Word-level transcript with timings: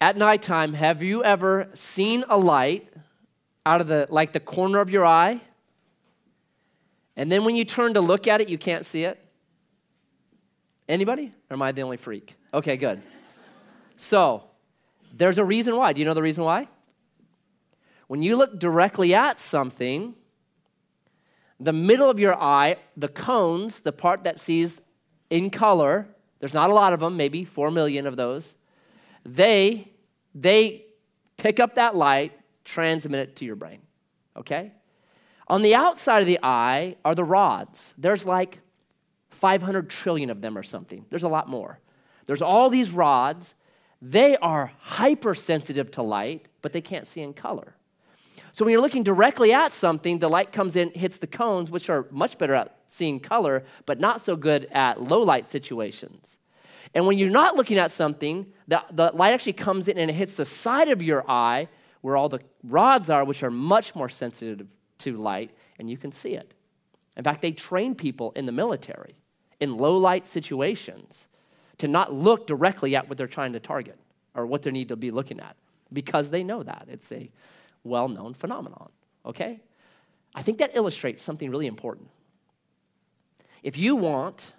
at 0.00 0.16
nighttime, 0.16 0.74
have 0.74 1.02
you 1.02 1.24
ever 1.24 1.68
seen 1.74 2.24
a 2.28 2.38
light 2.38 2.88
out 3.66 3.80
of 3.80 3.86
the 3.86 4.06
like 4.10 4.32
the 4.32 4.40
corner 4.40 4.80
of 4.80 4.90
your 4.90 5.04
eye? 5.04 5.40
And 7.16 7.32
then 7.32 7.44
when 7.44 7.56
you 7.56 7.64
turn 7.64 7.94
to 7.94 8.00
look 8.00 8.28
at 8.28 8.40
it, 8.40 8.48
you 8.48 8.58
can't 8.58 8.86
see 8.86 9.04
it? 9.04 9.18
Anybody? 10.88 11.32
Or 11.50 11.54
am 11.54 11.62
I 11.62 11.72
the 11.72 11.82
only 11.82 11.96
freak? 11.96 12.36
Okay, 12.54 12.76
good. 12.76 13.02
So, 13.96 14.44
there's 15.12 15.38
a 15.38 15.44
reason 15.44 15.76
why. 15.76 15.92
Do 15.92 16.00
you 16.00 16.04
know 16.04 16.14
the 16.14 16.22
reason 16.22 16.44
why? 16.44 16.68
When 18.06 18.22
you 18.22 18.36
look 18.36 18.58
directly 18.58 19.14
at 19.14 19.40
something, 19.40 20.14
the 21.58 21.72
middle 21.72 22.08
of 22.08 22.18
your 22.20 22.40
eye, 22.40 22.76
the 22.96 23.08
cones, 23.08 23.80
the 23.80 23.92
part 23.92 24.22
that 24.24 24.38
sees 24.38 24.80
in 25.28 25.50
color, 25.50 26.06
there's 26.38 26.54
not 26.54 26.70
a 26.70 26.72
lot 26.72 26.92
of 26.92 27.00
them, 27.00 27.16
maybe 27.16 27.44
4 27.44 27.70
million 27.72 28.06
of 28.06 28.16
those. 28.16 28.56
They 29.34 29.92
they 30.34 30.84
pick 31.36 31.60
up 31.60 31.74
that 31.74 31.96
light, 31.96 32.32
transmit 32.64 33.20
it 33.20 33.36
to 33.36 33.44
your 33.44 33.56
brain. 33.56 33.80
Okay? 34.36 34.72
On 35.48 35.62
the 35.62 35.74
outside 35.74 36.20
of 36.20 36.26
the 36.26 36.38
eye 36.42 36.96
are 37.04 37.14
the 37.14 37.24
rods. 37.24 37.94
There's 37.98 38.26
like 38.26 38.60
500 39.30 39.88
trillion 39.88 40.30
of 40.30 40.40
them 40.40 40.56
or 40.56 40.62
something. 40.62 41.06
There's 41.10 41.22
a 41.22 41.28
lot 41.28 41.48
more. 41.48 41.80
There's 42.26 42.42
all 42.42 42.68
these 42.70 42.90
rods. 42.90 43.54
They 44.00 44.36
are 44.36 44.72
hypersensitive 44.80 45.90
to 45.92 46.02
light, 46.02 46.46
but 46.62 46.72
they 46.72 46.80
can't 46.80 47.06
see 47.06 47.22
in 47.22 47.32
color. 47.32 47.74
So 48.52 48.64
when 48.64 48.72
you're 48.72 48.80
looking 48.80 49.02
directly 49.02 49.52
at 49.52 49.72
something, 49.72 50.18
the 50.18 50.28
light 50.28 50.52
comes 50.52 50.76
in, 50.76 50.90
hits 50.90 51.18
the 51.18 51.26
cones, 51.26 51.70
which 51.70 51.88
are 51.88 52.06
much 52.10 52.38
better 52.38 52.54
at 52.54 52.76
seeing 52.88 53.20
color, 53.20 53.64
but 53.86 54.00
not 54.00 54.24
so 54.24 54.36
good 54.36 54.66
at 54.66 55.00
low 55.00 55.22
light 55.22 55.46
situations. 55.46 56.38
And 56.94 57.06
when 57.06 57.18
you're 57.18 57.30
not 57.30 57.56
looking 57.56 57.78
at 57.78 57.90
something, 57.90 58.46
the, 58.66 58.82
the 58.92 59.10
light 59.14 59.32
actually 59.32 59.54
comes 59.54 59.88
in 59.88 59.98
and 59.98 60.10
it 60.10 60.14
hits 60.14 60.34
the 60.34 60.44
side 60.44 60.88
of 60.88 61.02
your 61.02 61.28
eye 61.30 61.68
where 62.00 62.16
all 62.16 62.28
the 62.28 62.40
rods 62.62 63.10
are, 63.10 63.24
which 63.24 63.42
are 63.42 63.50
much 63.50 63.94
more 63.94 64.08
sensitive 64.08 64.66
to 64.98 65.16
light, 65.16 65.50
and 65.78 65.90
you 65.90 65.96
can 65.96 66.12
see 66.12 66.34
it. 66.34 66.54
In 67.16 67.24
fact, 67.24 67.42
they 67.42 67.52
train 67.52 67.94
people 67.94 68.32
in 68.36 68.46
the 68.46 68.52
military 68.52 69.16
in 69.60 69.76
low 69.76 69.96
light 69.96 70.26
situations 70.26 71.28
to 71.78 71.88
not 71.88 72.12
look 72.12 72.46
directly 72.46 72.94
at 72.96 73.08
what 73.08 73.18
they're 73.18 73.26
trying 73.26 73.52
to 73.52 73.60
target 73.60 73.98
or 74.34 74.46
what 74.46 74.62
they 74.62 74.70
need 74.70 74.88
to 74.88 74.96
be 74.96 75.10
looking 75.10 75.40
at 75.40 75.56
because 75.92 76.30
they 76.30 76.44
know 76.44 76.62
that. 76.62 76.86
It's 76.88 77.10
a 77.12 77.30
well 77.84 78.08
known 78.08 78.34
phenomenon, 78.34 78.90
okay? 79.26 79.60
I 80.34 80.42
think 80.42 80.58
that 80.58 80.70
illustrates 80.74 81.22
something 81.22 81.50
really 81.50 81.66
important. 81.66 82.08
If 83.62 83.76
you 83.76 83.96
want 83.96 84.52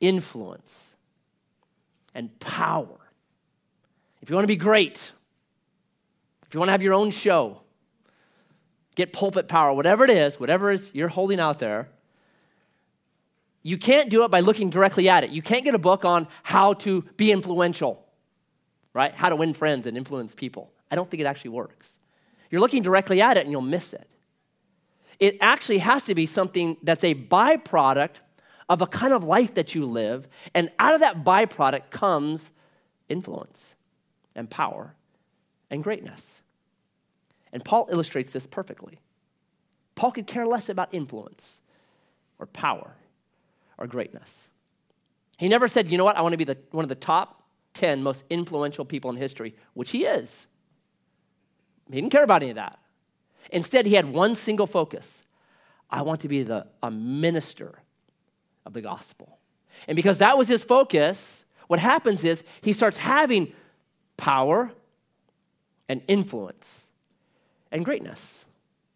influence 0.00 0.94
and 2.18 2.36
power, 2.40 2.98
if 4.20 4.28
you 4.28 4.34
want 4.34 4.42
to 4.42 4.48
be 4.48 4.56
great, 4.56 5.12
if 6.44 6.52
you 6.52 6.58
want 6.58 6.66
to 6.66 6.72
have 6.72 6.82
your 6.82 6.94
own 6.94 7.12
show, 7.12 7.60
get 8.96 9.12
pulpit 9.12 9.46
power, 9.46 9.72
whatever 9.72 10.02
it 10.02 10.10
is, 10.10 10.40
whatever 10.40 10.72
is 10.72 10.90
you're 10.92 11.06
holding 11.06 11.38
out 11.38 11.60
there, 11.60 11.88
you 13.62 13.78
can't 13.78 14.10
do 14.10 14.24
it 14.24 14.32
by 14.32 14.40
looking 14.40 14.68
directly 14.68 15.08
at 15.08 15.22
it. 15.22 15.30
You 15.30 15.42
can't 15.42 15.64
get 15.64 15.76
a 15.76 15.78
book 15.78 16.04
on 16.04 16.26
how 16.42 16.72
to 16.74 17.02
be 17.16 17.30
influential, 17.30 18.04
right? 18.92 19.14
How 19.14 19.28
to 19.28 19.36
win 19.36 19.54
friends 19.54 19.86
and 19.86 19.96
influence 19.96 20.34
people. 20.34 20.72
I 20.90 20.96
don't 20.96 21.08
think 21.08 21.20
it 21.20 21.26
actually 21.26 21.50
works. 21.50 22.00
You're 22.50 22.60
looking 22.60 22.82
directly 22.82 23.22
at 23.22 23.36
it 23.36 23.44
and 23.44 23.52
you'll 23.52 23.60
miss 23.60 23.92
it. 23.92 24.10
It 25.20 25.38
actually 25.40 25.78
has 25.78 26.02
to 26.04 26.16
be 26.16 26.26
something 26.26 26.78
that's 26.82 27.04
a 27.04 27.14
byproduct 27.14 28.16
of 28.68 28.82
a 28.82 28.86
kind 28.86 29.12
of 29.12 29.24
life 29.24 29.54
that 29.54 29.74
you 29.74 29.84
live, 29.84 30.28
and 30.54 30.70
out 30.78 30.94
of 30.94 31.00
that 31.00 31.24
byproduct 31.24 31.90
comes 31.90 32.52
influence 33.08 33.74
and 34.34 34.50
power 34.50 34.94
and 35.70 35.82
greatness. 35.82 36.42
And 37.52 37.64
Paul 37.64 37.88
illustrates 37.90 38.32
this 38.32 38.46
perfectly. 38.46 39.00
Paul 39.94 40.12
could 40.12 40.26
care 40.26 40.46
less 40.46 40.68
about 40.68 40.90
influence 40.92 41.60
or 42.38 42.46
power 42.46 42.94
or 43.78 43.86
greatness. 43.86 44.50
He 45.38 45.48
never 45.48 45.68
said, 45.68 45.90
you 45.90 45.96
know 45.96 46.04
what, 46.04 46.16
I 46.16 46.22
want 46.22 46.32
to 46.32 46.36
be 46.36 46.44
the, 46.44 46.58
one 46.72 46.84
of 46.84 46.88
the 46.88 46.94
top 46.94 47.42
10 47.74 48.02
most 48.02 48.24
influential 48.28 48.84
people 48.84 49.10
in 49.10 49.16
history, 49.16 49.54
which 49.74 49.90
he 49.90 50.04
is. 50.04 50.46
He 51.86 51.94
didn't 51.94 52.10
care 52.10 52.24
about 52.24 52.42
any 52.42 52.50
of 52.50 52.56
that. 52.56 52.78
Instead, 53.50 53.86
he 53.86 53.94
had 53.94 54.06
one 54.06 54.34
single 54.34 54.66
focus 54.66 55.22
I 55.90 56.02
want 56.02 56.20
to 56.20 56.28
be 56.28 56.42
the, 56.42 56.66
a 56.82 56.90
minister 56.90 57.78
of 58.68 58.74
the 58.74 58.80
gospel. 58.80 59.38
And 59.88 59.96
because 59.96 60.18
that 60.18 60.38
was 60.38 60.46
his 60.46 60.62
focus, 60.62 61.44
what 61.66 61.80
happens 61.80 62.24
is 62.24 62.44
he 62.60 62.72
starts 62.72 62.98
having 62.98 63.52
power 64.16 64.70
and 65.88 66.02
influence 66.06 66.86
and 67.72 67.84
greatness. 67.84 68.44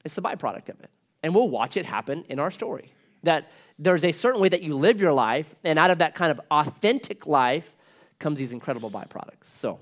It's 0.04 0.14
the 0.14 0.22
byproduct 0.22 0.68
of 0.68 0.80
it. 0.80 0.90
And 1.22 1.34
we'll 1.34 1.48
watch 1.48 1.76
it 1.76 1.86
happen 1.86 2.24
in 2.28 2.38
our 2.38 2.50
story. 2.50 2.92
That 3.22 3.50
there's 3.78 4.04
a 4.04 4.12
certain 4.12 4.40
way 4.40 4.48
that 4.48 4.62
you 4.62 4.76
live 4.76 5.00
your 5.00 5.12
life, 5.12 5.52
and 5.64 5.78
out 5.78 5.90
of 5.90 5.98
that 5.98 6.14
kind 6.14 6.30
of 6.30 6.40
authentic 6.50 7.26
life 7.26 7.76
comes 8.18 8.38
these 8.38 8.52
incredible 8.52 8.90
byproducts. 8.90 9.46
So, 9.54 9.78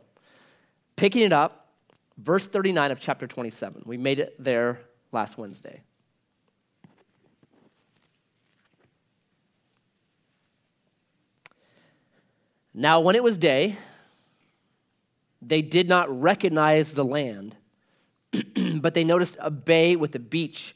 picking 0.97 1.22
it 1.22 1.33
up, 1.33 1.69
verse 2.19 2.47
39 2.47 2.91
of 2.91 3.01
chapter 3.01 3.27
27. 3.27 3.83
We 3.87 3.97
made 3.97 4.19
it 4.19 4.34
there 4.39 4.81
last 5.11 5.39
Wednesday. 5.39 5.83
Now, 12.81 13.01
when 13.01 13.15
it 13.15 13.23
was 13.23 13.37
day, 13.37 13.77
they 15.43 15.61
did 15.61 15.87
not 15.87 16.09
recognize 16.19 16.95
the 16.95 17.05
land, 17.05 17.55
but 18.81 18.95
they 18.95 19.05
noticed 19.05 19.37
a 19.39 19.51
bay 19.51 19.97
with 19.97 20.15
a 20.15 20.19
beach 20.19 20.75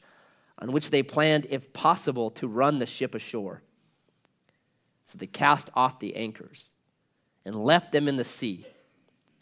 on 0.59 0.71
which 0.71 0.91
they 0.91 1.01
planned, 1.01 1.47
if 1.49 1.73
possible, 1.73 2.29
to 2.29 2.47
run 2.47 2.77
the 2.77 2.85
ship 2.85 3.15
ashore. 3.15 3.63
So 5.05 5.17
they 5.17 5.25
cast 5.25 5.71
off 5.73 5.97
the 5.97 6.15
anchors 6.15 6.69
and 7.43 7.55
left 7.55 7.91
them 7.91 8.07
in 8.07 8.17
the 8.17 8.23
sea. 8.23 8.67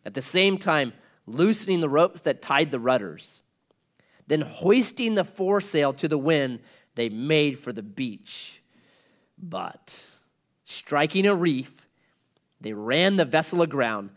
At 0.06 0.14
the 0.14 0.22
same 0.22 0.58
time, 0.58 0.94
loosening 1.28 1.82
the 1.82 1.90
ropes 1.90 2.22
that 2.22 2.42
tied 2.42 2.72
the 2.72 2.80
rudders. 2.80 3.42
Then, 4.28 4.40
hoisting 4.40 5.16
the 5.16 5.26
foresail 5.26 5.92
to 5.96 6.08
the 6.08 6.18
wind, 6.18 6.62
they 6.96 7.10
made 7.10 7.60
for 7.60 7.74
the 7.74 7.84
beach. 7.84 8.62
But, 9.38 10.02
striking 10.64 11.26
a 11.26 11.36
reef, 11.36 11.83
they 12.64 12.74
ran 12.74 13.18
the 13.18 13.26
vessel 13.26 13.62
aground. 13.62 14.10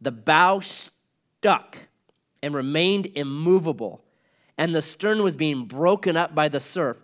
The 0.00 0.12
bow 0.12 0.60
stuck 0.60 1.78
and 2.42 2.54
remained 2.54 3.06
immovable, 3.14 4.04
and 4.56 4.74
the 4.74 4.82
stern 4.82 5.22
was 5.22 5.36
being 5.36 5.64
broken 5.64 6.16
up 6.16 6.34
by 6.34 6.48
the 6.48 6.60
surf. 6.60 6.98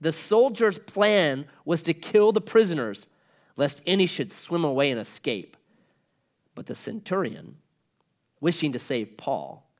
The 0.00 0.12
soldiers' 0.12 0.78
plan 0.78 1.46
was 1.64 1.82
to 1.82 1.94
kill 1.94 2.32
the 2.32 2.40
prisoners, 2.40 3.06
lest 3.56 3.82
any 3.86 4.06
should 4.06 4.32
swim 4.32 4.64
away 4.64 4.90
and 4.90 5.00
escape. 5.00 5.56
But 6.54 6.66
the 6.66 6.74
centurion, 6.74 7.56
wishing 8.40 8.72
to 8.72 8.78
save 8.78 9.16
Paul, 9.16 9.70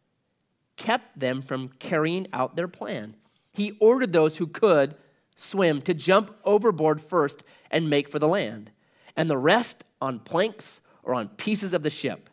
kept 0.77 1.19
them 1.19 1.43
from 1.43 1.71
carrying 1.79 2.27
out 2.33 2.57
their 2.57 2.69
plan. 2.69 3.17
He 3.53 3.77
ordered 3.81 4.13
those 4.13 4.37
who 4.37 4.47
could 4.47 4.97
swim 5.35 5.81
to 5.83 5.95
jump 5.95 6.37
overboard 6.45 7.01
first 7.01 7.43
and 7.71 7.89
make 7.89 8.09
for 8.11 8.19
the 8.19 8.29
land, 8.29 8.71
and 9.17 9.31
the 9.31 9.39
rest 9.39 9.85
on 10.01 10.21
planks 10.21 10.81
or 11.03 11.15
on 11.15 11.29
pieces 11.29 11.75
of 11.75 11.83
the 11.83 11.91
ship. 11.91 12.31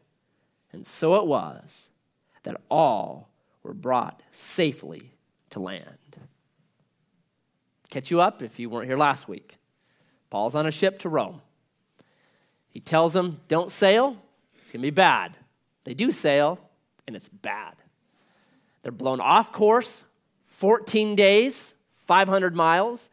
And 0.71 0.85
so 0.85 1.15
it 1.15 1.25
was 1.25 1.89
that 2.43 2.59
all 2.69 3.29
were 3.63 3.73
brought 3.73 4.21
safely 4.31 5.13
to 5.49 5.59
land. 5.59 6.17
Catch 7.89 8.11
you 8.11 8.21
up 8.21 8.41
if 8.41 8.59
you 8.59 8.69
weren't 8.69 8.87
here 8.87 8.97
last 8.97 9.27
week. 9.27 9.57
Paul's 10.29 10.55
on 10.55 10.65
a 10.65 10.71
ship 10.71 10.99
to 10.99 11.09
Rome. 11.09 11.41
He 12.69 12.81
tells 12.81 13.13
them, 13.13 13.39
Don't 13.47 13.71
sail, 13.71 14.17
it's 14.59 14.71
going 14.71 14.81
to 14.81 14.87
be 14.87 14.91
bad. 14.91 15.37
They 15.85 15.93
do 15.93 16.11
sail, 16.11 16.59
and 17.07 17.15
it's 17.15 17.29
bad. 17.29 17.75
They're 18.83 18.91
blown 18.91 19.21
off 19.21 19.51
course 19.51 20.03
14 20.47 21.15
days, 21.15 21.73
500 21.95 22.56
miles. 22.56 23.09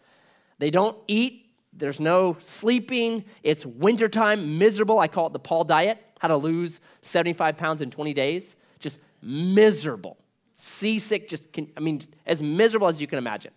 They 0.59 0.71
don't 0.71 0.97
eat. 1.07 1.47
There's 1.73 2.01
no 2.01 2.37
sleeping. 2.41 3.25
It's 3.43 3.65
wintertime, 3.65 4.59
miserable. 4.59 4.99
I 4.99 5.09
call 5.09 5.29
it 5.29 5.33
the 5.33 5.39
Paul 5.39 5.65
diet 5.65 6.03
how 6.23 6.29
to 6.29 6.37
lose 6.37 6.81
75 7.01 7.57
pounds 7.57 7.83
in 7.83 7.91
20 7.91 8.15
days. 8.15 8.55
Just 8.79 9.01
miserable. 9.21 10.17
Seasick, 10.55 11.29
just, 11.29 11.53
can, 11.53 11.69
I 11.77 11.81
mean, 11.81 12.01
as 12.25 12.41
miserable 12.41 12.87
as 12.87 13.01
you 13.01 13.09
can 13.09 13.19
imagine. 13.19 13.51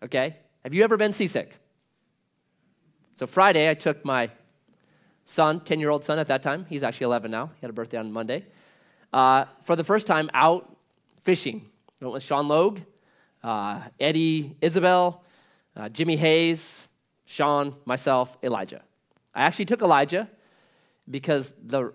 Okay? 0.00 0.36
Have 0.62 0.74
you 0.74 0.84
ever 0.84 0.96
been 0.96 1.12
seasick? 1.12 1.56
So 3.14 3.26
Friday, 3.26 3.68
I 3.68 3.74
took 3.74 4.04
my 4.04 4.30
son, 5.24 5.58
10 5.58 5.80
year 5.80 5.90
old 5.90 6.04
son 6.04 6.20
at 6.20 6.28
that 6.28 6.40
time, 6.40 6.66
he's 6.68 6.84
actually 6.84 7.06
11 7.06 7.32
now, 7.32 7.46
he 7.46 7.62
had 7.62 7.70
a 7.70 7.72
birthday 7.72 7.98
on 7.98 8.12
Monday, 8.12 8.44
uh, 9.12 9.46
for 9.64 9.74
the 9.74 9.82
first 9.82 10.06
time 10.06 10.30
out 10.34 10.76
fishing. 11.20 11.68
Went 12.00 12.12
with 12.12 12.22
Sean 12.22 12.46
Logue, 12.46 12.78
uh, 13.42 13.80
Eddie 13.98 14.54
Isabel, 14.60 15.24
uh, 15.74 15.88
Jimmy 15.88 16.14
Hayes, 16.14 16.85
Sean, 17.26 17.74
myself, 17.84 18.38
Elijah. 18.42 18.82
I 19.34 19.42
actually 19.42 19.66
took 19.66 19.82
Elijah 19.82 20.28
because 21.10 21.52
the 21.62 21.92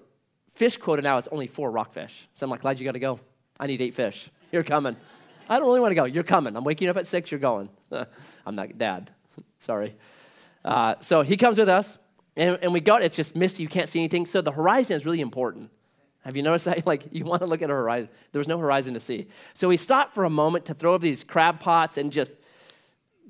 fish 0.53 0.77
quota 0.77 1.01
now 1.01 1.17
is 1.17 1.27
only 1.29 1.47
four 1.47 1.71
rockfish. 1.71 2.27
So 2.33 2.45
I'm 2.45 2.49
like, 2.51 2.61
glad 2.61 2.79
you 2.79 2.85
got 2.85 2.91
to 2.91 2.99
go. 2.99 3.19
I 3.59 3.67
need 3.67 3.81
eight 3.81 3.95
fish. 3.95 4.29
You're 4.51 4.63
coming. 4.63 4.95
I 5.49 5.57
don't 5.57 5.67
really 5.67 5.79
want 5.79 5.91
to 5.91 5.95
go. 5.95 6.05
You're 6.05 6.23
coming. 6.23 6.55
I'm 6.55 6.63
waking 6.63 6.89
up 6.89 6.97
at 6.97 7.07
six. 7.07 7.31
You're 7.31 7.39
going. 7.39 7.69
I'm 7.91 8.55
not 8.55 8.77
dad. 8.77 9.11
Sorry. 9.59 9.95
Uh, 10.63 10.95
so 10.99 11.21
he 11.21 11.37
comes 11.37 11.57
with 11.57 11.69
us, 11.69 11.97
and, 12.35 12.59
and 12.61 12.73
we 12.73 12.79
go. 12.79 12.97
It's 12.97 13.15
just 13.15 13.35
misty. 13.35 13.63
You 13.63 13.69
can't 13.69 13.89
see 13.89 13.99
anything. 13.99 14.25
So 14.25 14.41
the 14.41 14.51
horizon 14.51 14.95
is 14.95 15.05
really 15.05 15.21
important. 15.21 15.71
Have 16.23 16.37
you 16.37 16.43
noticed 16.43 16.65
that? 16.65 16.85
Like, 16.85 17.05
you 17.11 17.25
want 17.25 17.41
to 17.41 17.47
look 17.47 17.61
at 17.61 17.69
a 17.69 17.73
horizon. 17.73 18.09
There 18.31 18.39
was 18.39 18.47
no 18.47 18.59
horizon 18.59 18.93
to 18.93 18.99
see. 18.99 19.27
So 19.53 19.67
we 19.67 19.77
stopped 19.77 20.13
for 20.13 20.23
a 20.23 20.29
moment 20.29 20.65
to 20.65 20.73
throw 20.73 20.97
these 20.97 21.23
crab 21.23 21.59
pots, 21.59 21.97
and 21.97 22.11
just, 22.11 22.31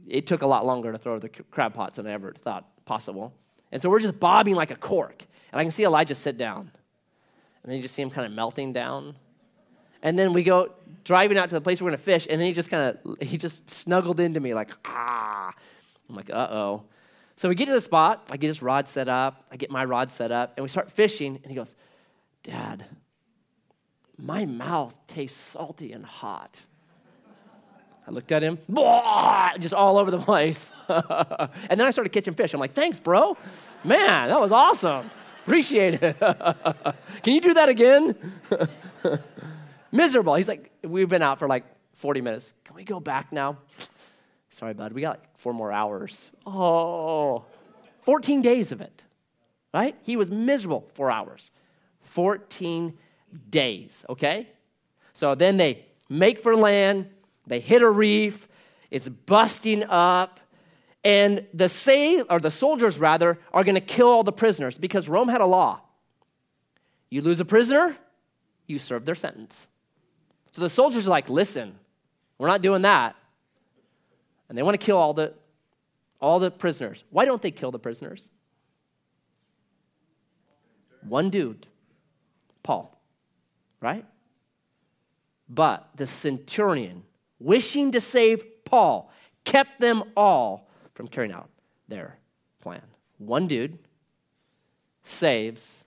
it 0.07 0.27
took 0.27 0.41
a 0.41 0.47
lot 0.47 0.65
longer 0.65 0.91
to 0.91 0.97
throw 0.97 1.19
the 1.19 1.29
crab 1.29 1.73
pots 1.73 1.97
than 1.97 2.07
I 2.07 2.11
ever 2.11 2.33
thought 2.33 2.65
possible. 2.85 3.33
And 3.71 3.81
so 3.81 3.89
we're 3.89 3.99
just 3.99 4.19
bobbing 4.19 4.55
like 4.55 4.71
a 4.71 4.75
cork. 4.75 5.25
And 5.51 5.59
I 5.59 5.63
can 5.63 5.71
see 5.71 5.83
Elijah 5.83 6.15
sit 6.15 6.37
down. 6.37 6.71
And 7.63 7.71
then 7.71 7.75
you 7.77 7.81
just 7.81 7.93
see 7.93 8.01
him 8.01 8.09
kind 8.09 8.25
of 8.25 8.33
melting 8.33 8.73
down. 8.73 9.15
And 10.01 10.17
then 10.17 10.33
we 10.33 10.43
go 10.43 10.73
driving 11.03 11.37
out 11.37 11.49
to 11.49 11.55
the 11.55 11.61
place 11.61 11.81
we're 11.81 11.89
going 11.89 11.97
to 11.97 12.03
fish, 12.03 12.27
and 12.29 12.39
then 12.39 12.47
he 12.47 12.53
just 12.53 12.69
kind 12.69 12.97
of, 13.05 13.21
he 13.21 13.37
just 13.37 13.69
snuggled 13.69 14.19
into 14.19 14.39
me 14.39 14.53
like, 14.53 14.71
ah. 14.85 15.53
I'm 16.09 16.15
like, 16.15 16.29
uh 16.29 16.47
oh. 16.51 16.83
So 17.35 17.49
we 17.49 17.55
get 17.55 17.65
to 17.65 17.71
the 17.71 17.81
spot, 17.81 18.27
I 18.29 18.37
get 18.37 18.47
his 18.47 18.61
rod 18.61 18.87
set 18.87 19.07
up, 19.07 19.45
I 19.51 19.57
get 19.57 19.71
my 19.71 19.85
rod 19.85 20.11
set 20.11 20.31
up, 20.31 20.53
and 20.57 20.63
we 20.63 20.69
start 20.69 20.91
fishing, 20.91 21.39
and 21.41 21.45
he 21.51 21.55
goes, 21.55 21.75
Dad, 22.43 22.85
my 24.17 24.45
mouth 24.45 24.95
tastes 25.07 25.39
salty 25.39 25.93
and 25.93 26.05
hot. 26.05 26.61
I 28.07 28.11
looked 28.11 28.31
at 28.31 28.43
him, 28.43 28.57
just 29.59 29.73
all 29.73 29.97
over 29.97 30.11
the 30.11 30.19
place. 30.19 30.71
and 30.89 31.79
then 31.79 31.81
I 31.81 31.91
started 31.91 32.09
catching 32.09 32.33
fish. 32.33 32.53
I'm 32.53 32.59
like, 32.59 32.73
thanks, 32.73 32.99
bro. 32.99 33.37
Man, 33.83 34.29
that 34.29 34.39
was 34.39 34.51
awesome. 34.51 35.09
Appreciate 35.43 36.01
it. 36.01 36.19
Can 37.23 37.33
you 37.33 37.41
do 37.41 37.53
that 37.53 37.69
again? 37.69 38.15
Miserable. 39.91 40.35
He's 40.35 40.47
like, 40.47 40.71
we've 40.83 41.09
been 41.09 41.21
out 41.21 41.39
for 41.39 41.47
like 41.47 41.65
40 41.93 42.21
minutes. 42.21 42.53
Can 42.63 42.75
we 42.75 42.83
go 42.83 42.99
back 42.99 43.31
now? 43.31 43.57
Sorry, 44.49 44.73
bud. 44.73 44.93
We 44.93 45.01
got 45.01 45.19
like 45.19 45.37
four 45.37 45.53
more 45.53 45.71
hours. 45.71 46.31
Oh, 46.45 47.45
14 48.03 48.41
days 48.41 48.71
of 48.71 48.81
it, 48.81 49.03
right? 49.73 49.95
He 50.03 50.15
was 50.15 50.29
miserable 50.29 50.89
four 50.93 51.11
hours. 51.11 51.51
14 52.01 52.97
days, 53.49 54.05
okay? 54.09 54.49
So 55.13 55.35
then 55.35 55.57
they 55.57 55.85
make 56.09 56.41
for 56.41 56.55
land, 56.55 57.09
they 57.47 57.59
hit 57.59 57.81
a 57.81 57.89
reef, 57.89 58.47
it's 58.89 59.09
busting 59.09 59.83
up, 59.83 60.39
and 61.03 61.45
the 61.53 61.67
sail 61.67 62.25
or 62.29 62.39
the 62.39 62.51
soldiers 62.51 62.99
rather 62.99 63.39
are 63.53 63.63
going 63.63 63.75
to 63.75 63.81
kill 63.81 64.07
all 64.07 64.23
the 64.23 64.31
prisoners 64.31 64.77
because 64.77 65.09
Rome 65.09 65.27
had 65.27 65.41
a 65.41 65.45
law. 65.45 65.81
You 67.09 67.21
lose 67.21 67.39
a 67.39 67.45
prisoner, 67.45 67.97
you 68.67 68.79
serve 68.79 69.05
their 69.05 69.15
sentence. 69.15 69.67
So 70.51 70.61
the 70.61 70.69
soldiers 70.69 71.07
are 71.07 71.11
like, 71.11 71.29
"Listen, 71.29 71.77
we're 72.37 72.47
not 72.47 72.61
doing 72.61 72.83
that." 72.83 73.15
And 74.47 74.57
they 74.57 74.63
want 74.63 74.79
to 74.79 74.85
kill 74.85 74.97
all 74.97 75.13
the 75.13 75.33
all 76.19 76.39
the 76.39 76.51
prisoners. 76.51 77.03
Why 77.09 77.25
don't 77.25 77.41
they 77.41 77.51
kill 77.51 77.71
the 77.71 77.79
prisoners? 77.79 78.29
One 81.01 81.29
dude 81.29 81.67
Paul, 82.63 82.99
right? 83.79 84.05
But 85.49 85.89
the 85.95 86.07
centurion, 86.07 87.03
wishing 87.41 87.91
to 87.91 88.01
save 88.01 88.43
Paul, 88.65 89.11
kept 89.43 89.79
them 89.79 90.03
all 90.15 90.69
from 90.93 91.07
carrying 91.07 91.33
out 91.33 91.49
their 91.87 92.17
plan. 92.61 92.81
One 93.17 93.47
dude 93.47 93.77
saves 95.03 95.83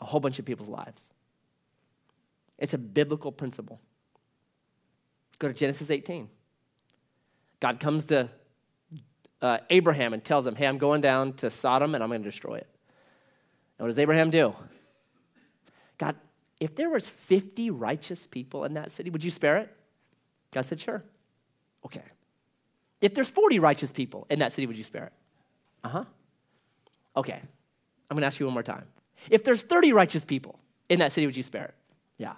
a 0.00 0.04
whole 0.04 0.20
bunch 0.20 0.38
of 0.38 0.44
people's 0.44 0.68
lives. 0.68 1.10
It's 2.58 2.74
a 2.74 2.78
biblical 2.78 3.30
principle. 3.30 3.80
Go 5.38 5.48
to 5.48 5.54
Genesis 5.54 5.90
18. 5.90 6.28
God 7.60 7.80
comes 7.80 8.06
to 8.06 8.28
uh, 9.40 9.58
Abraham 9.70 10.12
and 10.12 10.24
tells 10.24 10.46
him, 10.46 10.56
Hey, 10.56 10.66
I'm 10.66 10.78
going 10.78 11.00
down 11.00 11.34
to 11.34 11.50
Sodom 11.50 11.94
and 11.94 12.02
I'm 12.02 12.10
going 12.10 12.22
to 12.22 12.28
destroy 12.28 12.56
it. 12.56 12.66
And 13.78 13.84
what 13.84 13.88
does 13.88 13.98
Abraham 13.98 14.30
do? 14.30 14.54
God, 15.98 16.16
if 16.60 16.74
there 16.74 16.90
was 16.90 17.06
50 17.06 17.70
righteous 17.70 18.26
people 18.26 18.64
in 18.64 18.74
that 18.74 18.90
city, 18.90 19.10
would 19.10 19.22
you 19.22 19.30
spare 19.30 19.58
it? 19.58 19.74
God 20.52 20.62
said, 20.62 20.80
sure. 20.80 21.02
Okay. 21.84 22.02
If 23.00 23.14
there's 23.14 23.30
40 23.30 23.58
righteous 23.58 23.92
people 23.92 24.26
in 24.30 24.40
that 24.40 24.52
city, 24.52 24.66
would 24.66 24.78
you 24.78 24.84
spare 24.84 25.04
it? 25.04 25.12
Uh-huh. 25.84 26.04
Okay. 27.16 27.40
I'm 28.10 28.14
going 28.14 28.22
to 28.22 28.26
ask 28.26 28.40
you 28.40 28.46
one 28.46 28.54
more 28.54 28.62
time. 28.62 28.84
If 29.30 29.44
there's 29.44 29.62
30 29.62 29.92
righteous 29.92 30.24
people 30.24 30.58
in 30.88 31.00
that 31.00 31.12
city, 31.12 31.26
would 31.26 31.36
you 31.36 31.42
spare 31.42 31.66
it? 31.66 31.74
Yeah. 32.16 32.34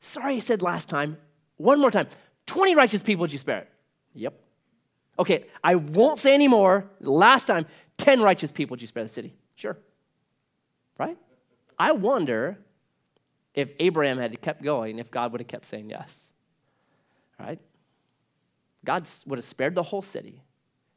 Sorry 0.00 0.36
I 0.36 0.38
said 0.38 0.62
last 0.62 0.88
time. 0.88 1.18
One 1.56 1.80
more 1.80 1.90
time. 1.90 2.08
20 2.46 2.74
righteous 2.74 3.02
people, 3.02 3.22
would 3.22 3.32
you 3.32 3.38
spare 3.38 3.60
it? 3.60 3.68
Yep. 4.14 4.40
Okay, 5.18 5.44
I 5.64 5.76
won't 5.76 6.18
say 6.18 6.34
any 6.34 6.48
more. 6.48 6.90
Last 7.00 7.46
time, 7.46 7.66
10 7.98 8.20
righteous 8.20 8.52
people, 8.52 8.74
would 8.74 8.82
you 8.82 8.86
spare 8.86 9.02
the 9.02 9.08
city? 9.08 9.34
Sure. 9.54 9.76
Right? 10.98 11.16
I 11.78 11.92
wonder 11.92 12.58
if 13.54 13.70
Abraham 13.78 14.18
had 14.18 14.40
kept 14.42 14.62
going, 14.62 14.98
if 14.98 15.10
God 15.10 15.32
would 15.32 15.40
have 15.40 15.48
kept 15.48 15.64
saying 15.64 15.90
yes. 15.90 16.32
Right? 17.38 17.60
God 18.84 19.06
would 19.26 19.38
have 19.38 19.44
spared 19.44 19.74
the 19.74 19.82
whole 19.82 20.02
city 20.02 20.42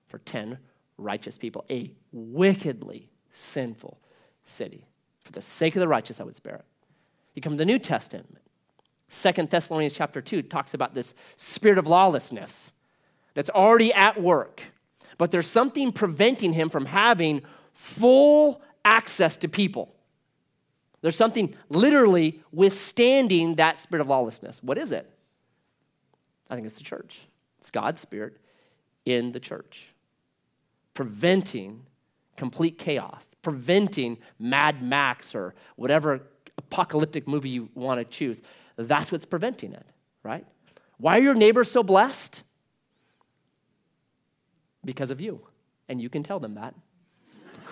for 0.08 0.20
10 0.20 0.58
righteous 0.98 1.38
people, 1.38 1.66
a 1.70 1.92
wickedly 2.12 3.10
sinful 3.32 4.00
city. 4.44 4.86
For 5.24 5.32
the 5.32 5.42
sake 5.42 5.76
of 5.76 5.80
the 5.80 5.88
righteous, 5.88 6.20
I 6.20 6.24
would 6.24 6.36
spare 6.36 6.56
it. 6.56 6.66
You 7.36 7.42
come 7.42 7.54
to 7.54 7.58
the 7.58 7.66
New 7.66 7.80
Testament. 7.80 8.38
Second 9.08 9.50
Thessalonians 9.50 9.94
chapter 9.94 10.22
2 10.22 10.44
talks 10.44 10.74
about 10.74 10.94
this 10.94 11.14
spirit 11.38 11.78
of 11.78 11.88
lawlessness 11.88 12.72
that's 13.34 13.50
already 13.50 13.94
at 13.94 14.22
work, 14.22 14.62
but 15.18 15.32
there's 15.32 15.48
something 15.48 15.92
preventing 15.92 16.54
him 16.54 16.70
from 16.70 16.86
having 16.86 17.42
full 17.74 18.62
access 18.86 19.38
to 19.38 19.48
people. 19.48 19.96
There's 21.02 21.16
something 21.16 21.56
literally 21.70 22.42
withstanding 22.52 23.56
that 23.56 23.80
spirit 23.80 24.02
of 24.02 24.08
lawlessness. 24.08 24.62
What 24.62 24.78
is 24.78 24.92
it? 24.92 25.10
I 26.50 26.56
think 26.56 26.66
it's 26.66 26.78
the 26.78 26.84
church. 26.84 27.28
It's 27.60 27.72
God's 27.72 28.02
spirit 28.02 28.38
in 29.06 29.32
the 29.32 29.40
church, 29.40 29.94
preventing 30.94 31.86
complete 32.40 32.78
chaos, 32.78 33.28
preventing 33.42 34.18
Mad 34.40 34.82
Max 34.82 35.36
or 35.36 35.54
whatever 35.76 36.22
apocalyptic 36.58 37.28
movie 37.28 37.50
you 37.50 37.70
want 37.76 38.00
to 38.00 38.06
choose. 38.06 38.42
That's 38.78 39.12
what's 39.12 39.26
preventing 39.26 39.74
it, 39.74 39.86
right? 40.24 40.46
Why 40.98 41.18
are 41.18 41.22
your 41.22 41.34
neighbors 41.34 41.70
so 41.70 41.84
blessed? 41.84 42.44
Because 44.86 45.12
of 45.12 45.20
you. 45.20 45.42
And 45.90 46.02
you 46.02 46.10
can 46.10 46.24
tell 46.24 46.40
them 46.40 46.56
that. 46.56 46.76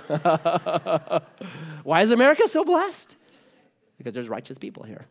Why 1.84 2.02
is 2.02 2.12
America 2.12 2.48
so 2.48 2.66
blessed? 2.66 3.16
Because 3.98 4.14
there's 4.14 4.30
righteous 4.30 4.58
people 4.58 4.84
here. 4.84 5.06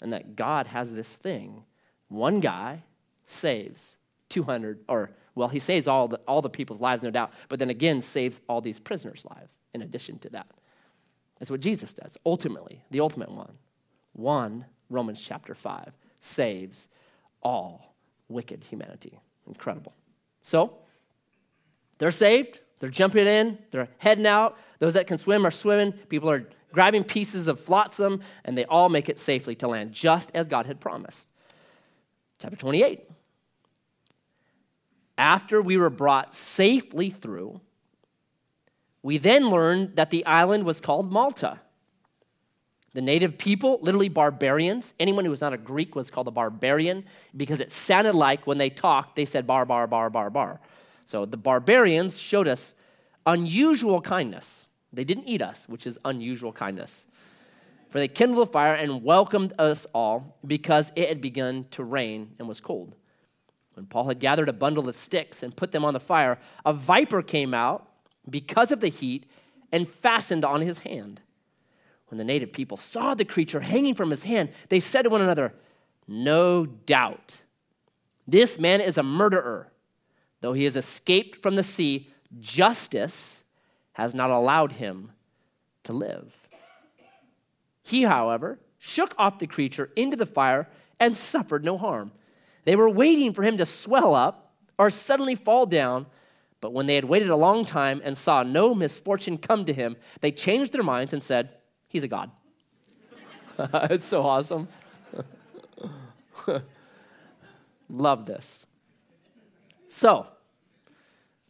And 0.00 0.12
that 0.12 0.36
God 0.36 0.66
has 0.66 0.92
this 0.92 1.16
thing. 1.16 1.64
One 2.08 2.40
guy 2.40 2.82
saves 3.24 3.96
200, 4.28 4.80
or, 4.88 5.10
well, 5.34 5.48
he 5.48 5.58
saves 5.58 5.88
all 5.88 6.08
the, 6.08 6.18
all 6.28 6.42
the 6.42 6.50
people's 6.50 6.80
lives, 6.80 7.02
no 7.02 7.10
doubt, 7.10 7.32
but 7.48 7.58
then 7.58 7.70
again 7.70 8.00
saves 8.00 8.40
all 8.48 8.60
these 8.60 8.78
prisoners' 8.78 9.24
lives 9.36 9.58
in 9.72 9.82
addition 9.82 10.18
to 10.20 10.30
that. 10.30 10.48
That's 11.38 11.50
what 11.50 11.60
Jesus 11.60 11.92
does, 11.92 12.16
ultimately, 12.24 12.82
the 12.90 13.00
ultimate 13.00 13.30
one. 13.30 13.52
One, 14.12 14.64
Romans 14.90 15.20
chapter 15.20 15.54
5, 15.54 15.92
saves 16.20 16.88
all 17.42 17.94
wicked 18.28 18.64
humanity. 18.64 19.18
Incredible. 19.46 19.94
So, 20.42 20.74
they're 21.98 22.10
saved. 22.10 22.60
They're 22.80 22.90
jumping 22.90 23.26
in, 23.26 23.56
they're 23.70 23.88
heading 23.96 24.26
out. 24.26 24.58
Those 24.78 24.92
that 24.92 25.06
can 25.06 25.16
swim 25.16 25.46
are 25.46 25.50
swimming. 25.50 25.92
People 25.92 26.30
are 26.30 26.46
grabbing 26.72 27.04
pieces 27.04 27.48
of 27.48 27.58
flotsam, 27.58 28.20
and 28.44 28.58
they 28.58 28.66
all 28.66 28.90
make 28.90 29.08
it 29.08 29.18
safely 29.18 29.54
to 29.54 29.68
land, 29.68 29.92
just 29.92 30.30
as 30.34 30.46
God 30.46 30.66
had 30.66 30.80
promised. 30.80 31.30
Chapter 32.44 32.58
28. 32.58 33.00
After 35.16 35.62
we 35.62 35.78
were 35.78 35.88
brought 35.88 36.34
safely 36.34 37.08
through, 37.08 37.62
we 39.02 39.16
then 39.16 39.48
learned 39.48 39.96
that 39.96 40.10
the 40.10 40.26
island 40.26 40.64
was 40.64 40.78
called 40.78 41.10
Malta. 41.10 41.60
The 42.92 43.00
native 43.00 43.38
people, 43.38 43.78
literally 43.80 44.10
barbarians, 44.10 44.92
anyone 45.00 45.24
who 45.24 45.30
was 45.30 45.40
not 45.40 45.54
a 45.54 45.56
Greek 45.56 45.94
was 45.94 46.10
called 46.10 46.28
a 46.28 46.30
barbarian 46.30 47.06
because 47.34 47.60
it 47.60 47.72
sounded 47.72 48.14
like 48.14 48.46
when 48.46 48.58
they 48.58 48.68
talked, 48.68 49.16
they 49.16 49.24
said 49.24 49.46
bar, 49.46 49.64
bar, 49.64 49.86
bar, 49.86 50.10
bar, 50.10 50.28
bar. 50.28 50.60
So 51.06 51.24
the 51.24 51.38
barbarians 51.38 52.18
showed 52.18 52.46
us 52.46 52.74
unusual 53.24 54.02
kindness. 54.02 54.66
They 54.92 55.04
didn't 55.04 55.24
eat 55.24 55.40
us, 55.40 55.66
which 55.66 55.86
is 55.86 55.98
unusual 56.04 56.52
kindness. 56.52 57.06
For 57.94 58.00
they 58.00 58.08
kindled 58.08 58.48
a 58.48 58.50
fire 58.50 58.74
and 58.74 59.04
welcomed 59.04 59.52
us 59.56 59.86
all 59.94 60.36
because 60.44 60.90
it 60.96 61.08
had 61.08 61.20
begun 61.20 61.66
to 61.70 61.84
rain 61.84 62.34
and 62.40 62.48
was 62.48 62.60
cold. 62.60 62.96
When 63.74 63.86
Paul 63.86 64.08
had 64.08 64.18
gathered 64.18 64.48
a 64.48 64.52
bundle 64.52 64.88
of 64.88 64.96
sticks 64.96 65.44
and 65.44 65.56
put 65.56 65.70
them 65.70 65.84
on 65.84 65.94
the 65.94 66.00
fire, 66.00 66.40
a 66.66 66.72
viper 66.72 67.22
came 67.22 67.54
out 67.54 67.88
because 68.28 68.72
of 68.72 68.80
the 68.80 68.88
heat 68.88 69.26
and 69.70 69.86
fastened 69.86 70.44
on 70.44 70.60
his 70.60 70.80
hand. 70.80 71.20
When 72.08 72.18
the 72.18 72.24
native 72.24 72.52
people 72.52 72.76
saw 72.76 73.14
the 73.14 73.24
creature 73.24 73.60
hanging 73.60 73.94
from 73.94 74.10
his 74.10 74.24
hand, 74.24 74.48
they 74.70 74.80
said 74.80 75.02
to 75.02 75.08
one 75.08 75.22
another, 75.22 75.54
No 76.08 76.66
doubt, 76.66 77.42
this 78.26 78.58
man 78.58 78.80
is 78.80 78.98
a 78.98 79.04
murderer. 79.04 79.70
Though 80.40 80.54
he 80.54 80.64
has 80.64 80.74
escaped 80.74 81.40
from 81.40 81.54
the 81.54 81.62
sea, 81.62 82.10
justice 82.40 83.44
has 83.92 84.16
not 84.16 84.30
allowed 84.30 84.72
him 84.72 85.12
to 85.84 85.92
live. 85.92 86.43
He, 87.84 88.02
however, 88.02 88.58
shook 88.78 89.14
off 89.16 89.38
the 89.38 89.46
creature 89.46 89.90
into 89.94 90.16
the 90.16 90.26
fire 90.26 90.68
and 90.98 91.16
suffered 91.16 91.64
no 91.64 91.78
harm. 91.78 92.10
They 92.64 92.74
were 92.74 92.88
waiting 92.88 93.34
for 93.34 93.42
him 93.44 93.58
to 93.58 93.66
swell 93.66 94.14
up 94.14 94.52
or 94.78 94.88
suddenly 94.88 95.34
fall 95.34 95.66
down, 95.66 96.06
but 96.62 96.72
when 96.72 96.86
they 96.86 96.94
had 96.94 97.04
waited 97.04 97.28
a 97.28 97.36
long 97.36 97.66
time 97.66 98.00
and 98.02 98.16
saw 98.16 98.42
no 98.42 98.74
misfortune 98.74 99.36
come 99.36 99.66
to 99.66 99.72
him, 99.72 99.96
they 100.22 100.32
changed 100.32 100.72
their 100.72 100.82
minds 100.82 101.12
and 101.12 101.22
said, 101.22 101.50
He's 101.86 102.02
a 102.02 102.08
God. 102.08 102.30
it's 103.58 104.06
so 104.06 104.22
awesome. 104.22 104.66
Love 107.90 108.26
this. 108.26 108.64
So, 109.88 110.26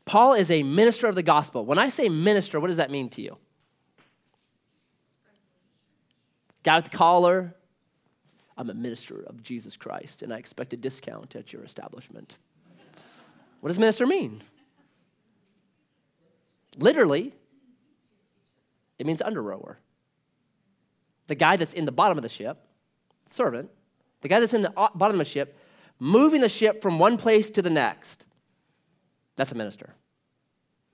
Paul 0.05 0.35
is 0.35 0.51
a 0.51 0.65
minister 0.65 1.07
of 1.07 1.15
the 1.15 1.23
gospel. 1.23 1.65
When 1.65 1.79
I 1.79 1.89
say 1.89 2.09
minister, 2.09 2.61
what 2.61 2.67
does 2.67 2.77
that 2.77 2.91
mean 2.91 3.09
to 3.11 3.23
you? 3.23 3.39
Guy 6.65 6.77
with 6.77 6.91
the 6.91 6.97
collar. 6.97 7.55
I'm 8.57 8.71
a 8.71 8.75
minister 8.75 9.23
of 9.27 9.43
Jesus 9.43 9.77
Christ, 9.77 10.23
and 10.23 10.33
I 10.33 10.39
expect 10.39 10.73
a 10.73 10.77
discount 10.77 11.37
at 11.37 11.53
your 11.53 11.63
establishment. 11.63 12.37
What 13.61 13.69
does 13.69 13.79
minister 13.79 14.07
mean? 14.07 14.43
Literally, 16.77 17.33
it 18.99 19.07
means 19.07 19.23
under 19.23 19.43
rower. 19.43 19.79
The 21.27 21.35
guy 21.35 21.57
that's 21.57 21.73
in 21.73 21.85
the 21.85 21.93
bottom 21.93 22.19
of 22.19 22.23
the 22.23 22.29
ship, 22.29 22.59
servant, 23.29 23.71
the 24.21 24.29
guy 24.29 24.41
that's 24.41 24.55
in 24.55 24.63
the 24.63 24.73
uh, 24.79 24.89
bottom 24.95 25.17
of 25.17 25.19
the 25.19 25.31
ship, 25.31 25.59
moving 25.99 26.41
the 26.41 26.49
ship 26.49 26.81
from 26.83 26.99
one 26.99 27.17
place 27.17 27.51
to 27.51 27.63
the 27.63 27.71
next. 27.71 28.25
That's 29.37 29.53
a 29.53 29.55
minister. 29.55 29.95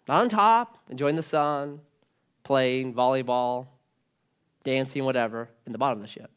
Not 0.09 0.23
on 0.23 0.29
top, 0.29 0.79
enjoying 0.89 1.17
the 1.17 1.23
sun, 1.23 1.81
playing 2.43 2.95
volleyball, 2.95 3.67
dancing, 4.65 5.05
whatever, 5.05 5.49
in 5.67 5.73
the 5.73 5.79
bottom 5.79 5.99
of 5.99 6.03
the 6.03 6.09
ship, 6.09 6.31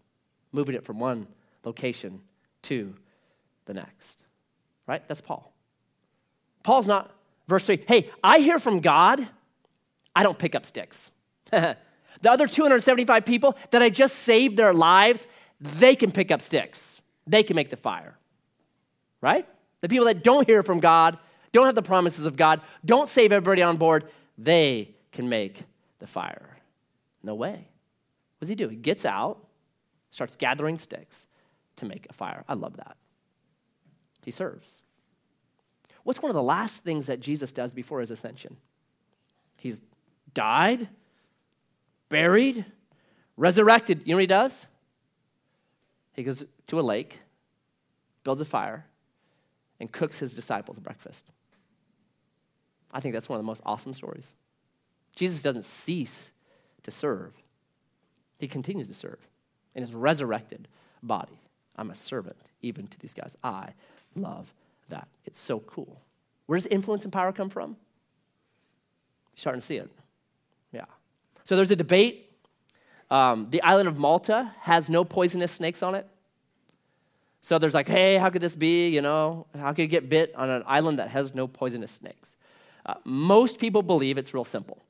moving 0.52 0.76
it 0.76 0.86
from 0.86 1.00
one 1.00 1.28
location 1.64 2.22
to 2.64 2.94
the 3.66 3.74
next. 3.74 4.24
Right? 4.88 5.08
That's 5.08 5.22
Paul. 5.22 5.54
Paul's 6.64 6.88
not, 6.88 7.12
verse 7.48 7.66
3, 7.66 7.84
hey, 7.88 8.10
I 8.24 8.40
hear 8.40 8.60
from 8.60 8.80
God, 8.80 9.26
I 10.16 10.24
don't 10.24 10.38
pick 10.38 10.56
up 10.56 10.66
sticks. 10.66 11.12
the 11.52 11.78
other 12.26 12.48
275 12.48 13.26
people 13.26 13.58
that 13.72 13.82
I 13.82 13.90
just 13.90 14.16
saved 14.20 14.58
their 14.58 14.74
lives, 14.74 15.28
they 15.60 15.96
can 15.96 16.12
pick 16.12 16.32
up 16.32 16.42
sticks, 16.42 17.02
they 17.28 17.44
can 17.44 17.56
make 17.56 17.70
the 17.70 17.78
fire. 17.78 18.18
Right? 19.22 19.48
The 19.82 19.90
people 19.90 20.06
that 20.06 20.24
don't 20.24 20.48
hear 20.48 20.64
from 20.64 20.80
God, 20.80 21.18
don't 21.52 21.66
have 21.66 21.76
the 21.76 21.82
promises 21.82 22.26
of 22.26 22.36
God, 22.36 22.62
don't 22.84 23.08
save 23.08 23.32
everybody 23.32 23.62
on 23.62 23.78
board, 23.78 24.06
they 24.38 24.96
can 25.12 25.30
make 25.30 25.64
the 26.00 26.08
fire. 26.08 26.58
No 27.22 27.36
way. 27.36 27.68
Does 28.44 28.50
he 28.50 28.56
do? 28.56 28.68
He 28.68 28.76
gets 28.76 29.06
out, 29.06 29.38
starts 30.12 30.36
gathering 30.36 30.78
sticks 30.78 31.28
to 31.78 31.86
make 31.86 32.06
a 32.10 32.14
fire. 32.14 32.44
I 32.46 32.56
love 32.56 32.76
that. 32.76 32.98
He 34.26 34.32
serves. 34.32 34.82
What's 36.04 36.22
one 36.22 36.30
of 36.30 36.36
the 36.36 36.44
last 36.44 36.84
things 36.84 37.06
that 37.06 37.22
Jesus 37.22 37.54
does 37.54 37.72
before 37.72 38.02
his 38.02 38.12
ascension? 38.12 38.58
He's 39.56 39.80
died, 40.34 40.90
buried, 42.10 42.66
resurrected. 43.38 44.02
You 44.04 44.12
know 44.12 44.18
what 44.18 44.24
he 44.24 44.28
does? 44.28 44.68
He 46.12 46.24
goes 46.24 46.46
to 46.68 46.80
a 46.80 46.82
lake, 46.82 47.22
builds 48.26 48.42
a 48.42 48.46
fire, 48.46 48.88
and 49.80 49.90
cooks 49.90 50.20
his 50.20 50.36
disciples 50.36 50.80
breakfast. 50.80 51.32
I 52.92 53.00
think 53.00 53.14
that's 53.14 53.30
one 53.30 53.40
of 53.40 53.42
the 53.42 53.48
most 53.48 53.62
awesome 53.66 53.94
stories. 53.94 54.36
Jesus 55.16 55.42
doesn't 55.42 55.64
cease 55.64 56.34
to 56.84 56.92
serve, 56.92 57.32
he 58.44 58.48
continues 58.48 58.88
to 58.90 58.94
serve 58.94 59.20
in 59.74 59.82
his 59.82 59.94
resurrected 59.94 60.68
body. 61.02 61.40
I'm 61.78 61.90
a 61.90 61.96
servant 61.96 62.38
even 62.62 62.88
to 62.88 63.00
these 63.00 63.14
guys. 63.14 63.36
I 63.44 63.70
love 64.16 64.54
that. 64.90 65.08
It's 65.26 65.40
so 65.40 65.60
cool. 65.60 66.02
Where 66.46 66.58
does 66.58 66.68
influence 66.68 67.04
and 67.04 67.12
power 67.12 67.32
come 67.32 67.50
from? 67.50 67.70
You're 69.32 69.38
starting 69.38 69.62
to 69.62 69.66
see 69.66 69.78
it. 69.78 69.90
Yeah. 70.72 70.86
So 71.44 71.56
there's 71.56 71.72
a 71.72 71.76
debate. 71.76 72.32
Um, 73.10 73.48
the 73.50 73.62
island 73.62 73.88
of 73.88 73.98
Malta 73.98 74.52
has 74.60 74.90
no 74.90 75.04
poisonous 75.04 75.52
snakes 75.52 75.82
on 75.82 75.96
it. 75.96 76.08
So 77.42 77.60
there's 77.60 77.74
like, 77.74 77.88
hey, 77.88 78.18
how 78.18 78.30
could 78.30 78.42
this 78.42 78.56
be? 78.56 78.90
You 78.90 79.02
know, 79.02 79.48
how 79.58 79.74
could 79.74 79.82
you 79.82 79.88
get 79.88 80.10
bit 80.10 80.34
on 80.36 80.50
an 80.50 80.64
island 80.66 81.00
that 81.00 81.10
has 81.10 81.34
no 81.34 81.48
poisonous 81.48 81.92
snakes? 81.92 82.38
Uh, 82.86 82.96
most 83.04 83.60
people 83.60 83.82
believe 83.82 84.18
it's 84.18 84.34
real 84.34 84.44
simple. 84.46 84.82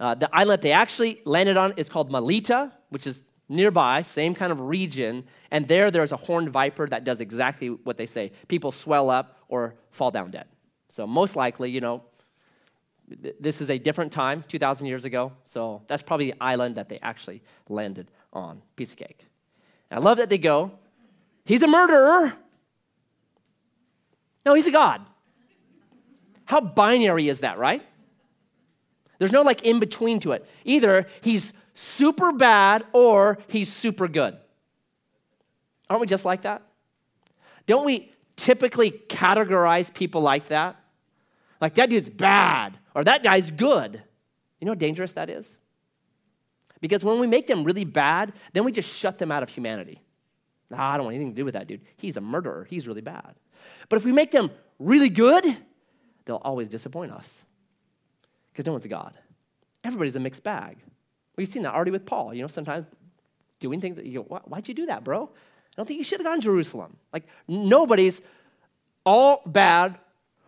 Uh, 0.00 0.14
the 0.14 0.34
island 0.34 0.62
they 0.62 0.72
actually 0.72 1.20
landed 1.26 1.58
on 1.58 1.74
is 1.76 1.90
called 1.90 2.10
Melita, 2.10 2.72
which 2.88 3.06
is 3.06 3.20
nearby, 3.50 4.00
same 4.00 4.34
kind 4.34 4.50
of 4.50 4.58
region. 4.60 5.24
And 5.50 5.68
there, 5.68 5.90
there's 5.90 6.12
a 6.12 6.16
horned 6.16 6.48
viper 6.48 6.88
that 6.88 7.04
does 7.04 7.20
exactly 7.20 7.68
what 7.68 7.98
they 7.98 8.06
say 8.06 8.32
people 8.48 8.72
swell 8.72 9.10
up 9.10 9.36
or 9.48 9.74
fall 9.90 10.10
down 10.10 10.30
dead. 10.30 10.46
So, 10.88 11.06
most 11.06 11.36
likely, 11.36 11.70
you 11.70 11.80
know, 11.80 12.02
th- 13.22 13.36
this 13.38 13.60
is 13.60 13.70
a 13.70 13.78
different 13.78 14.10
time, 14.10 14.42
2,000 14.48 14.86
years 14.86 15.04
ago. 15.04 15.32
So, 15.44 15.82
that's 15.86 16.02
probably 16.02 16.30
the 16.30 16.40
island 16.40 16.76
that 16.76 16.88
they 16.88 16.98
actually 17.00 17.42
landed 17.68 18.10
on. 18.32 18.62
Piece 18.76 18.92
of 18.92 18.96
cake. 18.96 19.26
And 19.90 20.00
I 20.00 20.02
love 20.02 20.16
that 20.16 20.30
they 20.30 20.38
go, 20.38 20.72
He's 21.44 21.62
a 21.62 21.66
murderer. 21.66 22.32
No, 24.46 24.54
he's 24.54 24.66
a 24.66 24.70
God. 24.70 25.02
How 26.44 26.60
binary 26.60 27.28
is 27.28 27.40
that, 27.40 27.58
right? 27.58 27.82
There's 29.20 29.32
no 29.32 29.42
like 29.42 29.62
in 29.62 29.80
between 29.80 30.18
to 30.20 30.32
it. 30.32 30.46
Either 30.64 31.06
he's 31.20 31.52
super 31.74 32.32
bad 32.32 32.84
or 32.94 33.36
he's 33.48 33.70
super 33.70 34.08
good. 34.08 34.34
Aren't 35.90 36.00
we 36.00 36.06
just 36.06 36.24
like 36.24 36.42
that? 36.42 36.62
Don't 37.66 37.84
we 37.84 38.10
typically 38.34 38.90
categorize 38.90 39.92
people 39.92 40.22
like 40.22 40.48
that? 40.48 40.76
Like 41.60 41.74
that 41.74 41.90
dude's 41.90 42.08
bad 42.08 42.78
or 42.94 43.04
that 43.04 43.22
guy's 43.22 43.50
good. 43.50 44.02
You 44.58 44.64
know 44.64 44.70
how 44.70 44.76
dangerous 44.76 45.12
that 45.12 45.28
is? 45.28 45.58
Because 46.80 47.04
when 47.04 47.20
we 47.20 47.26
make 47.26 47.46
them 47.46 47.62
really 47.62 47.84
bad, 47.84 48.32
then 48.54 48.64
we 48.64 48.72
just 48.72 48.88
shut 48.88 49.18
them 49.18 49.30
out 49.30 49.42
of 49.42 49.50
humanity. 49.50 50.00
Nah, 50.70 50.94
I 50.94 50.96
don't 50.96 51.04
want 51.04 51.16
anything 51.16 51.34
to 51.34 51.36
do 51.36 51.44
with 51.44 51.52
that 51.52 51.66
dude. 51.66 51.82
He's 51.98 52.16
a 52.16 52.22
murderer. 52.22 52.66
He's 52.70 52.88
really 52.88 53.02
bad. 53.02 53.34
But 53.90 53.96
if 53.96 54.06
we 54.06 54.12
make 54.12 54.30
them 54.30 54.50
really 54.78 55.10
good, 55.10 55.44
they'll 56.24 56.36
always 56.36 56.70
disappoint 56.70 57.12
us 57.12 57.44
because 58.60 58.66
no 58.66 58.72
one's 58.72 58.84
a 58.84 58.88
God. 58.88 59.14
Everybody's 59.84 60.16
a 60.16 60.20
mixed 60.20 60.42
bag. 60.42 60.76
We've 61.36 61.48
seen 61.48 61.62
that 61.62 61.72
already 61.72 61.92
with 61.92 62.04
Paul. 62.04 62.34
You 62.34 62.42
know, 62.42 62.46
sometimes 62.46 62.84
doing 63.58 63.80
things 63.80 63.96
that 63.96 64.04
you 64.04 64.22
go, 64.22 64.36
why'd 64.44 64.68
you 64.68 64.74
do 64.74 64.84
that, 64.84 65.02
bro? 65.02 65.30
I 65.32 65.74
don't 65.78 65.86
think 65.86 65.96
you 65.96 66.04
should 66.04 66.20
have 66.20 66.26
gone 66.26 66.40
to 66.40 66.44
Jerusalem. 66.44 66.98
Like, 67.10 67.24
nobody's 67.48 68.20
all 69.06 69.40
bad 69.46 69.96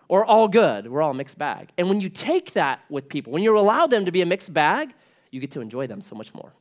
or 0.08 0.26
all 0.26 0.46
good. 0.46 0.88
We're 0.88 1.00
all 1.00 1.12
a 1.12 1.14
mixed 1.14 1.38
bag. 1.38 1.70
And 1.78 1.88
when 1.88 2.02
you 2.02 2.10
take 2.10 2.52
that 2.52 2.80
with 2.90 3.08
people, 3.08 3.32
when 3.32 3.42
you 3.42 3.58
allow 3.58 3.86
them 3.86 4.04
to 4.04 4.12
be 4.12 4.20
a 4.20 4.26
mixed 4.26 4.52
bag, 4.52 4.92
you 5.30 5.40
get 5.40 5.52
to 5.52 5.62
enjoy 5.62 5.86
them 5.86 6.02
so 6.02 6.14
much 6.14 6.34
more. 6.34 6.52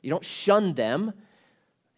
You 0.00 0.08
don't 0.08 0.24
shun 0.24 0.72
them, 0.72 1.12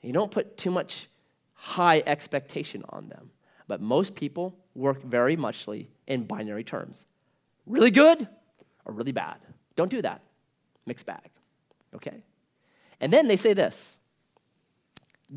you 0.03 0.13
don't 0.13 0.33
put 0.33 0.57
too 0.57 0.73
much 0.73 1.09
high 1.53 2.03
expectation 2.07 2.85
on 2.89 3.09
them. 3.09 3.31
But 3.69 3.81
most 3.81 4.17
people 4.17 4.57
work 4.75 5.01
very 5.05 5.37
muchly 5.37 5.91
in 6.09 6.25
binary 6.25 6.65
terms 6.65 7.07
really 7.67 7.91
good 7.91 8.29
or 8.85 8.93
really 8.93 9.13
bad. 9.13 9.37
Don't 9.77 9.91
do 9.91 10.03
that. 10.03 10.21
Mixed 10.87 11.07
bag. 11.07 11.31
Okay? 11.95 12.23
And 13.01 13.13
then 13.13 13.29
they 13.29 13.37
say 13.37 13.55
this 13.55 13.99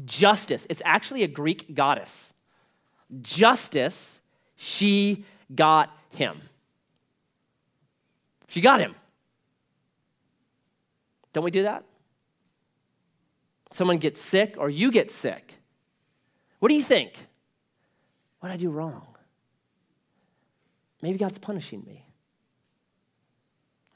justice. 0.06 0.68
It's 0.70 0.82
actually 0.86 1.24
a 1.24 1.28
Greek 1.28 1.74
goddess. 1.74 2.34
Justice, 3.22 4.22
she 4.56 5.26
got 5.54 5.90
him. 6.10 6.42
She 8.50 8.62
got 8.62 8.80
him. 8.80 8.96
Don't 11.34 11.44
we 11.44 11.52
do 11.52 11.64
that? 11.64 11.84
Someone 13.72 13.98
gets 13.98 14.22
sick 14.22 14.56
or 14.58 14.70
you 14.70 14.92
get 14.92 15.12
sick. 15.12 15.54
What 16.60 16.70
do 16.70 16.76
you 16.76 16.82
think? 16.82 17.14
What 18.40 18.50
did 18.50 18.56
I 18.56 18.58
do 18.58 18.70
wrong? 18.70 19.06
Maybe 21.02 21.18
God's 21.18 21.38
punishing 21.38 21.84
me. 21.86 22.07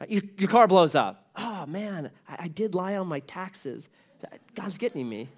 Your, 0.07 0.49
car 0.49 0.67
blows 0.67 0.95
up. 0.95 1.29
Oh 1.35 1.65
man, 1.65 2.11
I, 2.27 2.43
I 2.43 2.47
did 2.47 2.75
lie 2.75 2.95
on 2.95 3.07
my 3.07 3.19
taxes. 3.21 3.89
God's 4.55 4.77
getting 4.77 5.07
me. 5.07 5.29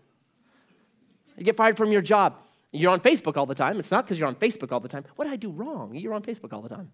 You 1.38 1.44
get 1.44 1.58
fired 1.58 1.78
from 1.78 1.92
your 1.92 2.02
job. 2.02 2.36
You're 2.72 2.92
on 2.92 3.00
Facebook 3.00 3.38
all 3.38 3.46
the 3.46 3.56
time. 3.56 3.80
It's 3.80 3.92
not 3.92 4.06
because 4.06 4.18
you're 4.20 4.28
on 4.28 4.36
Facebook 4.36 4.72
all 4.72 4.80
the 4.80 4.90
time. 4.90 5.06
What 5.16 5.26
did 5.26 5.34
I 5.34 5.38
do 5.38 5.52
wrong? 5.52 5.96
You're 5.96 6.14
on 6.14 6.24
Facebook 6.24 6.54
all 6.54 6.62
the 6.62 6.70
time. 6.70 6.92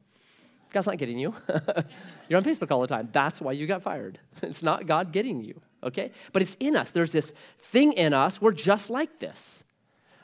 God's 0.71 0.87
not 0.87 0.97
getting 0.97 1.17
you. 1.17 1.33
You're 2.29 2.37
on 2.37 2.43
Facebook 2.43 2.69
all 2.69 2.81
the 2.81 2.87
time. 2.87 3.09
That's 3.11 3.41
why 3.41 3.53
you 3.53 3.65
got 3.65 3.81
fired. 3.81 4.19
It's 4.43 4.61
not 4.61 4.85
God 4.85 5.11
getting 5.11 5.43
you, 5.43 5.59
okay? 5.83 6.11
But 6.31 6.43
it's 6.43 6.55
in 6.59 6.75
us. 6.75 6.91
There's 6.91 7.11
this 7.11 7.33
thing 7.59 7.93
in 7.93 8.13
us. 8.13 8.39
We're 8.39 8.51
just 8.51 8.89
like 8.89 9.19
this. 9.19 9.63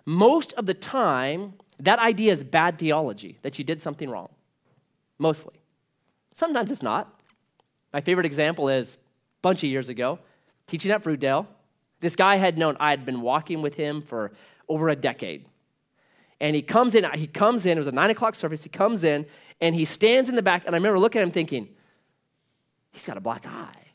Most 0.05 0.53
of 0.53 0.67
the 0.67 0.75
time, 0.75 1.53
that 1.79 1.97
idea 1.97 2.31
is 2.31 2.43
bad 2.43 2.77
theology, 2.77 3.39
that 3.41 3.57
you 3.57 3.65
did 3.65 3.81
something 3.81 4.09
wrong. 4.09 4.29
Mostly. 5.17 5.55
Sometimes 6.33 6.69
it's 6.69 6.83
not. 6.83 7.14
My 7.95 8.01
favorite 8.01 8.25
example 8.25 8.67
is 8.67 8.95
a 8.95 8.97
bunch 9.41 9.63
of 9.63 9.69
years 9.69 9.87
ago, 9.87 10.19
teaching 10.67 10.91
at 10.91 11.01
Fruitdale. 11.01 11.47
This 12.01 12.17
guy 12.17 12.35
had 12.35 12.57
known 12.57 12.75
I 12.77 12.89
had 12.89 13.05
been 13.05 13.21
walking 13.21 13.61
with 13.61 13.75
him 13.75 14.01
for 14.01 14.33
over 14.67 14.89
a 14.89 14.97
decade. 14.97 15.47
And 16.41 16.57
he 16.57 16.61
comes 16.61 16.95
in, 16.95 17.09
he 17.13 17.25
comes 17.25 17.65
in, 17.65 17.77
it 17.77 17.79
was 17.79 17.87
a 17.87 17.93
nine 17.93 18.09
o'clock 18.09 18.35
service, 18.35 18.63
he 18.63 18.69
comes 18.69 19.05
in 19.05 19.25
and 19.61 19.73
he 19.73 19.85
stands 19.85 20.29
in 20.29 20.35
the 20.35 20.41
back, 20.41 20.65
and 20.65 20.75
I 20.75 20.77
remember 20.77 20.99
looking 20.99 21.21
at 21.21 21.23
him 21.23 21.31
thinking, 21.31 21.69
he's 22.91 23.05
got 23.05 23.15
a 23.15 23.21
black 23.21 23.47
eye. 23.47 23.85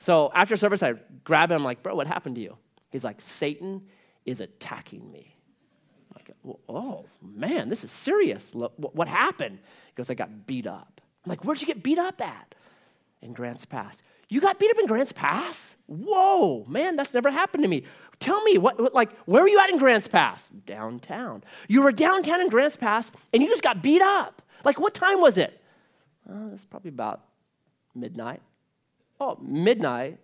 So 0.00 0.32
after 0.34 0.56
service, 0.56 0.82
I 0.82 0.94
grab 1.22 1.52
him, 1.52 1.58
I'm 1.58 1.64
like, 1.64 1.84
bro, 1.84 1.94
what 1.94 2.08
happened 2.08 2.34
to 2.34 2.40
you? 2.40 2.56
He's 2.90 3.04
like, 3.04 3.20
Satan 3.20 3.82
is 4.24 4.40
attacking 4.40 5.12
me. 5.12 5.36
I'm 6.10 6.16
like, 6.16 6.56
oh, 6.68 7.04
man, 7.22 7.68
this 7.68 7.84
is 7.84 7.92
serious. 7.92 8.50
What 8.52 9.06
happened? 9.06 9.60
He 9.86 9.92
goes, 9.94 10.10
I 10.10 10.14
got 10.14 10.44
beat 10.44 10.66
up. 10.66 11.00
I'm 11.24 11.30
like, 11.30 11.44
where'd 11.44 11.60
you 11.60 11.68
get 11.68 11.84
beat 11.84 11.98
up 11.98 12.20
at? 12.20 12.56
In 13.20 13.32
Grants 13.32 13.64
Pass. 13.64 14.02
You 14.28 14.40
got 14.40 14.58
beat 14.58 14.70
up 14.70 14.78
in 14.78 14.86
Grants 14.86 15.12
Pass? 15.12 15.76
Whoa, 15.86 16.64
man, 16.68 16.96
that's 16.96 17.14
never 17.14 17.30
happened 17.30 17.64
to 17.64 17.68
me. 17.68 17.84
Tell 18.20 18.42
me, 18.42 18.58
what, 18.58 18.80
what, 18.80 18.94
like, 18.94 19.16
where 19.26 19.42
were 19.42 19.48
you 19.48 19.58
at 19.58 19.70
in 19.70 19.78
Grants 19.78 20.08
Pass? 20.08 20.50
Downtown. 20.50 21.42
You 21.68 21.82
were 21.82 21.92
downtown 21.92 22.40
in 22.40 22.48
Grants 22.48 22.76
Pass 22.76 23.10
and 23.32 23.42
you 23.42 23.48
just 23.48 23.62
got 23.62 23.82
beat 23.82 24.02
up. 24.02 24.42
Like, 24.64 24.78
what 24.78 24.94
time 24.94 25.20
was 25.20 25.38
it? 25.38 25.60
Oh, 26.30 26.50
it's 26.52 26.64
probably 26.64 26.90
about 26.90 27.22
midnight. 27.94 28.42
Oh, 29.20 29.38
midnight, 29.40 30.18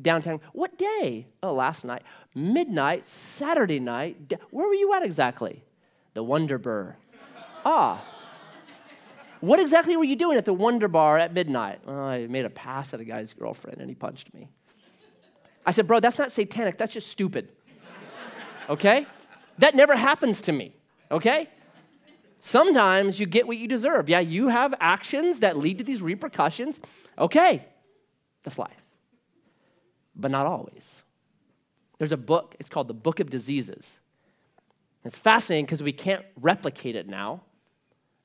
downtown. 0.00 0.40
What 0.52 0.78
day? 0.78 1.26
Oh, 1.42 1.52
last 1.52 1.84
night. 1.84 2.02
Midnight, 2.34 3.06
Saturday 3.06 3.80
night. 3.80 4.32
Where 4.50 4.68
were 4.68 4.74
you 4.74 4.94
at 4.94 5.02
exactly? 5.02 5.64
The 6.14 6.22
Wonder 6.22 6.58
Bar. 6.58 6.96
Ah. 7.64 8.04
What 9.40 9.60
exactly 9.60 9.96
were 9.96 10.04
you 10.04 10.16
doing 10.16 10.36
at 10.36 10.44
the 10.44 10.52
Wonder 10.52 10.88
Bar 10.88 11.18
at 11.18 11.32
midnight? 11.32 11.80
Oh, 11.86 11.94
I 11.94 12.26
made 12.26 12.44
a 12.44 12.50
pass 12.50 12.92
at 12.92 13.00
a 13.00 13.04
guy's 13.04 13.32
girlfriend 13.32 13.80
and 13.80 13.88
he 13.88 13.94
punched 13.94 14.32
me. 14.34 14.48
I 15.64 15.70
said, 15.70 15.86
Bro, 15.86 16.00
that's 16.00 16.18
not 16.18 16.32
satanic. 16.32 16.78
That's 16.78 16.92
just 16.92 17.08
stupid. 17.08 17.50
Okay? 18.68 19.06
That 19.58 19.74
never 19.74 19.96
happens 19.96 20.40
to 20.42 20.52
me. 20.52 20.74
Okay? 21.10 21.48
Sometimes 22.40 23.18
you 23.18 23.26
get 23.26 23.46
what 23.46 23.56
you 23.56 23.66
deserve. 23.66 24.08
Yeah, 24.08 24.20
you 24.20 24.48
have 24.48 24.74
actions 24.80 25.40
that 25.40 25.56
lead 25.56 25.78
to 25.78 25.84
these 25.84 26.00
repercussions. 26.02 26.80
Okay, 27.18 27.64
that's 28.44 28.58
life. 28.58 28.70
But 30.14 30.30
not 30.30 30.46
always. 30.46 31.02
There's 31.98 32.12
a 32.12 32.16
book, 32.16 32.54
it's 32.60 32.68
called 32.68 32.88
The 32.88 32.94
Book 32.94 33.18
of 33.18 33.28
Diseases. 33.28 33.98
It's 35.04 35.18
fascinating 35.18 35.64
because 35.64 35.82
we 35.82 35.92
can't 35.92 36.24
replicate 36.40 36.94
it 36.94 37.08
now, 37.08 37.42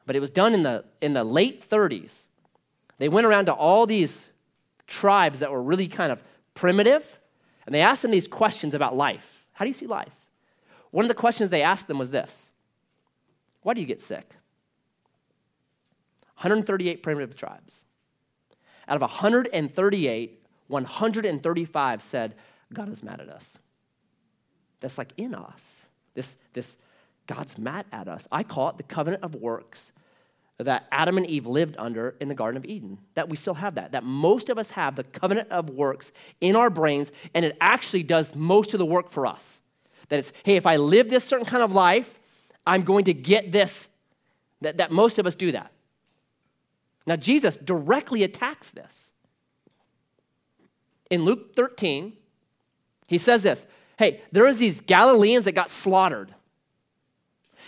but 0.06 0.16
it 0.16 0.20
was 0.20 0.30
done 0.30 0.54
in 0.54 0.64
the, 0.64 0.86
in 1.02 1.14
the 1.14 1.24
late 1.24 1.68
30s. 1.68 2.28
They 2.98 3.10
went 3.10 3.26
around 3.26 3.46
to 3.46 3.54
all 3.54 3.86
these 3.86 4.30
tribes 4.88 5.40
that 5.40 5.52
were 5.52 5.62
really 5.62 5.88
kind 5.88 6.12
of 6.12 6.22
primitive, 6.54 7.20
and 7.66 7.74
they 7.74 7.82
asked 7.82 8.02
them 8.02 8.12
these 8.12 8.28
questions 8.28 8.74
about 8.74 8.96
life. 8.96 9.46
How 9.54 9.66
do 9.66 9.70
you 9.70 9.74
see 9.74 9.88
life? 9.88 10.14
One 10.92 11.06
of 11.06 11.10
the 11.10 11.16
questions 11.16 11.50
they 11.50 11.64
asked 11.64 11.88
them 11.88 11.98
was 11.98 12.12
this 12.12 12.52
why 13.64 13.74
do 13.74 13.82
you 13.82 13.88
get 13.88 14.02
sick? 14.02 14.36
138 16.36 17.02
primitive 17.02 17.36
tribes. 17.36 17.84
Out 18.88 18.98
of 18.98 19.02
138, 19.02 20.46
135 20.68 22.02
said, 22.02 22.36
God 22.74 22.90
is 22.90 23.02
mad 23.02 23.22
at 23.22 23.30
us. 23.30 23.58
That's 24.82 24.98
like 24.98 25.14
in 25.16 25.34
us. 25.34 25.88
This, 26.14 26.36
this 26.52 26.76
God's 27.28 27.58
mad 27.58 27.86
at 27.92 28.08
us. 28.08 28.28
I 28.32 28.44
call 28.44 28.70
it 28.70 28.78
the 28.78 28.84
covenant 28.84 29.24
of 29.24 29.36
works 29.36 29.92
that 30.60 30.88
Adam 30.92 31.18
and 31.18 31.26
Eve 31.28 31.46
lived 31.46 31.76
under 31.78 32.16
in 32.20 32.28
the 32.28 32.36
Garden 32.36 32.58
of 32.58 32.66
Eden. 32.66 33.00
That 33.16 33.30
we 33.30 33.36
still 33.36 33.56
have 33.56 33.76
that. 33.76 33.92
That 33.92 34.04
most 34.04 34.50
of 34.50 34.58
us 34.58 34.72
have 34.72 34.96
the 34.96 35.04
covenant 35.04 35.50
of 35.52 35.70
works 35.70 36.12
in 36.42 36.56
our 36.56 36.70
brains, 36.70 37.12
and 37.34 37.44
it 37.44 37.58
actually 37.60 38.04
does 38.04 38.36
most 38.36 38.74
of 38.74 38.78
the 38.78 38.86
work 38.86 39.10
for 39.10 39.26
us. 39.26 39.62
That 40.10 40.20
it's, 40.20 40.34
hey, 40.44 40.56
if 40.56 40.66
I 40.66 40.78
live 40.78 41.10
this 41.10 41.24
certain 41.24 41.46
kind 41.46 41.64
of 41.64 41.74
life, 41.74 42.20
I'm 42.66 42.84
going 42.84 43.06
to 43.06 43.14
get 43.14 43.52
this. 43.52 43.90
That, 44.62 44.78
that 44.78 44.92
most 44.92 45.20
of 45.20 45.28
us 45.28 45.36
do 45.36 45.52
that. 45.52 45.72
Now, 47.06 47.18
Jesus 47.18 47.58
directly 47.58 48.24
attacks 48.24 48.70
this. 48.70 49.12
In 51.10 51.26
Luke 51.26 51.56
13, 51.56 52.14
he 53.08 53.18
says 53.18 53.44
this 53.44 53.66
Hey, 53.98 54.22
there 54.32 54.46
was 54.46 54.58
these 54.58 54.82
Galileans 54.82 55.46
that 55.46 55.52
got 55.54 55.70
slaughtered. 55.70 56.34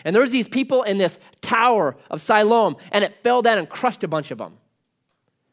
And 0.05 0.15
there's 0.15 0.31
these 0.31 0.47
people 0.47 0.83
in 0.83 0.99
this 0.99 1.19
tower 1.41 1.97
of 2.09 2.21
Siloam, 2.21 2.77
and 2.91 3.03
it 3.03 3.17
fell 3.23 3.41
down 3.41 3.57
and 3.57 3.67
crushed 3.67 4.03
a 4.03 4.07
bunch 4.07 4.31
of 4.31 4.37
them. 4.37 4.53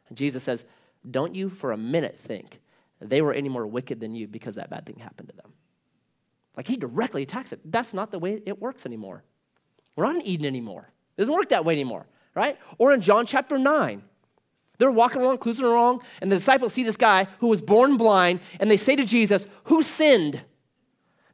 And 0.09 0.17
Jesus 0.17 0.45
says, 0.45 0.65
Don't 1.11 1.35
you 1.35 1.49
for 1.49 1.73
a 1.73 1.77
minute 1.77 2.17
think 2.19 2.61
they 3.01 3.23
were 3.23 3.33
any 3.33 3.49
more 3.49 3.67
wicked 3.67 3.99
than 3.99 4.15
you 4.15 4.29
because 4.29 4.55
that 4.57 4.71
bad 4.71 4.87
thing 4.87 4.99
happened 4.99 5.31
to 5.31 5.37
them. 5.37 5.53
Like 6.57 6.69
he 6.69 6.77
directly 6.77 7.23
attacks 7.23 7.53
it. 7.53 7.61
That's 7.65 7.95
not 7.95 8.13
the 8.13 8.19
way 8.19 8.43
it 8.45 8.61
works 8.61 8.85
anymore. 8.85 9.25
We're 9.97 10.05
not 10.05 10.17
in 10.17 10.23
Eden 10.23 10.47
anymore. 10.47 10.91
It 11.17 11.23
doesn't 11.23 11.35
work 11.35 11.49
that 11.49 11.65
way 11.65 11.73
anymore, 11.73 12.07
right? 12.35 12.59
Or 12.79 12.93
in 12.93 13.01
John 13.01 13.27
chapter 13.27 13.59
9, 13.59 14.03
they're 14.79 14.91
walking 14.91 15.23
along, 15.23 15.39
cruising 15.39 15.65
along, 15.65 16.03
and 16.21 16.31
the 16.31 16.37
disciples 16.37 16.73
see 16.73 16.83
this 16.83 16.97
guy 16.97 17.29
who 17.39 17.49
was 17.49 17.61
born 17.61 17.97
blind, 17.97 18.41
and 18.61 18.71
they 18.71 18.77
say 18.77 18.97
to 18.97 19.05
Jesus, 19.05 19.47
Who 19.65 19.83
sinned 19.83 20.43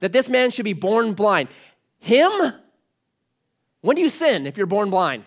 that 0.01 0.13
this 0.13 0.29
man 0.29 0.51
should 0.51 0.65
be 0.65 0.73
born 0.73 1.15
blind? 1.15 1.49
Him? 1.99 2.31
When 3.81 3.97
do 3.97 4.03
you 4.03 4.09
sin 4.09 4.47
if 4.47 4.57
you're 4.57 4.67
born 4.67 4.91
blind? 4.91 5.25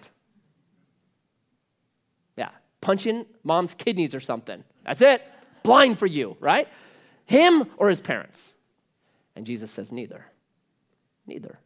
Yeah, 2.35 2.49
punching 2.81 3.25
mom's 3.43 3.73
kidneys 3.73 4.13
or 4.13 4.19
something. 4.19 4.63
That's 4.85 5.01
it. 5.01 5.23
Blind 5.63 5.97
for 5.97 6.07
you, 6.07 6.35
right? 6.39 6.67
Him 7.25 7.69
or 7.77 7.89
his 7.89 8.01
parents? 8.01 8.55
And 9.35 9.45
Jesus 9.45 9.71
says, 9.71 9.91
Neither. 9.91 10.25
Neither. 11.25 11.59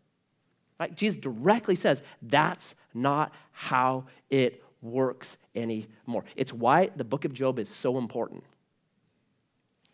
Right? 0.80 0.96
Jesus 0.96 1.20
directly 1.20 1.76
says 1.76 2.02
that's 2.22 2.76
not 2.94 3.34
how 3.52 4.06
it 4.30 4.64
works 4.82 5.38
anymore. 5.56 6.26
It's 6.36 6.54
why 6.54 6.92
the 6.96 7.06
book 7.06 7.26
of 7.26 7.34
Job 7.34 7.60
is 7.60 7.70
so 7.70 7.98
important. 7.98 8.44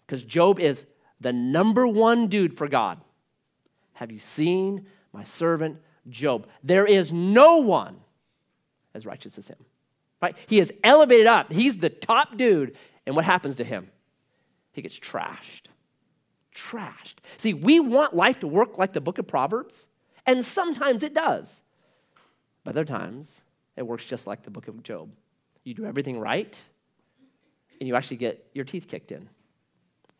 Because 0.06 0.24
Job 0.24 0.60
is 0.60 0.86
the 1.20 1.32
number 1.32 1.88
one 1.88 2.28
dude 2.28 2.58
for 2.58 2.68
God. 2.68 3.00
Have 3.94 4.12
you 4.12 4.20
seen 4.20 4.88
my 5.14 5.24
servant 5.24 5.78
Job? 6.10 6.48
There 6.64 6.86
is 6.86 7.12
no 7.12 7.58
one 7.58 7.98
as 8.94 9.06
righteous 9.06 9.38
as 9.38 9.48
him. 9.48 9.58
Right? 10.22 10.36
He 10.48 10.60
is 10.60 10.72
elevated 10.84 11.28
up. 11.28 11.52
He's 11.52 11.78
the 11.78 11.90
top 11.90 12.38
dude. 12.38 12.76
And 13.06 13.16
what 13.16 13.26
happens 13.26 13.56
to 13.58 13.64
him? 13.64 13.90
He 14.72 14.82
gets 14.82 15.00
trashed. 15.00 15.64
Trashed. 16.56 17.16
See, 17.38 17.54
we 17.54 17.80
want 17.80 18.16
life 18.16 18.40
to 18.42 18.48
work 18.48 18.78
like 18.78 18.94
the 18.94 19.02
book 19.02 19.18
of 19.18 19.28
Proverbs. 19.28 19.88
And 20.26 20.46
sometimes 20.46 21.04
it 21.04 21.14
does. 21.14 21.64
But 22.64 22.72
other 22.72 22.86
times, 22.86 23.42
it 23.76 23.86
works 23.88 24.06
just 24.06 24.28
like 24.28 24.44
the 24.44 24.52
book 24.52 24.68
of 24.68 24.84
Job. 24.84 25.10
You 25.64 25.74
do 25.74 25.86
everything 25.86 26.20
right, 26.20 26.60
and 27.80 27.88
you 27.88 27.96
actually 27.96 28.18
get 28.18 28.48
your 28.54 28.66
teeth 28.66 28.88
kicked 28.88 29.12
in 29.12 29.30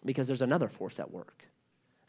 because 0.06 0.28
there's 0.28 0.42
another 0.42 0.68
force 0.68 1.00
at 1.00 1.12
work. 1.12 1.41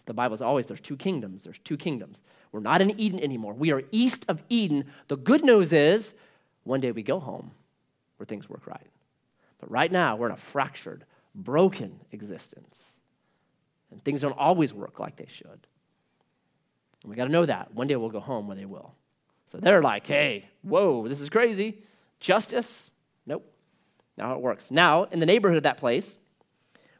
The 0.06 0.14
Bible 0.14 0.34
is 0.34 0.42
always 0.42 0.66
there's 0.66 0.80
two 0.80 0.96
kingdoms. 0.96 1.42
There's 1.42 1.58
two 1.58 1.76
kingdoms. 1.76 2.22
We're 2.50 2.60
not 2.60 2.80
in 2.80 2.98
Eden 3.00 3.20
anymore. 3.20 3.54
We 3.54 3.72
are 3.72 3.82
east 3.92 4.24
of 4.28 4.42
Eden. 4.48 4.86
The 5.08 5.16
good 5.16 5.44
news 5.44 5.72
is 5.72 6.14
one 6.64 6.80
day 6.80 6.92
we 6.92 7.02
go 7.02 7.20
home 7.20 7.52
where 8.16 8.26
things 8.26 8.48
work 8.48 8.66
right. 8.66 8.90
But 9.60 9.70
right 9.70 9.90
now, 9.90 10.16
we're 10.16 10.26
in 10.26 10.32
a 10.32 10.36
fractured, 10.36 11.04
broken 11.34 12.00
existence. 12.10 12.96
And 13.90 14.02
things 14.02 14.22
don't 14.22 14.36
always 14.36 14.74
work 14.74 14.98
like 14.98 15.16
they 15.16 15.28
should. 15.28 15.66
And 17.02 17.10
we 17.10 17.16
got 17.16 17.24
to 17.24 17.32
know 17.32 17.46
that. 17.46 17.74
One 17.74 17.86
day 17.86 17.96
we'll 17.96 18.10
go 18.10 18.20
home 18.20 18.48
where 18.48 18.56
they 18.56 18.64
will. 18.64 18.94
So 19.46 19.58
they're 19.58 19.82
like, 19.82 20.06
hey, 20.06 20.46
whoa, 20.62 21.06
this 21.08 21.20
is 21.20 21.28
crazy. 21.28 21.82
Justice? 22.20 22.90
Nope. 23.26 23.44
Now 24.16 24.34
it 24.34 24.40
works. 24.40 24.70
Now, 24.70 25.04
in 25.04 25.20
the 25.20 25.26
neighborhood 25.26 25.58
of 25.58 25.62
that 25.64 25.78
place, 25.78 26.18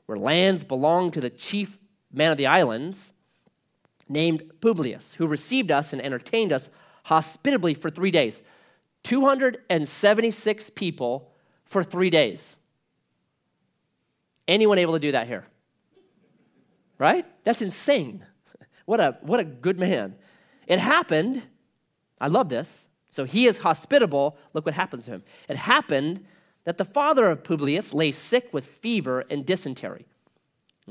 where 0.06 0.18
lands 0.18 0.64
belong 0.64 1.10
to 1.12 1.20
the 1.20 1.30
chief 1.30 1.78
man 2.12 2.30
of 2.30 2.38
the 2.38 2.46
islands, 2.46 3.12
named 4.08 4.42
Publius, 4.60 5.14
who 5.14 5.26
received 5.26 5.70
us 5.70 5.92
and 5.92 6.02
entertained 6.02 6.52
us 6.52 6.70
hospitably 7.04 7.74
for 7.74 7.90
three 7.90 8.10
days. 8.10 8.42
276 9.04 10.70
people 10.70 11.32
for 11.64 11.82
three 11.82 12.10
days. 12.10 12.56
Anyone 14.46 14.78
able 14.78 14.92
to 14.92 14.98
do 14.98 15.12
that 15.12 15.26
here? 15.26 15.46
Right? 16.98 17.26
That's 17.44 17.62
insane. 17.62 18.24
What 18.84 18.98
a, 18.98 19.16
what 19.20 19.38
a 19.38 19.44
good 19.44 19.78
man. 19.78 20.16
It 20.66 20.80
happened, 20.80 21.44
I 22.20 22.26
love 22.26 22.48
this, 22.48 22.88
So 23.10 23.24
he 23.24 23.46
is 23.46 23.58
hospitable. 23.58 24.36
Look 24.54 24.66
what 24.66 24.74
happens 24.74 25.04
to 25.04 25.12
him. 25.12 25.22
It 25.48 25.56
happened 25.56 26.26
that 26.64 26.78
the 26.78 26.84
father 26.84 27.30
of 27.30 27.44
Publius 27.44 27.94
lay 27.94 28.10
sick 28.10 28.52
with 28.52 28.66
fever 28.66 29.24
and 29.30 29.46
dysentery. 29.46 30.06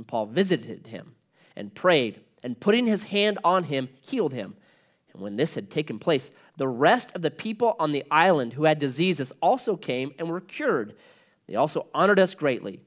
And 0.01 0.07
Paul 0.07 0.25
visited 0.25 0.87
him 0.87 1.13
and 1.55 1.75
prayed, 1.75 2.21
and 2.41 2.59
putting 2.59 2.87
his 2.87 3.03
hand 3.03 3.37
on 3.43 3.65
him, 3.65 3.87
healed 4.01 4.33
him. 4.33 4.55
And 5.13 5.21
when 5.21 5.35
this 5.35 5.53
had 5.53 5.69
taken 5.69 5.99
place, 5.99 6.31
the 6.57 6.67
rest 6.67 7.11
of 7.13 7.21
the 7.21 7.29
people 7.29 7.75
on 7.77 7.91
the 7.91 8.03
island 8.09 8.53
who 8.53 8.63
had 8.63 8.79
diseases 8.79 9.31
also 9.43 9.75
came 9.75 10.11
and 10.17 10.27
were 10.27 10.41
cured. 10.41 10.95
They 11.45 11.53
also 11.53 11.85
honored 11.93 12.19
us 12.19 12.33
greatly. 12.33 12.79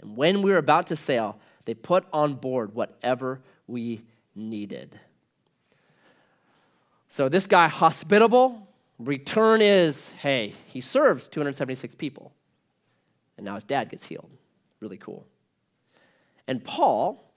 And 0.00 0.16
when 0.16 0.42
we 0.42 0.50
were 0.50 0.56
about 0.56 0.88
to 0.88 0.96
sail, 0.96 1.38
they 1.66 1.74
put 1.74 2.04
on 2.12 2.34
board 2.34 2.74
whatever 2.74 3.42
we 3.68 4.02
needed. 4.34 4.98
So 7.06 7.28
this 7.28 7.46
guy, 7.46 7.68
hospitable, 7.68 8.66
return 8.98 9.62
is 9.62 10.10
hey, 10.20 10.52
he 10.66 10.80
serves 10.80 11.28
276 11.28 11.94
people. 11.94 12.32
And 13.36 13.46
now 13.46 13.54
his 13.54 13.62
dad 13.62 13.88
gets 13.88 14.06
healed. 14.06 14.30
Really 14.80 14.96
cool. 14.96 15.28
And 16.48 16.62
Paul 16.62 17.32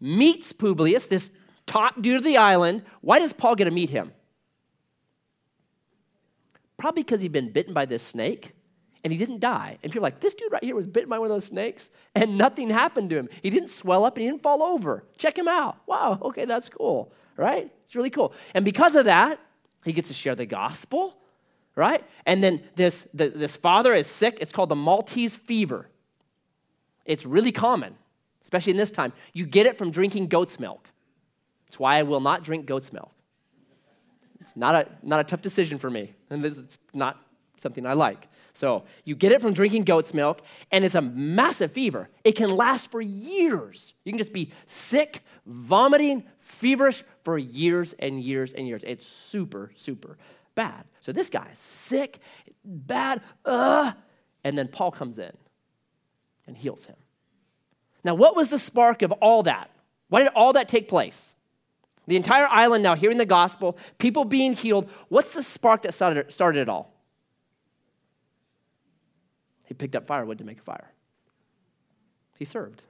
meets 0.00 0.52
Publius, 0.52 1.06
this 1.06 1.30
top 1.66 2.00
dude 2.00 2.16
of 2.16 2.24
the 2.24 2.36
island. 2.36 2.84
Why 3.00 3.18
does 3.18 3.32
Paul 3.32 3.54
get 3.54 3.64
to 3.64 3.70
meet 3.70 3.90
him? 3.90 4.12
Probably 6.76 7.02
because 7.02 7.20
he'd 7.20 7.32
been 7.32 7.52
bitten 7.52 7.72
by 7.72 7.86
this 7.86 8.02
snake 8.02 8.52
and 9.02 9.12
he 9.12 9.18
didn't 9.18 9.40
die. 9.40 9.78
And 9.82 9.92
people 9.92 10.04
are 10.04 10.10
like, 10.10 10.20
this 10.20 10.34
dude 10.34 10.52
right 10.52 10.62
here 10.62 10.74
was 10.74 10.86
bitten 10.86 11.08
by 11.08 11.18
one 11.18 11.26
of 11.26 11.34
those 11.34 11.44
snakes 11.44 11.90
and 12.14 12.36
nothing 12.36 12.68
happened 12.68 13.10
to 13.10 13.16
him. 13.16 13.28
He 13.40 13.50
didn't 13.50 13.70
swell 13.70 14.04
up 14.04 14.16
and 14.16 14.24
he 14.24 14.30
didn't 14.30 14.42
fall 14.42 14.62
over. 14.62 15.04
Check 15.16 15.38
him 15.38 15.48
out. 15.48 15.78
Wow, 15.86 16.18
okay, 16.20 16.44
that's 16.44 16.68
cool, 16.68 17.12
right? 17.36 17.70
It's 17.84 17.94
really 17.94 18.10
cool. 18.10 18.34
And 18.52 18.64
because 18.64 18.96
of 18.96 19.06
that, 19.06 19.40
he 19.84 19.92
gets 19.92 20.08
to 20.08 20.14
share 20.14 20.34
the 20.34 20.44
gospel, 20.44 21.16
right? 21.76 22.04
And 22.26 22.42
then 22.42 22.62
this, 22.74 23.08
the, 23.14 23.28
this 23.28 23.56
father 23.56 23.94
is 23.94 24.06
sick. 24.06 24.38
It's 24.40 24.52
called 24.52 24.68
the 24.68 24.76
Maltese 24.76 25.36
fever. 25.36 25.88
It's 27.04 27.24
really 27.24 27.52
common, 27.52 27.94
especially 28.46 28.70
in 28.70 28.76
this 28.76 28.92
time. 28.92 29.12
You 29.32 29.44
get 29.44 29.66
it 29.66 29.76
from 29.76 29.90
drinking 29.90 30.28
goat's 30.28 30.60
milk. 30.60 30.88
That's 31.66 31.80
why 31.80 31.98
I 31.98 32.04
will 32.04 32.20
not 32.20 32.44
drink 32.44 32.64
goat's 32.64 32.92
milk. 32.92 33.10
It's 34.40 34.54
not 34.54 34.76
a, 34.76 34.88
not 35.02 35.18
a 35.18 35.24
tough 35.24 35.42
decision 35.42 35.78
for 35.78 35.90
me, 35.90 36.14
and 36.30 36.44
this 36.44 36.56
is 36.56 36.78
not 36.94 37.20
something 37.56 37.84
I 37.84 37.94
like. 37.94 38.28
So 38.52 38.84
you 39.04 39.16
get 39.16 39.32
it 39.32 39.40
from 39.40 39.52
drinking 39.52 39.82
goat's 39.82 40.14
milk, 40.14 40.42
and 40.70 40.84
it's 40.84 40.94
a 40.94 41.00
massive 41.00 41.72
fever. 41.72 42.08
It 42.22 42.36
can 42.36 42.50
last 42.50 42.92
for 42.92 43.00
years. 43.00 43.94
You 44.04 44.12
can 44.12 44.18
just 44.18 44.32
be 44.32 44.52
sick, 44.64 45.24
vomiting, 45.44 46.22
feverish 46.38 47.02
for 47.24 47.38
years 47.38 47.96
and 47.98 48.22
years 48.22 48.52
and 48.52 48.68
years. 48.68 48.82
It's 48.86 49.04
super, 49.04 49.72
super 49.74 50.18
bad. 50.54 50.84
So 51.00 51.10
this 51.10 51.30
guy 51.30 51.48
is 51.52 51.58
sick, 51.58 52.20
bad, 52.64 53.22
uh, 53.44 53.90
and 54.44 54.56
then 54.56 54.68
Paul 54.68 54.92
comes 54.92 55.18
in 55.18 55.32
and 56.46 56.56
heals 56.56 56.84
him. 56.84 56.96
Now, 58.06 58.14
what 58.14 58.36
was 58.36 58.50
the 58.50 58.58
spark 58.58 59.02
of 59.02 59.10
all 59.12 59.42
that? 59.42 59.68
Why 60.08 60.22
did 60.22 60.28
all 60.28 60.52
that 60.52 60.68
take 60.68 60.86
place? 60.86 61.34
The 62.06 62.14
entire 62.14 62.46
island 62.46 62.84
now 62.84 62.94
hearing 62.94 63.16
the 63.16 63.26
gospel, 63.26 63.76
people 63.98 64.24
being 64.24 64.52
healed. 64.52 64.88
What's 65.08 65.34
the 65.34 65.42
spark 65.42 65.82
that 65.82 65.92
started, 65.92 66.30
started 66.30 66.60
it 66.60 66.68
all? 66.68 66.94
He 69.64 69.74
picked 69.74 69.96
up 69.96 70.06
firewood 70.06 70.38
to 70.38 70.44
make 70.44 70.60
a 70.60 70.62
fire. 70.62 70.92
He 72.38 72.44
served. 72.44 72.82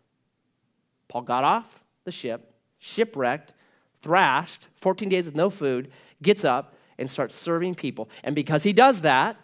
Paul 1.08 1.22
got 1.22 1.44
off 1.44 1.82
the 2.04 2.12
ship, 2.12 2.52
shipwrecked, 2.78 3.54
thrashed, 4.02 4.66
14 4.74 5.08
days 5.08 5.24
with 5.24 5.34
no 5.34 5.48
food, 5.48 5.90
gets 6.22 6.44
up 6.44 6.74
and 6.98 7.10
starts 7.10 7.34
serving 7.34 7.74
people. 7.74 8.10
And 8.22 8.34
because 8.34 8.64
he 8.64 8.74
does 8.74 9.00
that, 9.00 9.40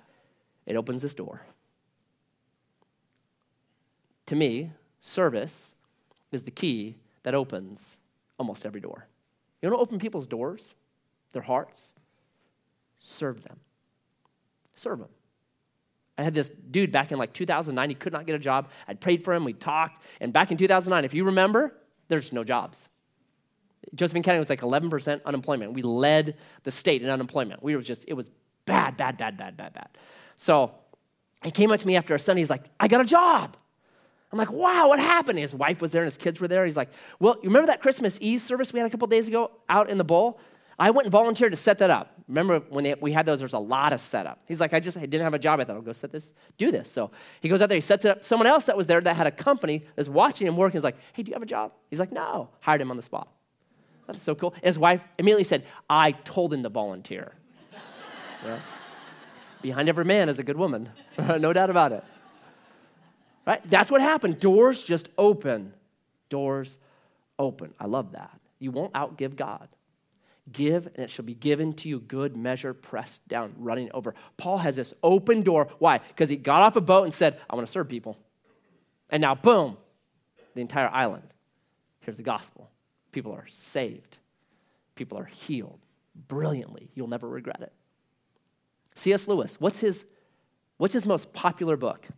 it 0.67 0.77
opens 0.77 1.01
this 1.01 1.15
door. 1.15 1.47
To 4.27 4.37
me, 4.37 4.73
service 5.03 5.75
is 6.31 6.43
the 6.43 6.51
key 6.51 6.97
that 7.25 7.35
opens 7.35 7.99
almost 8.39 8.65
every 8.65 8.81
door. 8.81 9.07
You 9.61 9.69
want 9.69 9.79
to 9.79 9.83
open 9.83 9.99
people's 9.99 10.27
doors, 10.27 10.73
their 11.33 11.43
hearts? 11.43 11.95
Serve 12.99 13.43
them. 13.43 13.61
Serve 14.75 15.01
them. 15.01 15.09
I 16.17 16.23
had 16.23 16.35
this 16.35 16.49
dude 16.49 16.93
back 16.93 17.13
in 17.13 17.19
like 17.19 17.33
2009. 17.33 17.89
He 17.89 17.95
could 17.95 18.13
not 18.13 18.27
get 18.27 18.35
a 18.35 18.39
job. 18.39 18.71
I 18.87 18.95
prayed 18.95 19.25
for 19.25 19.35
him. 19.35 19.45
We 19.45 19.53
talked. 19.53 20.03
And 20.21 20.33
back 20.33 20.51
in 20.51 20.57
2009, 20.57 21.05
if 21.05 21.15
you 21.15 21.25
remember, 21.25 21.75
there's 22.09 22.33
no 22.33 22.45
jobs. 22.45 22.89
Josephine 23.95 24.23
County 24.23 24.39
was 24.39 24.51
like 24.51 24.61
11% 24.61 25.25
unemployment. 25.25 25.73
We 25.73 25.83
led 25.83 26.37
the 26.63 26.71
state 26.71 27.03
in 27.03 27.11
unemployment. 27.11 27.63
We 27.63 27.75
were 27.75 27.83
just, 27.83 28.05
it 28.07 28.15
was 28.15 28.31
bad, 28.67 28.97
bad, 28.97 29.17
bad, 29.17 29.37
bad, 29.37 29.57
bad, 29.57 29.73
bad. 29.73 29.89
So 30.37 30.73
he 31.43 31.51
came 31.51 31.73
up 31.73 31.81
to 31.81 31.87
me 31.87 31.97
after 31.97 32.15
a 32.15 32.19
Sunday. 32.19 32.43
He's 32.43 32.51
like, 32.51 32.65
I 32.79 32.89
got 32.89 33.01
a 33.01 33.05
job. 33.05 33.57
I'm 34.33 34.39
like, 34.39 34.51
wow, 34.51 34.89
what 34.89 34.99
happened? 34.99 35.39
His 35.39 35.55
wife 35.55 35.83
was 35.83 35.91
there 35.91 36.03
and 36.03 36.07
his 36.07 36.17
kids 36.17 36.41
were 36.41 36.49
there. 36.49 36.65
He's 36.65 36.77
like, 36.77 36.89
well, 37.21 37.37
you 37.43 37.51
remember 37.51 37.67
that 37.67 37.83
Christmas 37.83 38.19
Eve 38.21 38.41
service 38.41 38.73
we 38.73 38.81
had 38.81 38.87
a 38.87 38.91
couple 38.91 39.07
days 39.07 39.29
ago 39.29 39.51
out 39.69 39.91
in 39.91 39.99
the 39.99 40.05
bowl? 40.05 40.41
I 40.79 40.91
went 40.91 41.05
and 41.05 41.13
volunteered 41.13 41.53
to 41.53 41.57
set 41.57 41.79
that 41.79 41.91
up. 41.91 42.15
Remember 42.29 42.61
when 42.71 42.85
they, 42.85 42.95
we 42.95 43.13
had 43.13 43.27
those, 43.27 43.41
there's 43.41 43.53
a 43.53 43.59
lot 43.59 43.93
of 43.93 44.01
setup. 44.01 44.41
He's 44.49 44.59
like, 44.59 44.73
I 44.73 44.81
just 44.81 44.97
I 44.97 45.03
didn't 45.03 45.23
have 45.23 45.35
a 45.35 45.39
job. 45.39 45.61
I 45.61 45.65
thought 45.65 45.77
I'll 45.77 45.83
go 45.83 45.93
set 45.93 46.13
this, 46.13 46.33
do 46.57 46.71
this. 46.71 46.91
So 46.91 47.11
he 47.41 47.49
goes 47.51 47.61
out 47.61 47.69
there, 47.69 47.77
he 47.77 47.83
sets 47.83 48.07
it 48.07 48.09
up. 48.09 48.25
Someone 48.25 48.47
else 48.47 48.65
that 48.65 48.77
was 48.77 48.87
there 48.87 49.01
that 49.01 49.15
had 49.15 49.27
a 49.27 49.31
company 49.31 49.85
is 49.99 50.09
watching 50.09 50.47
him 50.47 50.57
work. 50.57 50.73
He's 50.73 50.83
like, 50.83 50.97
hey, 51.13 51.23
do 51.23 51.31
you 51.31 51.35
have 51.35 51.43
a 51.43 51.47
job? 51.47 51.73
He's 51.91 52.01
like, 52.01 52.11
no. 52.11 52.49
Hired 52.61 52.81
him 52.81 52.91
on 52.91 52.97
the 52.97 53.03
spot. 53.03 53.29
That's 54.07 54.23
so 54.23 54.35
cool. 54.35 54.55
And 54.55 54.65
his 54.65 54.79
wife 54.79 55.05
immediately 55.19 55.45
said, 55.45 55.65
I 55.91 56.13
told 56.13 56.55
him 56.55 56.63
to 56.63 56.69
volunteer. 56.71 57.33
yeah. 58.45 58.59
Behind 59.61 59.89
every 59.89 60.05
man 60.05 60.29
is 60.29 60.39
a 60.39 60.43
good 60.43 60.57
woman. 60.57 60.89
no 61.19 61.53
doubt 61.53 61.71
about 61.71 61.93
it. 61.93 62.03
Right? 63.47 63.61
That's 63.69 63.91
what 63.91 64.01
happened. 64.01 64.41
Doors 64.41 64.83
just 64.83 65.09
open. 65.19 65.73
Doors 66.29 66.79
open. 67.39 67.75
I 67.79 67.87
love 67.87 68.13
that. 68.13 68.39
You 68.59 68.71
won't 68.71 68.93
outgive 68.93 69.37
God. 69.37 69.69
Give, 70.51 70.87
and 70.87 70.99
it 70.99 71.11
shall 71.11 71.25
be 71.25 71.35
given 71.35 71.73
to 71.75 71.89
you 71.89 72.01
good 72.01 72.37
measure, 72.37 72.75
pressed 72.75 73.27
down, 73.29 73.55
running 73.59 73.91
over. 73.95 74.15
Paul 74.37 74.59
has 74.59 74.77
this 74.77 74.93
open 75.03 75.43
door. 75.43 75.69
Why? 75.79 75.99
Because 75.99 76.29
he 76.29 76.37
got 76.37 76.63
off 76.63 76.77
a 76.77 76.81
boat 76.81 77.05
and 77.05 77.15
said, 77.15 77.39
I 77.49 77.55
want 77.55 77.67
to 77.67 77.71
serve 77.71 77.89
people. 77.89 78.19
And 79.11 79.21
now, 79.21 79.35
boom, 79.35 79.77
the 80.55 80.61
entire 80.61 80.89
island. 80.89 81.25
Hears 82.01 82.17
the 82.17 82.23
gospel. 82.23 82.71
People 83.13 83.33
are 83.33 83.47
saved, 83.51 84.17
people 84.95 85.19
are 85.19 85.27
healed 85.27 85.79
brilliantly. 86.29 86.91
You'll 86.95 87.09
never 87.09 87.29
regret 87.29 87.61
it. 87.61 87.73
C.S. 88.95 89.27
Lewis, 89.27 89.61
what's 89.61 89.81
his, 89.81 90.05
what's 90.77 90.93
his 90.93 91.07
most 91.07 91.33
popular 91.33 91.77
book? 91.77 92.09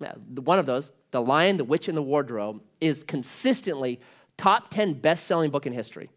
Yeah, 0.00 0.12
one 0.14 0.58
of 0.58 0.66
those, 0.66 0.92
The 1.10 1.20
Lion, 1.20 1.56
the 1.56 1.64
Witch, 1.64 1.88
and 1.88 1.96
the 1.96 2.02
Wardrobe, 2.02 2.62
is 2.80 3.02
consistently 3.02 4.00
top 4.36 4.70
10 4.70 4.94
best 4.94 5.26
selling 5.26 5.50
book 5.50 5.66
in 5.66 5.72
history. 5.72 6.10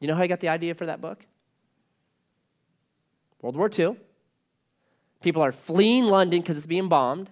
You 0.00 0.08
know 0.08 0.14
how 0.14 0.22
I 0.22 0.26
got 0.26 0.40
the 0.40 0.48
idea 0.48 0.74
for 0.74 0.86
that 0.86 1.00
book? 1.00 1.24
World 3.40 3.56
War 3.56 3.70
II. 3.76 3.96
People 5.22 5.42
are 5.42 5.52
fleeing 5.52 6.04
London 6.04 6.40
because 6.40 6.56
it's 6.56 6.66
being 6.66 6.88
bombed. 6.88 7.30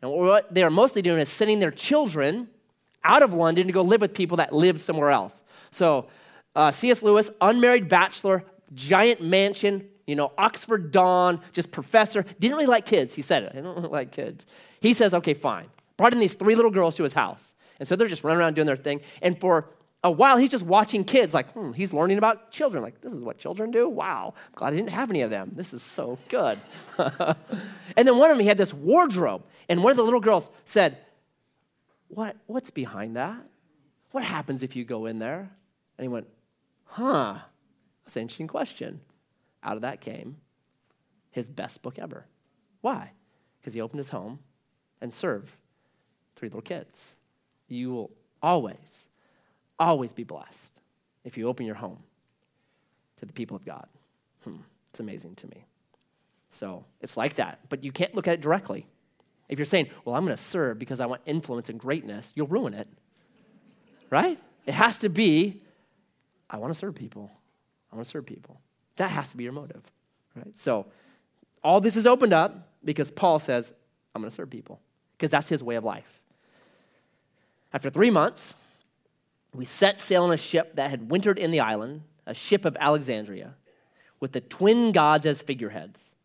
And 0.00 0.10
what 0.10 0.52
they 0.52 0.62
are 0.62 0.70
mostly 0.70 1.02
doing 1.02 1.18
is 1.18 1.28
sending 1.28 1.58
their 1.60 1.70
children 1.70 2.48
out 3.04 3.22
of 3.22 3.32
London 3.32 3.66
to 3.66 3.72
go 3.72 3.82
live 3.82 4.00
with 4.00 4.14
people 4.14 4.36
that 4.36 4.52
live 4.52 4.80
somewhere 4.80 5.10
else. 5.10 5.42
So, 5.70 6.08
uh, 6.54 6.70
C.S. 6.70 7.02
Lewis, 7.02 7.30
unmarried 7.40 7.88
bachelor, 7.88 8.44
giant 8.74 9.20
mansion, 9.20 9.88
you 10.06 10.14
know, 10.14 10.32
Oxford 10.36 10.90
Don, 10.90 11.40
just 11.52 11.70
professor, 11.70 12.24
didn't 12.38 12.56
really 12.56 12.66
like 12.66 12.86
kids. 12.86 13.14
He 13.14 13.22
said 13.22 13.44
it. 13.44 13.52
I 13.56 13.60
don't 13.60 13.76
really 13.76 13.88
like 13.88 14.12
kids. 14.12 14.46
He 14.82 14.92
says, 14.92 15.14
okay, 15.14 15.32
fine. 15.32 15.68
Brought 15.96 16.12
in 16.12 16.18
these 16.18 16.34
three 16.34 16.56
little 16.56 16.72
girls 16.72 16.96
to 16.96 17.04
his 17.04 17.12
house. 17.12 17.54
And 17.78 17.88
so 17.88 17.94
they're 17.94 18.08
just 18.08 18.24
running 18.24 18.40
around 18.40 18.54
doing 18.54 18.66
their 18.66 18.76
thing. 18.76 19.00
And 19.22 19.38
for 19.38 19.70
a 20.02 20.10
while, 20.10 20.36
he's 20.36 20.50
just 20.50 20.64
watching 20.64 21.04
kids, 21.04 21.32
like, 21.32 21.52
hmm, 21.52 21.70
he's 21.72 21.92
learning 21.92 22.18
about 22.18 22.50
children. 22.50 22.82
Like, 22.82 23.00
this 23.00 23.12
is 23.12 23.22
what 23.22 23.38
children 23.38 23.70
do? 23.70 23.88
Wow. 23.88 24.34
I'm 24.36 24.52
glad 24.56 24.72
I 24.72 24.76
didn't 24.76 24.90
have 24.90 25.08
any 25.08 25.22
of 25.22 25.30
them. 25.30 25.52
This 25.54 25.72
is 25.72 25.82
so 25.82 26.18
good. 26.28 26.58
and 26.98 28.08
then 28.08 28.18
one 28.18 28.28
of 28.30 28.36
them, 28.36 28.40
he 28.40 28.48
had 28.48 28.58
this 28.58 28.74
wardrobe. 28.74 29.44
And 29.68 29.84
one 29.84 29.92
of 29.92 29.96
the 29.96 30.02
little 30.02 30.20
girls 30.20 30.50
said, 30.64 30.98
what, 32.08 32.36
What's 32.46 32.70
behind 32.70 33.16
that? 33.16 33.40
What 34.10 34.24
happens 34.24 34.64
if 34.64 34.74
you 34.74 34.84
go 34.84 35.06
in 35.06 35.20
there? 35.20 35.48
And 35.96 36.04
he 36.04 36.08
went, 36.08 36.26
Huh, 36.84 37.38
that's 38.04 38.16
an 38.16 38.22
interesting 38.22 38.48
question. 38.48 39.00
Out 39.62 39.76
of 39.76 39.82
that 39.82 40.00
came 40.00 40.38
his 41.30 41.48
best 41.48 41.82
book 41.82 42.00
ever. 42.00 42.26
Why? 42.80 43.12
Because 43.60 43.74
he 43.74 43.80
opened 43.80 43.98
his 43.98 44.10
home 44.10 44.40
and 45.02 45.12
serve 45.12 45.54
three 46.36 46.48
little 46.48 46.62
kids. 46.62 47.16
You 47.68 47.90
will 47.92 48.10
always, 48.42 49.08
always 49.78 50.14
be 50.14 50.24
blessed 50.24 50.72
if 51.24 51.36
you 51.36 51.48
open 51.48 51.66
your 51.66 51.74
home 51.74 51.98
to 53.18 53.26
the 53.26 53.32
people 53.32 53.56
of 53.56 53.66
God. 53.66 53.86
Hmm, 54.44 54.56
it's 54.90 55.00
amazing 55.00 55.34
to 55.36 55.48
me. 55.48 55.66
So 56.50 56.84
it's 57.00 57.16
like 57.16 57.34
that, 57.34 57.60
but 57.68 57.84
you 57.84 57.92
can't 57.92 58.14
look 58.14 58.28
at 58.28 58.34
it 58.34 58.40
directly. 58.40 58.86
If 59.48 59.58
you're 59.58 59.66
saying, 59.66 59.88
well, 60.04 60.14
I'm 60.14 60.24
going 60.24 60.36
to 60.36 60.42
serve 60.42 60.78
because 60.78 61.00
I 61.00 61.06
want 61.06 61.22
influence 61.26 61.68
and 61.68 61.78
greatness, 61.78 62.32
you'll 62.34 62.46
ruin 62.46 62.72
it. 62.72 62.88
Right? 64.08 64.38
It 64.66 64.74
has 64.74 64.98
to 64.98 65.08
be, 65.08 65.62
I 66.48 66.58
want 66.58 66.72
to 66.72 66.78
serve 66.78 66.94
people. 66.94 67.30
I 67.90 67.96
want 67.96 68.06
to 68.06 68.10
serve 68.10 68.26
people. 68.26 68.60
That 68.96 69.10
has 69.10 69.30
to 69.30 69.36
be 69.36 69.44
your 69.44 69.52
motive, 69.52 69.82
right? 70.36 70.56
So 70.56 70.86
all 71.64 71.80
this 71.80 71.96
is 71.96 72.06
opened 72.06 72.32
up 72.32 72.68
because 72.84 73.10
Paul 73.10 73.38
says, 73.38 73.72
I'm 74.14 74.20
going 74.22 74.30
to 74.30 74.34
serve 74.34 74.50
people 74.50 74.80
because 75.22 75.30
that's 75.30 75.48
his 75.48 75.62
way 75.62 75.76
of 75.76 75.84
life. 75.84 76.20
After 77.72 77.90
three 77.90 78.10
months, 78.10 78.54
we 79.54 79.64
set 79.64 80.00
sail 80.00 80.24
on 80.24 80.32
a 80.32 80.36
ship 80.36 80.74
that 80.74 80.90
had 80.90 81.12
wintered 81.12 81.38
in 81.38 81.52
the 81.52 81.60
island, 81.60 82.02
a 82.26 82.34
ship 82.34 82.64
of 82.64 82.76
Alexandria, 82.80 83.54
with 84.18 84.32
the 84.32 84.40
twin 84.40 84.90
gods 84.90 85.24
as 85.24 85.40
figureheads. 85.40 86.16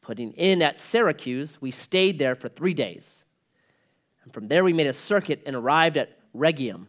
Putting 0.00 0.30
in 0.34 0.62
at 0.62 0.78
Syracuse, 0.78 1.60
we 1.60 1.72
stayed 1.72 2.20
there 2.20 2.36
for 2.36 2.48
three 2.48 2.72
days. 2.72 3.24
And 4.22 4.32
from 4.32 4.46
there, 4.46 4.62
we 4.62 4.72
made 4.72 4.86
a 4.86 4.92
circuit 4.92 5.42
and 5.44 5.56
arrived 5.56 5.96
at 5.96 6.16
Rhegium. 6.32 6.86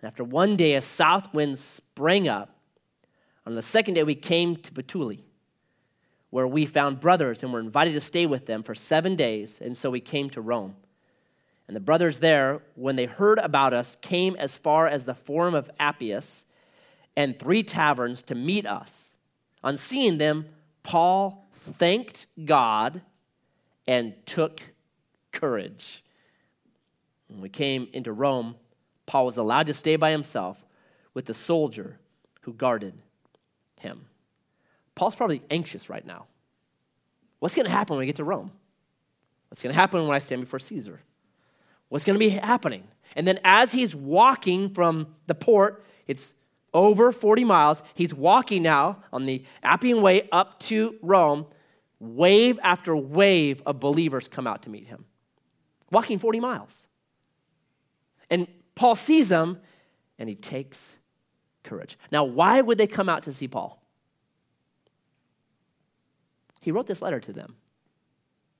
And 0.00 0.04
after 0.08 0.24
one 0.24 0.56
day, 0.56 0.76
a 0.76 0.80
south 0.80 1.34
wind 1.34 1.58
sprang 1.58 2.26
up. 2.26 2.56
On 3.44 3.52
the 3.52 3.60
second 3.60 3.94
day, 3.94 4.02
we 4.02 4.14
came 4.14 4.56
to 4.56 4.72
Puteoli, 4.72 5.20
where 6.36 6.46
we 6.46 6.66
found 6.66 7.00
brothers 7.00 7.42
and 7.42 7.50
were 7.50 7.60
invited 7.60 7.94
to 7.94 8.00
stay 8.00 8.26
with 8.26 8.44
them 8.44 8.62
for 8.62 8.74
seven 8.74 9.16
days. 9.16 9.58
And 9.58 9.74
so 9.74 9.88
we 9.88 10.02
came 10.02 10.28
to 10.28 10.42
Rome. 10.42 10.76
And 11.66 11.74
the 11.74 11.80
brothers 11.80 12.18
there, 12.18 12.60
when 12.74 12.94
they 12.94 13.06
heard 13.06 13.38
about 13.38 13.72
us, 13.72 13.96
came 14.02 14.36
as 14.36 14.54
far 14.54 14.86
as 14.86 15.06
the 15.06 15.14
Forum 15.14 15.54
of 15.54 15.70
Appius 15.80 16.44
and 17.16 17.38
three 17.38 17.62
taverns 17.62 18.20
to 18.24 18.34
meet 18.34 18.66
us. 18.66 19.12
On 19.64 19.78
seeing 19.78 20.18
them, 20.18 20.44
Paul 20.82 21.48
thanked 21.54 22.26
God 22.44 23.00
and 23.88 24.12
took 24.26 24.60
courage. 25.32 26.04
When 27.28 27.40
we 27.40 27.48
came 27.48 27.88
into 27.94 28.12
Rome, 28.12 28.56
Paul 29.06 29.24
was 29.24 29.38
allowed 29.38 29.68
to 29.68 29.74
stay 29.74 29.96
by 29.96 30.10
himself 30.10 30.66
with 31.14 31.24
the 31.24 31.32
soldier 31.32 31.96
who 32.42 32.52
guarded 32.52 32.92
him. 33.80 34.04
Paul's 34.96 35.14
probably 35.14 35.42
anxious 35.50 35.88
right 35.88 36.04
now. 36.04 36.26
What's 37.38 37.54
going 37.54 37.66
to 37.66 37.72
happen 37.72 37.94
when 37.94 38.00
we 38.00 38.06
get 38.06 38.16
to 38.16 38.24
Rome? 38.24 38.50
What's 39.48 39.62
going 39.62 39.72
to 39.72 39.78
happen 39.78 40.06
when 40.08 40.16
I 40.16 40.18
stand 40.18 40.40
before 40.40 40.58
Caesar? 40.58 41.00
What's 41.88 42.04
going 42.04 42.14
to 42.14 42.18
be 42.18 42.30
happening? 42.30 42.82
And 43.14 43.28
then 43.28 43.38
as 43.44 43.70
he's 43.70 43.94
walking 43.94 44.70
from 44.70 45.14
the 45.26 45.34
port, 45.34 45.84
it's 46.08 46.34
over 46.74 47.12
40 47.12 47.44
miles. 47.44 47.82
He's 47.94 48.12
walking 48.12 48.62
now 48.62 49.04
on 49.12 49.26
the 49.26 49.44
Appian 49.62 50.02
Way 50.02 50.28
up 50.32 50.58
to 50.60 50.96
Rome. 51.02 51.46
Wave 52.00 52.58
after 52.62 52.96
wave 52.96 53.62
of 53.64 53.80
believers 53.80 54.28
come 54.28 54.46
out 54.46 54.64
to 54.64 54.70
meet 54.70 54.86
him, 54.86 55.06
walking 55.90 56.18
40 56.18 56.40
miles. 56.40 56.86
And 58.28 58.46
Paul 58.74 58.94
sees 58.94 59.30
them 59.30 59.60
and 60.18 60.28
he 60.28 60.34
takes 60.34 60.96
courage. 61.62 61.98
Now, 62.12 62.24
why 62.24 62.60
would 62.60 62.76
they 62.76 62.86
come 62.86 63.08
out 63.08 63.22
to 63.22 63.32
see 63.32 63.48
Paul? 63.48 63.82
He 66.66 66.72
wrote 66.72 66.88
this 66.88 67.00
letter 67.00 67.20
to 67.20 67.32
them. 67.32 67.54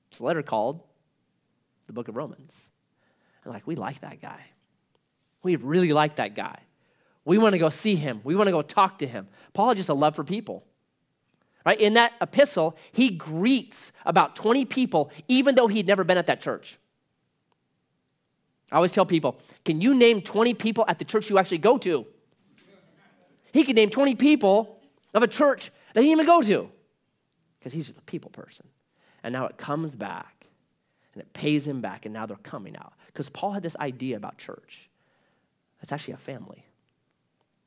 It's 0.09 0.21
a 0.21 0.23
letter 0.23 0.41
called 0.41 0.81
the 1.87 1.91
Book 1.91 2.07
of 2.07 2.15
Romans. 2.15 2.55
And 3.43 3.53
like, 3.53 3.67
we 3.67 3.75
like 3.75 3.99
that 3.99 4.21
guy. 4.21 4.45
We 5.43 5.57
really 5.57 5.91
like 5.91 6.15
that 6.15 6.33
guy. 6.33 6.57
We 7.25 7.37
want 7.37 7.51
to 7.51 7.59
go 7.59 7.67
see 7.67 7.95
him. 7.95 8.21
We 8.23 8.33
want 8.33 8.47
to 8.47 8.53
go 8.53 8.61
talk 8.61 8.99
to 8.99 9.07
him. 9.07 9.27
Paul 9.53 9.75
just 9.75 9.89
a 9.89 9.93
love 9.93 10.15
for 10.15 10.23
people. 10.23 10.63
Right? 11.65 11.77
In 11.81 11.95
that 11.95 12.13
epistle, 12.21 12.77
he 12.93 13.09
greets 13.09 13.91
about 14.05 14.37
20 14.37 14.63
people, 14.63 15.11
even 15.27 15.55
though 15.55 15.67
he'd 15.67 15.85
never 15.85 16.05
been 16.05 16.17
at 16.17 16.27
that 16.27 16.39
church. 16.39 16.79
I 18.71 18.77
always 18.77 18.93
tell 18.93 19.05
people, 19.05 19.37
can 19.65 19.81
you 19.81 19.93
name 19.93 20.21
20 20.21 20.53
people 20.53 20.85
at 20.87 20.97
the 20.97 21.03
church 21.03 21.29
you 21.29 21.37
actually 21.39 21.57
go 21.57 21.77
to? 21.79 22.05
He 23.51 23.65
could 23.65 23.75
name 23.75 23.89
20 23.89 24.15
people 24.15 24.79
of 25.13 25.23
a 25.23 25.27
church 25.27 25.71
that 25.93 26.03
he 26.03 26.07
didn't 26.07 26.21
even 26.21 26.25
go 26.25 26.41
to 26.43 26.71
because 27.59 27.73
he's 27.73 27.85
just 27.85 27.97
a 27.97 28.01
people 28.01 28.31
person. 28.31 28.67
And 29.23 29.33
now 29.33 29.45
it 29.45 29.57
comes 29.57 29.95
back 29.95 30.47
and 31.13 31.21
it 31.21 31.33
pays 31.33 31.65
him 31.65 31.81
back, 31.81 32.05
and 32.05 32.13
now 32.13 32.27
they're 32.27 32.37
coming 32.37 32.77
out. 32.77 32.93
Because 33.07 33.27
Paul 33.27 33.51
had 33.51 33.63
this 33.63 33.75
idea 33.77 34.17
about 34.17 34.37
church. 34.37 34.87
It's 35.81 35.91
actually 35.91 36.13
a 36.13 36.17
family. 36.17 36.63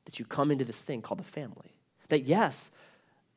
That 0.05 0.19
you 0.19 0.25
come 0.25 0.51
into 0.51 0.63
this 0.63 0.81
thing 0.81 1.01
called 1.01 1.19
the 1.19 1.25
family. 1.25 1.75
That 2.07 2.23
yes, 2.23 2.71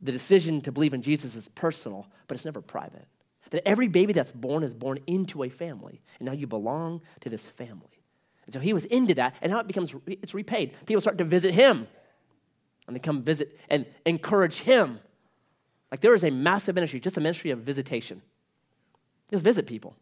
the 0.01 0.13
decision 0.13 0.61
to 0.63 0.73
believe 0.73 0.95
in 0.95 1.03
Jesus 1.03 1.35
is 1.35 1.49
personal, 1.57 2.07
but 2.29 2.37
it's 2.37 2.45
never 2.45 2.61
private. 2.61 3.07
That 3.51 3.67
every 3.67 3.89
baby 3.89 4.13
that's 4.13 4.33
born 4.33 4.63
is 4.63 4.73
born 4.73 4.99
into 5.07 5.43
a 5.43 5.49
family, 5.49 6.01
and 6.21 6.27
now 6.27 6.33
you 6.33 6.47
belong 6.47 7.01
to 7.21 7.29
this 7.29 7.47
family. 7.47 8.01
And 8.47 8.53
so 8.53 8.61
he 8.61 8.73
was 8.73 8.85
into 8.85 9.15
that, 9.15 9.35
and 9.43 9.51
now 9.51 9.59
it 9.59 9.67
becomes 9.67 9.95
it's 10.07 10.35
repaid. 10.35 10.75
People 10.87 11.01
start 11.01 11.19
to 11.19 11.25
visit 11.25 11.55
him, 11.55 11.89
and 12.87 12.95
they 12.95 13.01
come 13.01 13.23
visit 13.23 13.59
and 13.69 13.87
encourage 14.07 14.61
him. 14.61 15.01
Like 15.91 16.01
there 16.01 16.15
is 16.15 16.25
a 16.25 16.31
massive 16.31 16.75
ministry, 16.75 17.01
just 17.01 17.17
a 17.17 17.21
ministry 17.21 17.51
of 17.51 17.61
visitation. 17.61 18.23
Just 19.31 19.45
visit 19.45 19.67
people. 19.67 19.95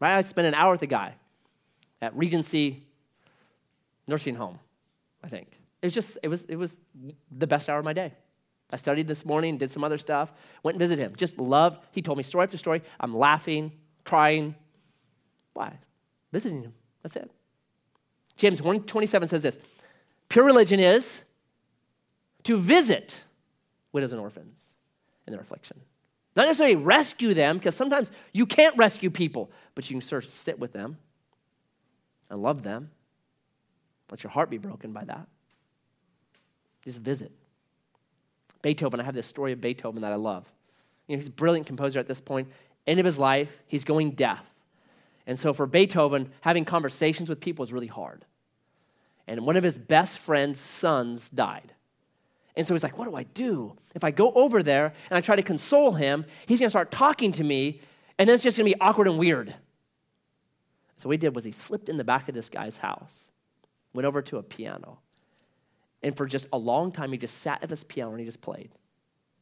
Right? 0.00 0.16
I 0.16 0.20
spent 0.22 0.46
an 0.46 0.54
hour 0.54 0.72
with 0.72 0.82
a 0.82 0.86
guy 0.86 1.14
at 2.00 2.16
Regency 2.16 2.84
Nursing 4.06 4.34
Home, 4.36 4.58
I 5.22 5.28
think. 5.28 5.48
It 5.80 5.86
was 5.86 5.92
just, 5.92 6.18
it 6.22 6.28
was, 6.28 6.42
it 6.44 6.56
was 6.56 6.76
the 7.36 7.46
best 7.46 7.68
hour 7.68 7.78
of 7.78 7.84
my 7.84 7.92
day. 7.92 8.12
I 8.70 8.76
studied 8.76 9.06
this 9.06 9.24
morning, 9.24 9.58
did 9.58 9.70
some 9.70 9.84
other 9.84 9.98
stuff, 9.98 10.32
went 10.62 10.76
and 10.76 10.78
visited 10.78 11.02
him. 11.02 11.14
Just 11.16 11.38
loved, 11.38 11.84
he 11.92 12.00
told 12.00 12.16
me 12.16 12.24
story 12.24 12.44
after 12.44 12.56
story. 12.56 12.82
I'm 12.98 13.14
laughing, 13.14 13.72
crying. 14.04 14.54
Why? 15.52 15.78
Visiting 16.32 16.62
him. 16.62 16.74
That's 17.02 17.16
it. 17.16 17.30
James 18.36 18.62
127 18.62 19.28
says 19.28 19.42
this 19.42 19.58
pure 20.28 20.44
religion 20.44 20.80
is 20.80 21.22
to 22.44 22.56
visit 22.56 23.24
widows 23.92 24.12
and 24.12 24.20
orphans 24.20 24.71
in 25.26 25.32
their 25.32 25.40
affliction. 25.40 25.80
Not 26.34 26.46
necessarily 26.46 26.76
rescue 26.76 27.34
them, 27.34 27.58
because 27.58 27.76
sometimes 27.76 28.10
you 28.32 28.46
can't 28.46 28.76
rescue 28.76 29.10
people, 29.10 29.50
but 29.74 29.88
you 29.90 29.94
can 29.94 30.00
sort 30.00 30.24
of 30.24 30.30
sit 30.30 30.58
with 30.58 30.72
them 30.72 30.96
and 32.30 32.42
love 32.42 32.62
them. 32.62 32.90
Let 34.10 34.22
your 34.22 34.30
heart 34.30 34.50
be 34.50 34.58
broken 34.58 34.92
by 34.92 35.04
that. 35.04 35.26
Just 36.84 37.00
visit. 37.00 37.32
Beethoven, 38.62 39.00
I 39.00 39.04
have 39.04 39.14
this 39.14 39.26
story 39.26 39.52
of 39.52 39.60
Beethoven 39.60 40.02
that 40.02 40.12
I 40.12 40.16
love. 40.16 40.44
You 41.06 41.16
know, 41.16 41.18
he's 41.18 41.28
a 41.28 41.32
brilliant 41.32 41.66
composer 41.66 41.98
at 41.98 42.08
this 42.08 42.20
point. 42.20 42.48
End 42.86 42.98
of 42.98 43.06
his 43.06 43.18
life, 43.18 43.62
he's 43.66 43.84
going 43.84 44.12
deaf. 44.12 44.42
And 45.26 45.38
so 45.38 45.52
for 45.52 45.66
Beethoven, 45.66 46.32
having 46.40 46.64
conversations 46.64 47.28
with 47.28 47.40
people 47.40 47.64
is 47.64 47.72
really 47.72 47.86
hard. 47.86 48.24
And 49.26 49.46
one 49.46 49.56
of 49.56 49.62
his 49.62 49.78
best 49.78 50.18
friend's 50.18 50.58
sons 50.58 51.30
died. 51.30 51.72
And 52.54 52.66
so 52.66 52.74
he's 52.74 52.82
like, 52.82 52.98
What 52.98 53.08
do 53.08 53.16
I 53.16 53.22
do? 53.22 53.76
If 53.94 54.04
I 54.04 54.10
go 54.10 54.32
over 54.32 54.62
there 54.62 54.92
and 55.10 55.16
I 55.16 55.20
try 55.20 55.36
to 55.36 55.42
console 55.42 55.92
him, 55.92 56.24
he's 56.46 56.58
going 56.58 56.66
to 56.66 56.70
start 56.70 56.90
talking 56.90 57.32
to 57.32 57.44
me, 57.44 57.80
and 58.18 58.28
then 58.28 58.34
it's 58.34 58.44
just 58.44 58.56
going 58.56 58.70
to 58.70 58.76
be 58.76 58.80
awkward 58.80 59.08
and 59.08 59.18
weird. 59.18 59.54
So 60.96 61.08
what 61.08 61.14
he 61.14 61.18
did 61.18 61.34
was 61.34 61.44
he 61.44 61.50
slipped 61.50 61.88
in 61.88 61.96
the 61.96 62.04
back 62.04 62.28
of 62.28 62.34
this 62.34 62.48
guy's 62.48 62.78
house, 62.78 63.30
went 63.92 64.06
over 64.06 64.22
to 64.22 64.38
a 64.38 64.42
piano, 64.42 64.98
and 66.02 66.16
for 66.16 66.26
just 66.26 66.46
a 66.52 66.58
long 66.58 66.92
time, 66.92 67.12
he 67.12 67.18
just 67.18 67.38
sat 67.38 67.62
at 67.62 67.68
this 67.68 67.84
piano 67.84 68.10
and 68.10 68.20
he 68.20 68.26
just 68.26 68.40
played. 68.40 68.70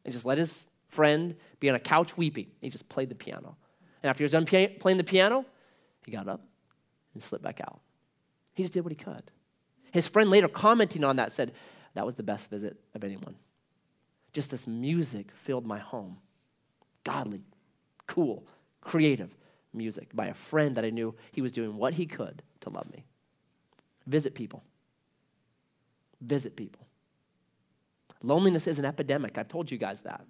And 0.05 0.12
just 0.12 0.25
let 0.25 0.38
his 0.38 0.66
friend 0.88 1.35
be 1.59 1.68
on 1.68 1.77
a 1.77 1.81
couch 1.81 2.16
weeping. 2.16 2.49
He 2.61 2.68
just 2.68 2.88
played 2.88 3.09
the 3.09 3.14
piano. 3.14 3.57
And 4.03 4.11
after 4.11 4.18
he 4.18 4.25
was 4.25 4.33
done 4.33 4.46
playing 4.46 4.99
the 4.99 5.05
piano, 5.05 5.44
he 6.05 6.12
got 6.12 6.29
up 6.29 6.42
and 7.14 7.23
slipped 7.23 7.44
back 7.44 7.61
out. 7.61 7.81
He 8.55 8.62
just 8.62 8.73
did 8.73 8.85
what 8.85 8.92
he 8.92 8.96
could. 8.96 9.31
His 9.92 10.07
friend 10.07 10.31
later 10.31 10.49
commenting 10.49 11.05
on 11.05 11.16
that 11.16 11.33
said, 11.33 11.53
that 11.94 12.07
was 12.07 12.14
the 12.14 12.22
best 12.22 12.50
visit 12.50 12.79
of 12.94 13.05
anyone. 13.05 13.35
Just 14.33 14.50
this 14.50 14.66
music 14.66 15.29
filled 15.35 15.66
my 15.66 15.79
home. 15.79 16.18
Godly, 17.05 17.42
cool, 18.07 18.46
creative 18.81 19.35
music 19.72 20.09
by 20.14 20.26
a 20.26 20.35
friend 20.35 20.76
that 20.76 20.85
I 20.85 20.90
knew 20.90 21.14
he 21.33 21.42
was 21.42 21.53
doing 21.53 21.76
what 21.76 21.94
he 21.94 22.07
could 22.07 22.42
to 22.61 22.70
love 22.70 22.90
me. 22.92 23.05
Visit 24.07 24.35
people. 24.35 24.62
Visit 26.20 26.57
people. 26.57 26.87
Loneliness 28.22 28.66
is 28.66 28.79
an 28.79 28.85
epidemic. 28.85 29.38
I've 29.38 29.48
told 29.48 29.70
you 29.70 29.79
guys 29.79 30.03
that. 30.03 30.24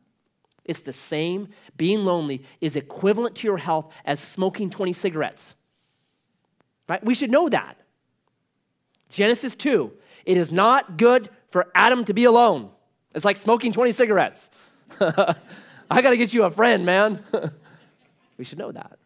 It's 0.64 0.81
the 0.81 0.92
same. 0.92 1.49
Being 1.77 2.05
lonely 2.05 2.44
is 2.61 2.77
equivalent 2.77 3.35
to 3.37 3.49
your 3.49 3.59
health 3.59 3.92
as 4.05 4.20
smoking 4.20 4.70
20 4.70 4.92
cigarettes. 4.92 5.57
Right? 6.88 7.05
We 7.05 7.14
should 7.14 7.31
know 7.31 7.49
that. 7.49 7.77
Genesis 9.09 9.55
2 9.55 9.92
it 10.27 10.37
is 10.37 10.53
not 10.53 10.99
good 10.99 11.31
for 11.50 11.70
Adam 11.74 12.04
to 12.04 12.14
be 12.14 12.24
alone. 12.24 12.70
It's 13.14 13.24
like 13.24 13.36
smoking 13.36 13.72
20 13.72 13.92
cigarettes. 13.92 14.48
I 15.00 16.02
got 16.02 16.10
to 16.10 16.16
get 16.16 16.32
you 16.32 16.44
a 16.44 16.50
friend, 16.50 16.86
man. 16.86 17.24
we 18.38 18.44
should 18.44 18.58
know 18.58 18.72
that. 18.72 18.98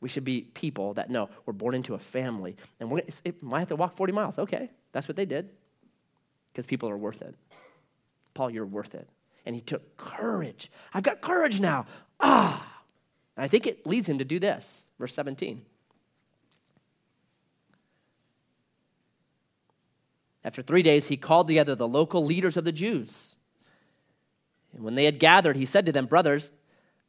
We 0.00 0.08
should 0.08 0.24
be 0.24 0.42
people 0.42 0.94
that 0.94 1.10
know 1.10 1.28
we're 1.46 1.52
born 1.52 1.74
into 1.74 1.94
a 1.94 1.98
family 1.98 2.56
and 2.80 2.90
we're, 2.90 3.02
it 3.24 3.42
might 3.42 3.60
have 3.60 3.68
to 3.68 3.76
walk 3.76 3.96
40 3.96 4.12
miles. 4.12 4.38
Okay, 4.38 4.70
that's 4.92 5.06
what 5.06 5.16
they 5.16 5.26
did 5.26 5.50
because 6.52 6.66
people 6.66 6.88
are 6.88 6.96
worth 6.96 7.22
it. 7.22 7.34
Paul, 8.34 8.50
you're 8.50 8.66
worth 8.66 8.94
it. 8.94 9.08
And 9.46 9.54
he 9.54 9.60
took 9.60 9.96
courage. 9.96 10.70
I've 10.92 11.02
got 11.02 11.20
courage 11.20 11.60
now. 11.60 11.86
Ah. 12.18 12.82
And 13.36 13.44
I 13.44 13.48
think 13.48 13.66
it 13.66 13.86
leads 13.86 14.08
him 14.08 14.18
to 14.18 14.24
do 14.24 14.38
this. 14.38 14.82
Verse 14.98 15.14
17. 15.14 15.64
After 20.44 20.62
three 20.62 20.82
days, 20.82 21.08
he 21.08 21.16
called 21.16 21.48
together 21.48 21.74
the 21.74 21.88
local 21.88 22.24
leaders 22.24 22.56
of 22.56 22.64
the 22.64 22.72
Jews. 22.72 23.36
And 24.72 24.82
when 24.82 24.94
they 24.94 25.04
had 25.04 25.18
gathered, 25.18 25.56
he 25.56 25.66
said 25.66 25.86
to 25.86 25.92
them, 25.92 26.06
Brothers, 26.06 26.52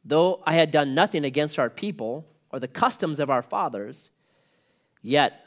though 0.04 0.42
I 0.44 0.54
had 0.54 0.70
done 0.70 0.94
nothing 0.94 1.24
against 1.24 1.58
our 1.58 1.70
people 1.70 2.26
or 2.50 2.60
the 2.60 2.68
customs 2.68 3.18
of 3.18 3.30
our 3.30 3.42
fathers, 3.42 4.10
yet 5.00 5.46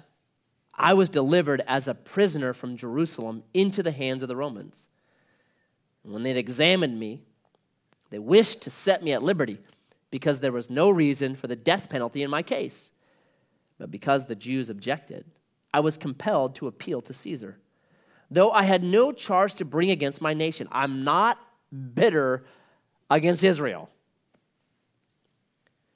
I 0.73 0.93
was 0.93 1.09
delivered 1.09 1.63
as 1.67 1.87
a 1.87 1.93
prisoner 1.93 2.53
from 2.53 2.77
Jerusalem 2.77 3.43
into 3.53 3.83
the 3.83 3.91
hands 3.91 4.23
of 4.23 4.29
the 4.29 4.35
Romans. 4.35 4.87
And 6.03 6.13
when 6.13 6.23
they 6.23 6.29
had 6.29 6.37
examined 6.37 6.99
me, 6.99 7.21
they 8.09 8.19
wished 8.19 8.61
to 8.61 8.69
set 8.69 9.03
me 9.03 9.11
at 9.11 9.23
liberty 9.23 9.59
because 10.11 10.39
there 10.39 10.51
was 10.51 10.69
no 10.69 10.89
reason 10.89 11.35
for 11.35 11.47
the 11.47 11.55
death 11.55 11.89
penalty 11.89 12.23
in 12.23 12.29
my 12.29 12.43
case. 12.43 12.91
But 13.77 13.91
because 13.91 14.25
the 14.25 14.35
Jews 14.35 14.69
objected, 14.69 15.25
I 15.73 15.81
was 15.81 15.97
compelled 15.97 16.55
to 16.55 16.67
appeal 16.67 17.01
to 17.01 17.13
Caesar. 17.13 17.57
Though 18.31 18.51
I 18.51 18.63
had 18.63 18.83
no 18.83 19.11
charge 19.11 19.53
to 19.55 19.65
bring 19.65 19.91
against 19.91 20.21
my 20.21 20.33
nation, 20.33 20.67
I'm 20.71 21.03
not 21.03 21.39
bitter 21.93 22.45
against 23.09 23.43
Israel. 23.43 23.89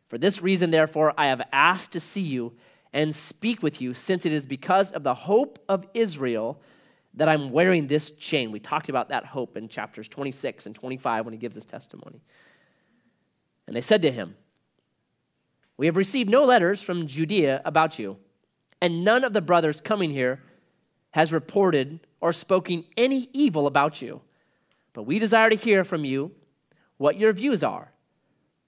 For 0.08 0.18
this 0.18 0.42
reason, 0.42 0.72
therefore, 0.72 1.14
I 1.18 1.28
have 1.28 1.42
asked 1.52 1.92
to 1.94 2.00
see 2.00 2.22
you 2.22 2.54
and 2.92 3.16
speak 3.16 3.62
with 3.62 3.82
you, 3.82 3.94
since 3.94 4.26
it 4.26 4.32
is 4.32 4.48
because 4.48 4.92
of 4.92 5.04
the 5.04 5.14
hope 5.14 5.60
of 5.70 5.86
Israel 5.94 6.60
that 7.14 7.30
I'm 7.30 7.52
wearing 7.52 7.88
this 7.88 8.12
chain. 8.12 8.52
We 8.52 8.60
talked 8.60 8.90
about 8.90 9.10
that 9.10 9.26
hope 9.26 9.58
in 9.58 9.70
chapters 9.70 10.08
26 10.08 10.66
and 10.66 10.76
25 10.76 11.26
when 11.26 11.34
he 11.34 11.38
gives 11.38 11.56
his 11.56 11.66
testimony. 11.66 12.22
And 13.68 13.76
they 13.76 13.82
said 13.82 14.02
to 14.02 14.12
him, 14.12 14.36
We 15.78 15.86
have 15.86 15.98
received 15.98 16.30
no 16.30 16.44
letters 16.44 16.82
from 16.82 17.06
Judea 17.06 17.62
about 17.66 18.00
you, 18.00 18.18
and 18.82 19.04
none 19.04 19.24
of 19.24 19.34
the 19.34 19.42
brothers 19.42 19.82
coming 19.82 20.12
here 20.12 20.42
has 21.12 21.34
reported 21.34 22.00
or 22.22 22.34
spoken 22.34 22.86
any 22.98 23.30
evil 23.34 23.68
about 23.68 24.02
you. 24.02 24.22
But 24.94 25.04
we 25.04 25.20
desire 25.20 25.50
to 25.50 25.56
hear 25.56 25.84
from 25.84 26.06
you 26.06 26.32
what 26.98 27.18
your 27.18 27.34
views 27.34 27.64
are. 27.64 27.92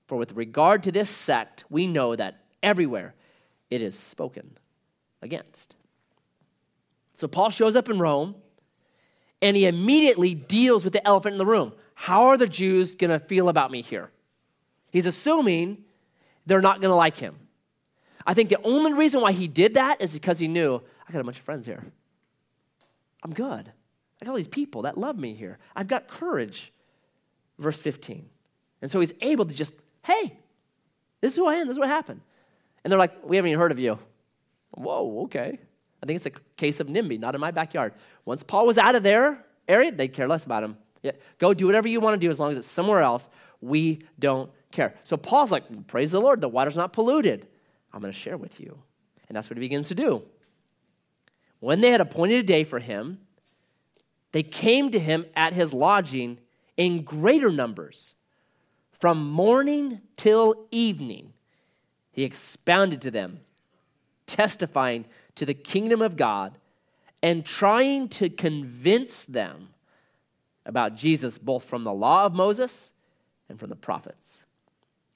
For 0.08 0.18
with 0.18 0.34
regard 0.34 0.84
to 0.84 0.92
this 0.92 1.10
sect, 1.10 1.64
we 1.70 1.88
know 1.88 2.16
that 2.16 2.44
everywhere 2.62 3.14
it 3.70 3.82
is 3.82 3.98
spoken 3.98 4.58
against. 5.22 5.76
So 7.14 7.28
Paul 7.28 7.50
shows 7.50 7.76
up 7.76 7.90
in 7.90 8.00
Rome 8.00 8.36
and 9.42 9.56
he 9.56 9.66
immediately 9.66 10.34
deals 10.34 10.84
with 10.84 10.94
the 10.94 11.06
elephant 11.08 11.34
in 11.34 11.38
the 11.38 11.46
room. 11.46 11.74
How 11.94 12.28
are 12.28 12.38
the 12.38 12.48
Jews 12.48 12.96
going 12.96 13.12
to 13.12 13.20
feel 13.20 13.48
about 13.50 13.72
me 13.72 13.82
here? 13.82 14.10
He's 14.92 15.06
assuming 15.06 15.84
they're 16.46 16.62
not 16.62 16.82
going 16.82 16.90
to 16.90 16.96
like 16.96 17.18
him. 17.18 17.36
I 18.26 18.34
think 18.34 18.50
the 18.50 18.62
only 18.64 18.94
reason 18.94 19.22
why 19.22 19.32
he 19.32 19.48
did 19.48 19.76
that 19.76 20.02
is 20.02 20.14
because 20.14 20.40
he 20.40 20.48
knew 20.48 20.82
I 21.08 21.12
got 21.12 21.22
a 21.22 21.24
bunch 21.24 21.40
of 21.40 21.46
friends 21.46 21.66
here. 21.66 21.86
I'm 23.24 23.34
good. 23.34 23.72
I 24.22 24.26
got 24.26 24.32
all 24.32 24.38
these 24.38 24.48
people 24.48 24.84
that 24.84 24.98
love 24.98 25.18
me 25.18 25.34
here. 25.34 25.58
I've 25.76 25.88
got 25.88 26.08
courage. 26.08 26.72
Verse 27.58 27.82
15. 27.82 28.28
And 28.82 28.92
so 28.92 29.00
he's 29.00 29.14
able 29.22 29.46
to 29.46 29.54
just, 29.54 29.74
hey, 30.04 30.38
this 31.22 31.32
is 31.34 31.38
who 31.38 31.48
I 31.48 31.56
am. 31.56 31.68
This 31.68 31.76
is 31.76 31.80
what 31.80 31.90
happened. 31.90 32.22
And 32.84 32.92
they're 32.92 33.00
like, 33.00 33.14
we 33.24 33.36
haven't 33.36 33.50
even 33.50 33.62
heard 33.62 33.72
of 33.72 33.80
you. 33.80 34.00
Whoa, 34.72 35.24
okay. 35.24 35.60
I 36.02 36.06
think 36.06 36.18
it's 36.18 36.26
a 36.26 36.32
case 36.58 36.80
of 36.80 36.88
NIMBY, 36.88 37.20
not 37.20 37.36
in 37.36 37.42
my 37.42 37.52
backyard. 37.52 37.94
Once 38.26 38.42
Paul 38.42 38.66
was 38.66 38.78
out 38.78 38.96
of 38.96 39.04
their 39.04 39.46
area, 39.68 39.92
they'd 39.92 40.08
care 40.08 40.28
less 40.28 40.46
about 40.46 40.64
him. 40.64 40.78
Yeah, 41.04 41.12
go 41.38 41.54
do 41.54 41.66
whatever 41.66 41.88
you 41.88 42.00
want 42.00 42.20
to 42.20 42.26
do 42.26 42.32
as 42.32 42.40
long 42.40 42.52
as 42.52 42.58
it's 42.58 42.68
somewhere 42.68 43.02
else. 43.02 43.30
We 43.60 44.04
don't 44.18 44.50
care. 44.72 44.96
So 45.04 45.18
Paul's 45.18 45.52
like, 45.52 45.88
praise 45.88 46.12
the 46.12 46.20
Lord, 46.20 46.42
the 46.42 46.50
water's 46.50 46.78
not 46.78 46.94
polluted. 46.94 47.48
I'm 47.94 48.02
going 48.02 48.14
to 48.14 48.18
share 48.18 48.38
with 48.38 48.60
you. 48.60 48.80
And 49.28 49.36
that's 49.36 49.50
what 49.50 49.58
he 49.58 49.62
begins 49.62 49.88
to 49.90 49.96
do. 49.96 50.24
When 51.62 51.80
they 51.80 51.92
had 51.92 52.02
appointed 52.02 52.40
a 52.40 52.44
day 52.44 52.64
for 52.64 52.80
him, 52.80 53.20
they 54.32 54.44
came 54.44 54.92
to 54.92 55.00
him 55.00 55.26
at 55.36 55.54
his 55.54 55.74
lodging 55.74 56.40
in 56.76 57.04
greater 57.04 57.52
numbers. 57.52 58.16
From 58.92 59.30
morning 59.30 60.02
till 60.18 60.66
evening, 60.72 61.34
he 62.12 62.24
expounded 62.24 63.02
to 63.04 63.12
them, 63.12 63.42
testifying 64.26 65.06
to 65.36 65.46
the 65.46 65.54
kingdom 65.54 66.02
of 66.02 66.18
God 66.18 66.58
and 67.22 67.46
trying 67.46 68.10
to 68.10 68.30
convince 68.30 69.24
them 69.24 69.70
about 70.66 70.96
Jesus, 70.96 71.38
both 71.38 71.64
from 71.64 71.84
the 71.84 71.94
law 71.94 72.26
of 72.26 72.34
Moses 72.34 72.92
and 73.50 73.60
from 73.60 73.70
the 73.70 73.76
prophets. 73.76 74.46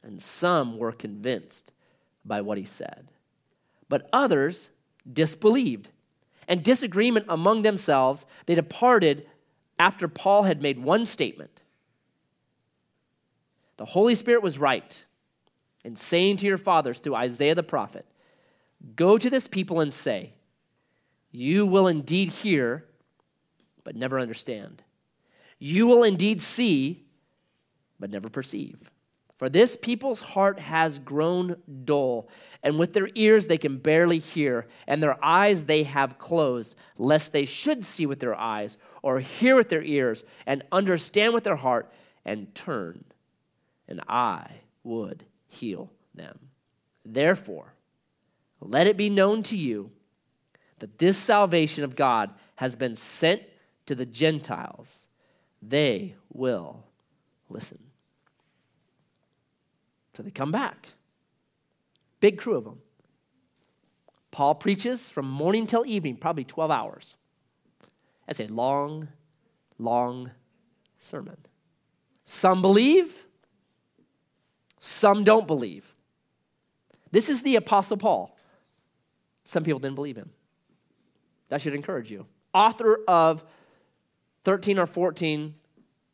And 0.04 0.22
some 0.22 0.78
were 0.78 0.92
convinced 0.92 1.72
by 2.24 2.42
what 2.42 2.60
he 2.60 2.66
said, 2.66 3.08
but 3.90 4.08
others 4.14 4.70
disbelieved. 5.12 5.90
And 6.48 6.64
disagreement 6.64 7.26
among 7.30 7.62
themselves, 7.62 8.26
they 8.46 8.56
departed 8.56 9.28
after 9.80 10.08
Paul 10.08 10.44
had 10.44 10.62
made 10.62 10.80
one 10.80 11.06
statement. 11.06 11.62
The 13.78 13.86
Holy 13.86 14.16
Spirit 14.16 14.42
was 14.42 14.58
right 14.58 15.04
in 15.84 15.96
saying 15.96 16.38
to 16.38 16.46
your 16.46 16.58
fathers 16.58 17.00
through 17.00 17.16
Isaiah 17.16 17.56
the 17.56 17.64
prophet, 17.64 18.06
Go 18.96 19.18
to 19.18 19.30
this 19.30 19.48
people 19.48 19.80
and 19.80 19.94
say, 19.94 20.34
You 21.32 21.66
will 21.66 21.88
indeed 21.88 22.30
hear, 22.30 22.86
but 23.84 23.96
never 23.96 24.20
understand. 24.20 24.84
You 25.60 25.88
will 25.88 26.04
indeed 26.04 26.42
see, 26.42 27.06
but 28.00 28.10
never 28.10 28.30
perceive. 28.30 28.92
For 29.38 29.50
this 29.50 29.76
people's 29.76 30.22
heart 30.22 30.60
has 30.60 31.00
grown 31.00 31.58
dull, 31.84 32.30
and 32.66 32.80
with 32.80 32.94
their 32.94 33.10
ears 33.14 33.46
they 33.46 33.60
can 33.60 33.78
barely 33.78 34.18
hear, 34.18 34.66
and 34.88 35.02
their 35.02 35.24
eyes 35.24 35.66
they 35.66 35.84
have 35.84 36.18
closed, 36.18 36.76
lest 36.98 37.32
they 37.32 37.46
should 37.46 37.86
see 37.86 38.08
with 38.08 38.20
their 38.20 38.34
eyes, 38.34 38.80
or 39.04 39.20
hear 39.20 39.56
with 39.56 39.70
their 39.70 39.84
ears, 39.84 40.24
and 40.48 40.64
understand 40.72 41.36
with 41.36 41.44
their 41.44 41.58
heart, 41.58 41.94
and 42.26 42.56
turn, 42.56 43.04
and 43.88 44.02
I 44.10 44.48
would 44.84 45.26
heal 45.46 45.92
them. 46.16 46.40
Therefore, 47.06 47.76
let 48.60 48.88
it 48.88 48.98
be 48.98 49.12
known 49.12 49.44
to 49.44 49.56
you 49.56 49.92
that 50.80 50.98
this 50.98 51.18
salvation 51.18 51.84
of 51.84 51.96
God 51.96 52.32
has 52.56 52.76
been 52.76 52.96
sent 52.96 53.44
to 53.86 53.94
the 53.94 54.08
Gentiles. 54.08 55.06
They 55.62 56.16
will 56.34 56.84
listen. 57.48 57.78
So 60.16 60.24
they 60.24 60.32
come 60.32 60.52
back. 60.52 60.88
Big 62.26 62.40
crew 62.40 62.58
of 62.58 62.64
them. 62.64 62.80
Paul 64.32 64.56
preaches 64.56 65.12
from 65.12 65.30
morning 65.30 65.68
till 65.68 65.86
evening, 65.86 66.18
probably 66.18 66.44
12 66.44 66.72
hours. 66.72 67.16
That's 68.26 68.40
a 68.40 68.48
long, 68.48 69.10
long 69.78 70.32
sermon. 70.98 71.38
Some 72.24 72.64
believe, 72.64 73.28
some 74.80 75.24
don't 75.24 75.46
believe. 75.46 75.94
This 77.12 77.30
is 77.30 77.44
the 77.44 77.58
Apostle 77.58 77.98
Paul. 77.98 78.36
Some 79.44 79.62
people 79.62 79.80
didn't 79.80 79.94
believe 79.94 80.18
him. 80.18 80.32
That 81.50 81.62
should 81.62 81.76
encourage 81.76 82.10
you. 82.10 82.26
Author 82.56 83.02
of 83.08 83.44
13 84.46 84.80
or 84.80 84.88
14 84.88 85.54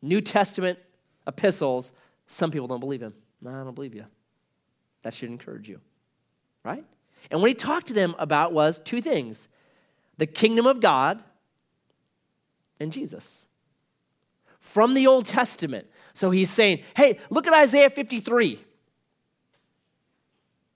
New 0.01 0.19
Testament 0.19 0.77
epistles, 1.25 1.93
some 2.27 2.51
people 2.51 2.67
don't 2.67 2.81
believe 2.81 3.01
him. 3.01 3.13
No, 3.41 3.51
I 3.51 3.63
don't 3.63 3.75
believe 3.75 3.95
you. 3.95 4.07
That 5.03 5.13
should 5.13 5.29
encourage 5.29 5.69
you, 5.69 5.79
right? 6.63 6.83
And 7.29 7.41
what 7.41 7.49
he 7.49 7.53
talked 7.53 7.87
to 7.87 7.93
them 7.93 8.15
about 8.19 8.53
was 8.53 8.79
two 8.79 9.01
things 9.01 9.47
the 10.17 10.27
kingdom 10.27 10.67
of 10.67 10.79
God 10.81 11.23
and 12.79 12.91
Jesus 12.91 13.45
from 14.59 14.93
the 14.93 15.07
Old 15.07 15.25
Testament. 15.25 15.87
So 16.13 16.29
he's 16.29 16.49
saying, 16.49 16.83
hey, 16.95 17.19
look 17.29 17.47
at 17.47 17.53
Isaiah 17.53 17.89
53. 17.89 18.63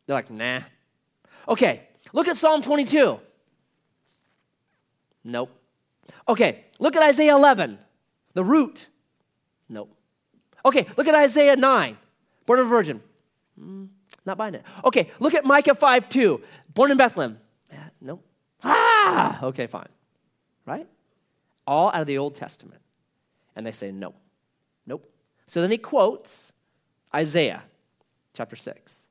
They're 0.05 0.15
like, 0.15 0.31
nah. 0.31 0.61
Okay, 1.47 1.83
Look 2.15 2.29
at 2.29 2.37
Psalm 2.37 2.61
22. 2.61 3.19
Nope. 5.25 5.51
Okay, 6.29 6.63
look 6.79 6.95
at 6.95 7.03
Isaiah 7.03 7.35
11, 7.35 7.77
the 8.33 8.43
root. 8.43 8.87
Nope. 9.67 9.93
Okay, 10.63 10.85
look 10.95 11.07
at 11.07 11.13
Isaiah 11.13 11.57
9, 11.57 11.97
born 12.45 12.59
of 12.59 12.67
a 12.67 12.69
virgin. 12.69 13.01
Mm, 13.59 13.89
not 14.25 14.37
buying 14.37 14.55
it. 14.55 14.63
Okay, 14.83 15.09
look 15.19 15.33
at 15.33 15.45
Micah 15.45 15.75
5 15.75 16.09
2, 16.09 16.41
born 16.73 16.91
in 16.91 16.97
Bethlehem. 16.97 17.37
Uh, 17.71 17.77
nope. 18.01 18.25
Ah, 18.63 19.43
okay, 19.43 19.67
fine. 19.67 19.89
Right? 20.65 20.87
All 21.67 21.89
out 21.89 22.01
of 22.01 22.07
the 22.07 22.17
Old 22.17 22.35
Testament. 22.35 22.81
And 23.55 23.65
they 23.65 23.71
say, 23.71 23.91
no, 23.91 24.13
nope. 24.85 25.09
So 25.47 25.61
then 25.61 25.71
he 25.71 25.77
quotes 25.77 26.51
Isaiah 27.13 27.63
chapter 28.33 28.55
6. 28.55 29.07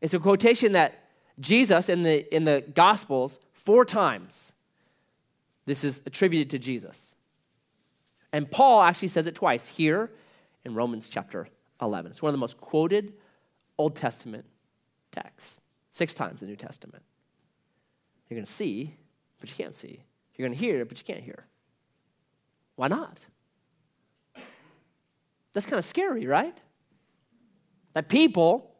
It's 0.00 0.14
a 0.14 0.18
quotation 0.18 0.72
that 0.72 0.94
Jesus 1.38 1.88
in 1.88 2.02
the, 2.02 2.34
in 2.34 2.44
the 2.44 2.64
Gospels, 2.74 3.38
four 3.52 3.84
times, 3.84 4.52
this 5.66 5.84
is 5.84 6.02
attributed 6.06 6.50
to 6.50 6.58
Jesus. 6.58 7.14
And 8.32 8.50
Paul 8.50 8.82
actually 8.82 9.08
says 9.08 9.26
it 9.26 9.34
twice 9.34 9.66
here 9.66 10.10
in 10.64 10.74
Romans 10.74 11.08
chapter 11.08 11.48
11. 11.82 12.10
It's 12.10 12.22
one 12.22 12.30
of 12.30 12.34
the 12.34 12.38
most 12.38 12.60
quoted 12.60 13.14
Old 13.80 13.96
Testament 13.96 14.44
texts, 15.10 15.58
six 15.90 16.14
times 16.14 16.40
the 16.40 16.46
New 16.46 16.56
Testament. 16.56 17.02
You're 18.28 18.36
going 18.36 18.46
to 18.46 18.52
see, 18.52 18.94
but 19.40 19.48
you 19.48 19.56
can't 19.56 19.74
see. 19.74 20.04
You're 20.36 20.40
You're 20.40 20.48
going 20.48 20.58
to 20.58 20.66
hear, 20.66 20.86
but 20.86 20.96
you 20.96 21.04
can't 21.04 21.22
hear. 21.22 21.44
Why 22.76 22.88
not? 22.88 23.26
That's 25.52 25.66
kind 25.66 25.78
of 25.78 25.84
scary, 25.84 26.26
right? 26.26 26.56
That 27.92 28.08
people 28.08 28.70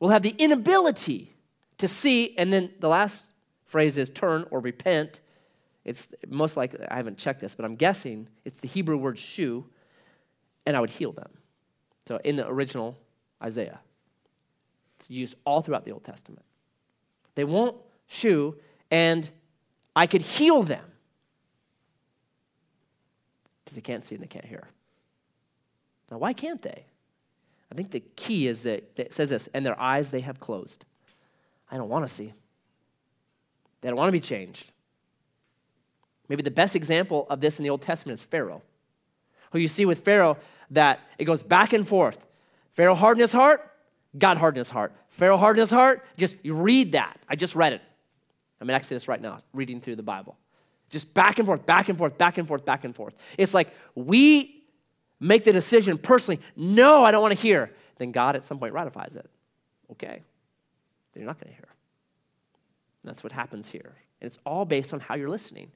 will 0.00 0.08
have 0.08 0.22
the 0.22 0.34
inability 0.36 1.32
to 1.78 1.86
see, 1.86 2.36
and 2.36 2.52
then 2.52 2.72
the 2.80 2.88
last 2.88 3.30
phrase 3.64 3.96
is 3.96 4.10
turn 4.10 4.44
or 4.50 4.58
repent. 4.58 5.20
It's 5.84 6.08
most 6.26 6.56
likely, 6.56 6.84
I 6.88 6.96
haven't 6.96 7.18
checked 7.18 7.40
this, 7.40 7.54
but 7.54 7.64
I'm 7.64 7.76
guessing 7.76 8.26
it's 8.44 8.58
the 8.58 8.66
Hebrew 8.66 8.96
word 8.96 9.16
shu, 9.16 9.64
and 10.66 10.76
I 10.76 10.80
would 10.80 10.90
heal 10.90 11.12
them. 11.12 11.30
So 12.08 12.18
in 12.24 12.34
the 12.34 12.48
original 12.48 12.98
Isaiah, 13.42 13.80
it's 14.98 15.10
used 15.10 15.36
all 15.44 15.60
throughout 15.62 15.84
the 15.84 15.92
Old 15.92 16.04
Testament. 16.04 16.44
They 17.34 17.44
won't 17.44 17.76
shu, 18.06 18.56
and 18.90 19.28
I 19.96 20.06
could 20.06 20.22
heal 20.22 20.62
them 20.62 20.84
because 23.64 23.76
they 23.76 23.80
can't 23.80 24.04
see 24.04 24.14
and 24.14 24.22
they 24.22 24.28
can't 24.28 24.44
hear. 24.44 24.68
Now, 26.10 26.18
why 26.18 26.34
can't 26.34 26.60
they? 26.60 26.84
I 27.70 27.74
think 27.74 27.90
the 27.90 28.00
key 28.00 28.46
is 28.46 28.62
that 28.62 28.98
it 28.98 29.14
says 29.14 29.30
this, 29.30 29.48
and 29.54 29.64
their 29.64 29.80
eyes 29.80 30.10
they 30.10 30.20
have 30.20 30.38
closed. 30.38 30.84
I 31.70 31.78
don't 31.78 31.88
want 31.88 32.06
to 32.06 32.14
see. 32.14 32.34
They 33.80 33.88
don't 33.88 33.96
want 33.96 34.08
to 34.08 34.12
be 34.12 34.20
changed. 34.20 34.72
Maybe 36.28 36.42
the 36.42 36.50
best 36.50 36.76
example 36.76 37.26
of 37.30 37.40
this 37.40 37.58
in 37.58 37.62
the 37.62 37.70
Old 37.70 37.82
Testament 37.82 38.18
is 38.20 38.24
Pharaoh. 38.24 38.62
Who 39.52 39.58
you 39.58 39.68
see 39.68 39.86
with 39.86 40.00
Pharaoh 40.04 40.36
that 40.70 41.00
it 41.18 41.24
goes 41.24 41.42
back 41.42 41.72
and 41.72 41.88
forth. 41.88 42.26
Pharaoh 42.74 42.94
hardened 42.94 43.22
his 43.22 43.32
heart, 43.32 43.70
God 44.16 44.36
hardened 44.36 44.58
his 44.58 44.70
heart. 44.70 44.92
Pharaoh 45.10 45.36
hardened 45.36 45.60
his 45.60 45.70
heart, 45.70 46.04
just 46.16 46.36
you 46.42 46.54
read 46.54 46.92
that. 46.92 47.18
I 47.28 47.36
just 47.36 47.54
read 47.54 47.72
it. 47.72 47.82
I'm 48.60 48.68
in 48.68 48.74
Exodus 48.74 49.08
right 49.08 49.20
now, 49.20 49.38
reading 49.52 49.80
through 49.80 49.96
the 49.96 50.02
Bible. 50.02 50.36
Just 50.90 51.12
back 51.14 51.38
and 51.38 51.46
forth, 51.46 51.66
back 51.66 51.88
and 51.88 51.98
forth, 51.98 52.16
back 52.18 52.38
and 52.38 52.46
forth, 52.46 52.64
back 52.64 52.84
and 52.84 52.94
forth. 52.94 53.14
It's 53.36 53.54
like 53.54 53.74
we 53.94 54.62
make 55.20 55.44
the 55.44 55.52
decision 55.52 55.98
personally, 55.98 56.40
no, 56.56 57.04
I 57.04 57.10
don't 57.10 57.22
want 57.22 57.34
to 57.34 57.40
hear, 57.40 57.72
then 57.96 58.12
God 58.12 58.36
at 58.36 58.44
some 58.44 58.58
point 58.58 58.72
ratifies 58.74 59.16
it. 59.16 59.28
Okay, 59.92 60.22
then 61.12 61.22
you're 61.22 61.26
not 61.26 61.38
going 61.38 61.50
to 61.50 61.56
hear. 61.56 61.68
That's 63.04 63.22
what 63.22 63.32
happens 63.32 63.68
here. 63.68 63.94
And 64.20 64.28
it's 64.28 64.38
all 64.46 64.64
based 64.64 64.94
on 64.94 65.00
how 65.00 65.14
you're 65.16 65.28
listening. 65.28 65.70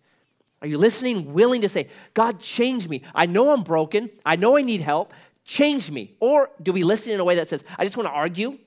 Are 0.62 0.68
you 0.68 0.78
listening, 0.78 1.34
willing 1.34 1.62
to 1.62 1.68
say, 1.68 1.88
God, 2.14 2.40
change 2.40 2.88
me? 2.88 3.02
I 3.14 3.26
know 3.26 3.52
I'm 3.52 3.62
broken. 3.62 4.10
I 4.24 4.36
know 4.36 4.56
I 4.56 4.62
need 4.62 4.80
help. 4.80 5.12
Change 5.46 5.90
me. 5.90 6.14
Or 6.20 6.50
do 6.60 6.72
we 6.72 6.82
listen 6.82 7.12
in 7.12 7.20
a 7.20 7.24
way 7.24 7.36
that 7.36 7.48
says, 7.48 7.64
I 7.78 7.84
just 7.84 7.96
want 7.96 8.08
to 8.08 8.12
argue 8.12 8.58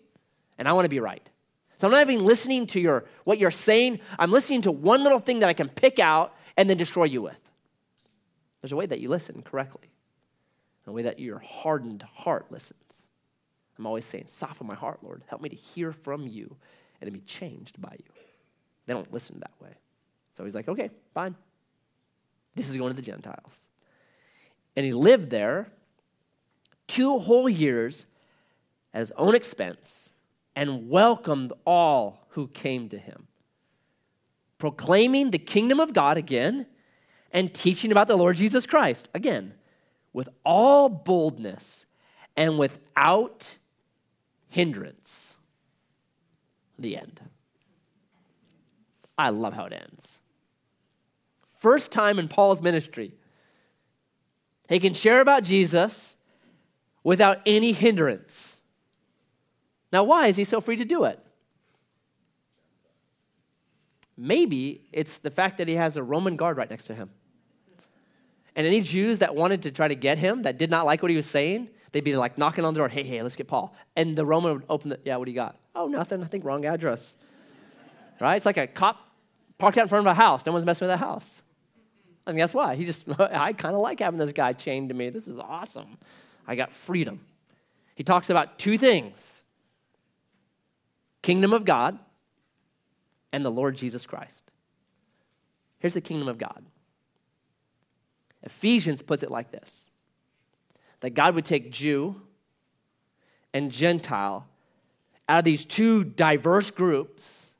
and 0.57 0.67
I 0.67 0.73
want 0.73 0.85
to 0.85 0.89
be 0.89 0.99
right? 0.99 1.27
So 1.75 1.87
I'm 1.87 1.91
not 1.91 2.09
even 2.09 2.25
listening 2.25 2.67
to 2.67 2.79
your 2.79 3.05
what 3.25 3.37
you're 3.37 3.51
saying. 3.51 3.99
I'm 4.17 4.31
listening 4.31 4.61
to 4.63 4.71
one 4.71 5.03
little 5.03 5.19
thing 5.19 5.39
that 5.39 5.49
I 5.49 5.53
can 5.53 5.69
pick 5.69 5.99
out 5.99 6.33
and 6.57 6.69
then 6.69 6.77
destroy 6.77 7.03
you 7.03 7.21
with. 7.21 7.37
There's 8.61 8.71
a 8.71 8.75
way 8.75 8.85
that 8.85 8.99
you 8.99 9.09
listen 9.09 9.41
correctly 9.41 9.91
the 10.85 10.93
way 10.93 11.03
that 11.03 11.19
your 11.19 11.37
hardened 11.37 12.01
heart 12.01 12.51
listens. 12.51 13.03
I'm 13.77 13.85
always 13.85 14.05
saying, 14.05 14.25
soften 14.25 14.65
my 14.65 14.73
heart, 14.73 15.03
Lord. 15.03 15.23
Help 15.27 15.41
me 15.41 15.49
to 15.49 15.55
hear 15.55 15.91
from 15.91 16.27
you 16.27 16.55
and 16.99 17.07
to 17.07 17.11
be 17.11 17.21
changed 17.21 17.79
by 17.79 17.95
you. 17.97 18.11
They 18.87 18.93
don't 18.93 19.13
listen 19.13 19.39
that 19.39 19.51
way. 19.61 19.75
So 20.31 20.43
he's 20.43 20.55
like, 20.55 20.67
okay, 20.67 20.89
fine. 21.13 21.35
This 22.55 22.69
is 22.69 22.75
going 22.75 22.89
to 22.89 22.95
the 22.95 23.05
Gentiles. 23.05 23.67
And 24.75 24.83
he 24.83 24.91
lived 24.91 25.29
there 25.29 25.71
two 26.89 27.19
whole 27.19 27.47
years 27.47 28.05
at 28.93 28.99
his 28.99 29.13
own 29.15 29.35
expense 29.35 30.11
and 30.55 30.89
welcomed 30.89 31.53
all 31.65 32.27
who 32.31 32.47
came 32.47 32.89
to 32.89 32.97
him, 32.97 33.27
proclaiming 34.57 35.31
the 35.31 35.37
kingdom 35.37 35.79
of 35.79 35.93
God 35.93 36.17
again 36.17 36.65
and 37.31 37.53
teaching 37.53 37.91
about 37.91 38.07
the 38.07 38.17
Lord 38.17 38.35
Jesus 38.35 38.65
Christ 38.65 39.07
again 39.13 39.53
with 40.11 40.27
all 40.43 40.89
boldness 40.89 41.85
and 42.35 42.57
without 42.57 43.57
hindrance. 44.49 45.35
The 46.77 46.97
end. 46.97 47.19
I 49.17 49.29
love 49.29 49.53
how 49.53 49.65
it 49.65 49.73
ends. 49.73 50.19
First 51.59 51.91
time 51.91 52.19
in 52.19 52.29
Paul's 52.29 52.61
ministry, 52.61 53.13
he 54.69 54.79
can 54.79 54.93
share 54.93 55.19
about 55.19 55.43
Jesus 55.43 56.15
without 57.03 57.39
any 57.45 57.71
hindrance. 57.71 58.61
Now, 59.91 60.03
why 60.03 60.27
is 60.27 60.37
he 60.37 60.43
so 60.43 60.61
free 60.61 60.75
to 60.75 60.85
do 60.85 61.05
it? 61.05 61.19
Maybe 64.15 64.81
it's 64.91 65.17
the 65.17 65.31
fact 65.31 65.57
that 65.57 65.67
he 65.67 65.75
has 65.75 65.95
a 65.95 66.03
Roman 66.03 66.35
guard 66.35 66.57
right 66.57 66.69
next 66.69 66.85
to 66.85 66.95
him. 66.95 67.09
And 68.55 68.67
any 68.67 68.81
Jews 68.81 69.19
that 69.19 69.35
wanted 69.35 69.61
to 69.63 69.71
try 69.71 69.87
to 69.87 69.95
get 69.95 70.17
him, 70.17 70.43
that 70.43 70.57
did 70.57 70.69
not 70.69 70.85
like 70.85 71.01
what 71.01 71.09
he 71.09 71.15
was 71.15 71.25
saying, 71.25 71.69
they'd 71.91 72.03
be 72.03 72.15
like 72.15 72.37
knocking 72.37 72.65
on 72.65 72.73
the 72.73 72.79
door, 72.79 72.89
hey, 72.89 73.03
hey, 73.03 73.21
let's 73.21 73.37
get 73.37 73.47
Paul. 73.47 73.73
And 73.95 74.17
the 74.17 74.25
Roman 74.25 74.53
would 74.53 74.65
open 74.69 74.89
the, 74.89 74.99
yeah, 75.05 75.15
what 75.15 75.25
do 75.25 75.31
you 75.31 75.35
got? 75.35 75.55
Oh, 75.73 75.87
nothing. 75.87 76.21
I 76.21 76.27
think 76.27 76.43
wrong 76.43 76.65
address. 76.65 77.17
right? 78.19 78.35
It's 78.35 78.45
like 78.45 78.57
a 78.57 78.67
cop 78.67 78.97
parked 79.57 79.77
out 79.77 79.83
in 79.83 79.87
front 79.87 80.05
of 80.05 80.11
a 80.11 80.15
house. 80.15 80.45
No 80.45 80.51
one's 80.51 80.65
messing 80.65 80.87
with 80.87 80.99
that 80.99 81.03
house. 81.03 81.41
And 82.27 82.35
guess 82.35 82.53
what? 82.53 82.77
He 82.77 82.83
just, 82.83 83.05
I 83.19 83.53
kind 83.53 83.73
of 83.75 83.81
like 83.81 84.01
having 84.01 84.19
this 84.19 84.33
guy 84.33 84.51
chained 84.51 84.89
to 84.89 84.95
me. 84.95 85.09
This 85.09 85.27
is 85.27 85.39
awesome. 85.39 85.97
I 86.49 86.55
got 86.55 86.73
freedom. 86.73 87.21
He 87.93 88.03
talks 88.03 88.31
about 88.31 88.57
two 88.57 88.77
things 88.77 89.43
kingdom 91.21 91.53
of 91.53 91.63
God 91.63 91.99
and 93.31 93.45
the 93.45 93.51
Lord 93.51 93.75
Jesus 93.75 94.07
Christ. 94.07 94.51
Here's 95.77 95.93
the 95.93 96.01
kingdom 96.01 96.27
of 96.27 96.39
God 96.39 96.65
Ephesians 98.41 99.03
puts 99.03 99.21
it 99.21 99.29
like 99.29 99.51
this 99.51 99.91
that 101.01 101.11
God 101.11 101.35
would 101.35 101.45
take 101.45 101.71
Jew 101.71 102.19
and 103.53 103.71
Gentile 103.71 104.47
out 105.29 105.39
of 105.39 105.45
these 105.45 105.65
two 105.65 106.03
diverse 106.03 106.71
groups, 106.71 107.53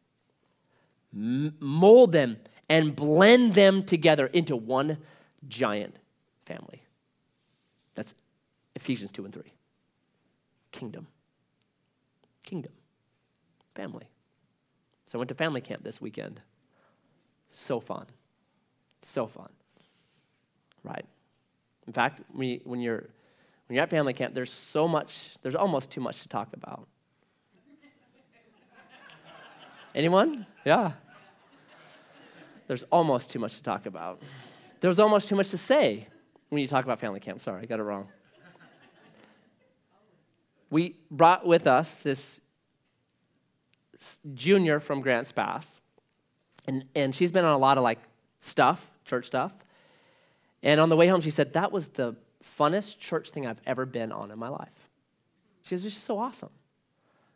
mold 1.13 2.11
them, 2.11 2.37
and 2.67 2.95
blend 2.95 3.53
them 3.53 3.83
together 3.83 4.25
into 4.25 4.55
one 4.55 4.97
giant 5.47 5.95
family. 6.45 6.81
Ephesians 8.79 9.11
2 9.11 9.25
and 9.25 9.33
3. 9.33 9.43
Kingdom. 10.71 11.07
Kingdom. 12.43 12.71
Family. 13.75 14.09
So 15.05 15.17
I 15.17 15.19
went 15.19 15.29
to 15.29 15.35
family 15.35 15.61
camp 15.61 15.83
this 15.83 15.99
weekend. 15.99 16.41
So 17.51 17.79
fun. 17.79 18.05
So 19.01 19.27
fun 19.27 19.49
right? 20.83 21.05
In 21.87 21.93
fact, 21.93 22.21
when, 22.33 22.47
you, 22.47 22.61
when, 22.63 22.79
you're, 22.79 23.09
when 23.67 23.75
you're 23.75 23.83
at 23.83 23.89
family 23.89 24.13
camp, 24.13 24.33
there's 24.33 24.51
so 24.51 24.87
much, 24.87 25.35
there's 25.41 25.55
almost 25.55 25.91
too 25.91 26.01
much 26.01 26.21
to 26.21 26.27
talk 26.29 26.49
about. 26.53 26.87
Anyone? 29.95 30.45
Yeah. 30.65 30.91
There's 32.67 32.83
almost 32.91 33.31
too 33.31 33.39
much 33.39 33.55
to 33.55 33.63
talk 33.63 33.87
about. 33.87 34.21
There's 34.81 34.99
almost 34.99 35.27
too 35.27 35.35
much 35.35 35.49
to 35.49 35.57
say 35.57 36.07
when 36.49 36.61
you 36.61 36.67
talk 36.67 36.85
about 36.85 36.99
family 36.99 37.19
camp. 37.19 37.41
Sorry, 37.41 37.63
I 37.63 37.65
got 37.65 37.79
it 37.79 37.83
wrong. 37.83 38.07
We 40.69 40.97
brought 41.09 41.45
with 41.45 41.67
us 41.67 41.95
this 41.95 42.41
junior 44.33 44.79
from 44.79 45.01
Grants 45.01 45.31
Pass, 45.31 45.79
and, 46.67 46.85
and 46.95 47.15
she's 47.15 47.31
been 47.31 47.45
on 47.45 47.53
a 47.53 47.57
lot 47.57 47.77
of 47.77 47.83
like 47.83 47.99
stuff, 48.39 48.89
church 49.05 49.25
stuff. 49.25 49.53
And 50.61 50.79
on 50.79 50.89
the 50.89 50.95
way 50.95 51.07
home, 51.07 51.21
she 51.21 51.31
said, 51.31 51.53
That 51.53 51.71
was 51.71 51.89
the 51.89 52.15
funnest 52.57 52.99
church 52.99 53.31
thing 53.31 53.45
I've 53.45 53.61
ever 53.65 53.85
been 53.85 54.11
on 54.11 54.31
in 54.31 54.39
my 54.39 54.49
life. 54.49 54.89
She 55.63 55.71
goes, 55.71 55.83
was 55.83 55.93
just 55.93 56.05
so 56.05 56.17
awesome. 56.17 56.49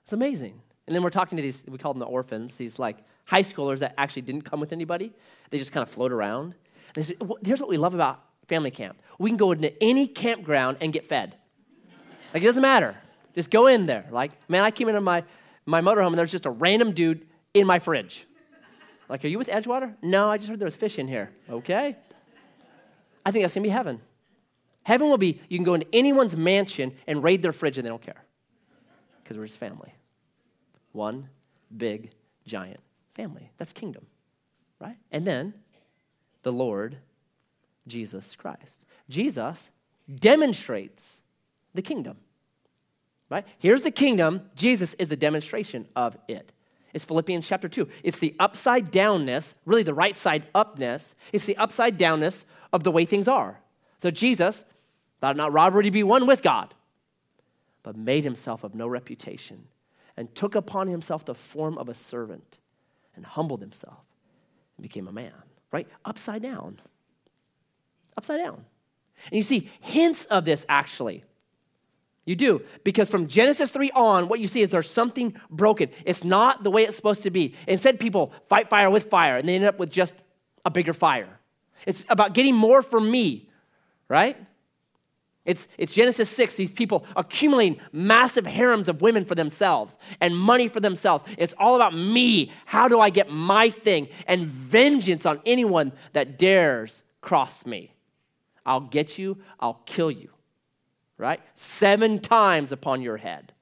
It's 0.04 0.14
amazing. 0.14 0.62
And 0.88 0.96
then 0.96 1.04
we're 1.04 1.12
talking 1.12 1.38
to 1.38 1.42
these, 1.42 1.64
we 1.68 1.78
call 1.78 1.94
them 1.94 2.00
the 2.00 2.06
orphans, 2.06 2.56
these 2.56 2.78
like 2.78 2.98
high 3.26 3.44
schoolers 3.44 3.80
that 3.80 3.94
actually 3.98 4.24
didn't 4.24 4.42
come 4.42 4.60
with 4.60 4.74
anybody. 4.74 5.14
They 5.50 5.60
just 5.60 5.72
kind 5.72 5.82
of 5.82 5.90
float 5.90 6.12
around. 6.12 6.56
And 6.96 6.96
they 6.96 7.04
said, 7.04 7.18
Here's 7.44 7.62
what 7.62 7.70
we 7.70 7.78
love 7.78 7.94
about 7.94 8.22
family 8.48 8.72
camp 8.72 8.98
we 9.20 9.30
can 9.30 9.38
go 9.38 9.52
into 9.52 9.82
any 9.82 10.08
campground 10.08 10.78
and 10.82 10.92
get 10.92 11.06
fed. 11.06 11.36
Like, 12.34 12.44
it 12.44 12.46
doesn't 12.46 12.62
matter. 12.62 12.98
Just 13.34 13.50
go 13.50 13.68
in 13.68 13.86
there. 13.86 14.06
Like, 14.12 14.32
man, 14.48 14.64
I 14.64 14.72
came 14.72 14.88
into 14.88 15.02
my, 15.02 15.24
my 15.66 15.82
motorhome 15.82 16.08
and 16.08 16.18
there's 16.18 16.32
just 16.32 16.46
a 16.46 16.52
random 16.52 16.94
dude 16.94 17.26
in 17.54 17.68
my 17.68 17.80
fridge. 17.80 18.26
Like, 19.10 19.24
are 19.26 19.28
you 19.28 19.38
with 19.38 19.48
Edgewater? 19.48 19.96
No, 20.02 20.30
I 20.30 20.38
just 20.38 20.50
heard 20.50 20.60
there 20.60 20.66
was 20.66 20.76
fish 20.76 20.98
in 20.98 21.08
here. 21.08 21.32
Okay. 21.50 21.96
I 23.26 23.32
think 23.32 23.44
that's 23.44 23.54
going 23.54 23.64
to 23.64 23.70
be 23.70 23.74
heaven. 23.74 24.02
Heaven 24.84 25.10
will 25.10 25.18
be 25.18 25.40
you 25.50 25.58
can 25.58 25.64
go 25.64 25.74
into 25.74 25.88
anyone's 25.94 26.36
mansion 26.36 26.94
and 27.08 27.24
raid 27.24 27.42
their 27.42 27.54
fridge 27.54 27.78
and 27.78 27.86
they 27.86 27.90
don't 27.90 28.02
care 28.02 28.24
because 29.24 29.38
we're 29.38 29.46
just 29.46 29.58
family. 29.58 29.94
One 30.92 31.30
big, 31.76 32.12
giant 32.46 32.82
family. 33.14 33.52
That's 33.58 33.74
kingdom, 33.74 34.06
right? 34.80 34.98
And 35.12 35.26
then 35.26 35.54
the 36.44 36.52
Lord 36.52 36.98
Jesus 37.88 38.36
Christ. 38.36 38.86
Jesus 39.10 39.70
demonstrates 40.14 41.22
the 41.74 41.82
kingdom, 41.82 42.18
right? 43.34 43.48
Here's 43.58 43.82
the 43.82 43.90
kingdom. 43.90 44.44
Jesus 44.56 44.94
is 44.94 45.08
the 45.08 45.18
demonstration 45.18 45.88
of 45.96 46.16
it. 46.28 46.34
it. 46.36 46.54
is 46.94 47.04
Philippians 47.04 47.48
chapter 47.48 47.68
2. 47.68 47.90
It's 48.04 48.20
the 48.20 48.36
upside 48.40 48.92
downness, 48.92 49.56
really 49.66 49.82
the 49.82 49.94
right 49.94 50.16
side 50.16 50.44
upness. 50.54 51.16
It's 51.32 51.46
the 51.46 51.58
upside 51.58 51.98
downness 51.98 52.46
of 52.72 52.84
the 52.84 52.92
way 52.92 53.06
things 53.06 53.28
are. 53.28 53.60
So 53.98 54.12
Jesus 54.12 54.66
thought 55.20 55.36
not 55.36 55.52
robbery 55.52 55.86
to 55.86 55.92
be 55.92 56.04
one 56.04 56.28
with 56.28 56.44
God, 56.44 56.76
but 57.82 57.98
made 57.98 58.24
himself 58.24 58.64
of 58.64 58.76
no 58.76 58.88
reputation 58.88 59.66
and 60.16 60.34
took 60.36 60.54
upon 60.54 60.88
himself 60.88 61.26
the 61.26 61.34
form 61.34 61.76
of 61.80 61.90
a 61.90 61.96
servant 61.96 62.60
and 63.16 63.26
humbled 63.26 63.62
himself 63.62 64.06
and 64.78 64.84
became 64.84 65.08
a 65.08 65.12
man, 65.12 65.34
right? 65.72 65.88
Upside 66.06 66.44
down. 66.44 66.80
Upside 68.16 68.42
down. 68.42 68.64
And 69.26 69.38
you 69.38 69.42
see 69.42 69.72
hints 69.82 70.26
of 70.26 70.46
this 70.46 70.68
actually 70.70 71.24
you 72.26 72.36
do. 72.36 72.62
Because 72.84 73.10
from 73.10 73.28
Genesis 73.28 73.70
3 73.72 73.92
on, 73.92 74.28
what 74.28 74.40
you 74.40 74.48
see 74.48 74.62
is 74.62 74.70
there's 74.70 74.90
something 74.90 75.34
broken. 75.50 75.90
It's 76.06 76.24
not 76.24 76.64
the 76.64 76.72
way 76.72 76.84
it's 76.84 76.96
supposed 76.96 77.24
to 77.24 77.32
be. 77.32 77.56
Instead, 77.68 78.00
people 78.00 78.32
fight 78.48 78.70
fire 78.70 78.90
with 78.90 79.10
fire, 79.10 79.38
and 79.38 79.48
they 79.48 79.56
end 79.56 79.66
up 79.66 79.80
with 79.80 79.92
just 79.92 80.16
a 80.64 80.72
bigger 80.72 80.94
fire. 80.94 81.40
It's 81.86 82.06
about 82.08 82.34
getting 82.34 82.56
more 82.56 82.82
for 82.82 83.00
me, 83.00 83.50
right? 84.08 84.38
It's, 85.44 85.68
it's 85.78 85.94
Genesis 85.94 86.30
6, 86.30 86.56
these 86.56 86.72
people 86.72 87.06
accumulating 87.18 87.82
massive 87.92 88.46
harems 88.46 88.88
of 88.88 89.02
women 89.02 89.26
for 89.26 89.36
themselves 89.36 89.98
and 90.22 90.38
money 90.38 90.70
for 90.70 90.80
themselves. 90.80 91.26
It's 91.38 91.54
all 91.58 91.76
about 91.76 91.94
me. 91.94 92.54
How 92.66 92.88
do 92.88 93.02
I 93.02 93.10
get 93.10 93.30
my 93.30 93.70
thing? 93.70 94.08
And 94.26 94.46
vengeance 94.46 95.26
on 95.26 95.42
anyone 95.46 95.92
that 96.14 96.38
dares 96.38 97.04
cross 97.20 97.66
me. 97.66 97.94
I'll 98.66 98.80
get 98.80 99.18
you, 99.18 99.38
I'll 99.60 99.82
kill 99.86 100.10
you 100.10 100.33
right? 101.18 101.40
Seven 101.56 102.20
times 102.20 102.72
upon 102.72 103.02
your 103.02 103.18
head. 103.18 103.54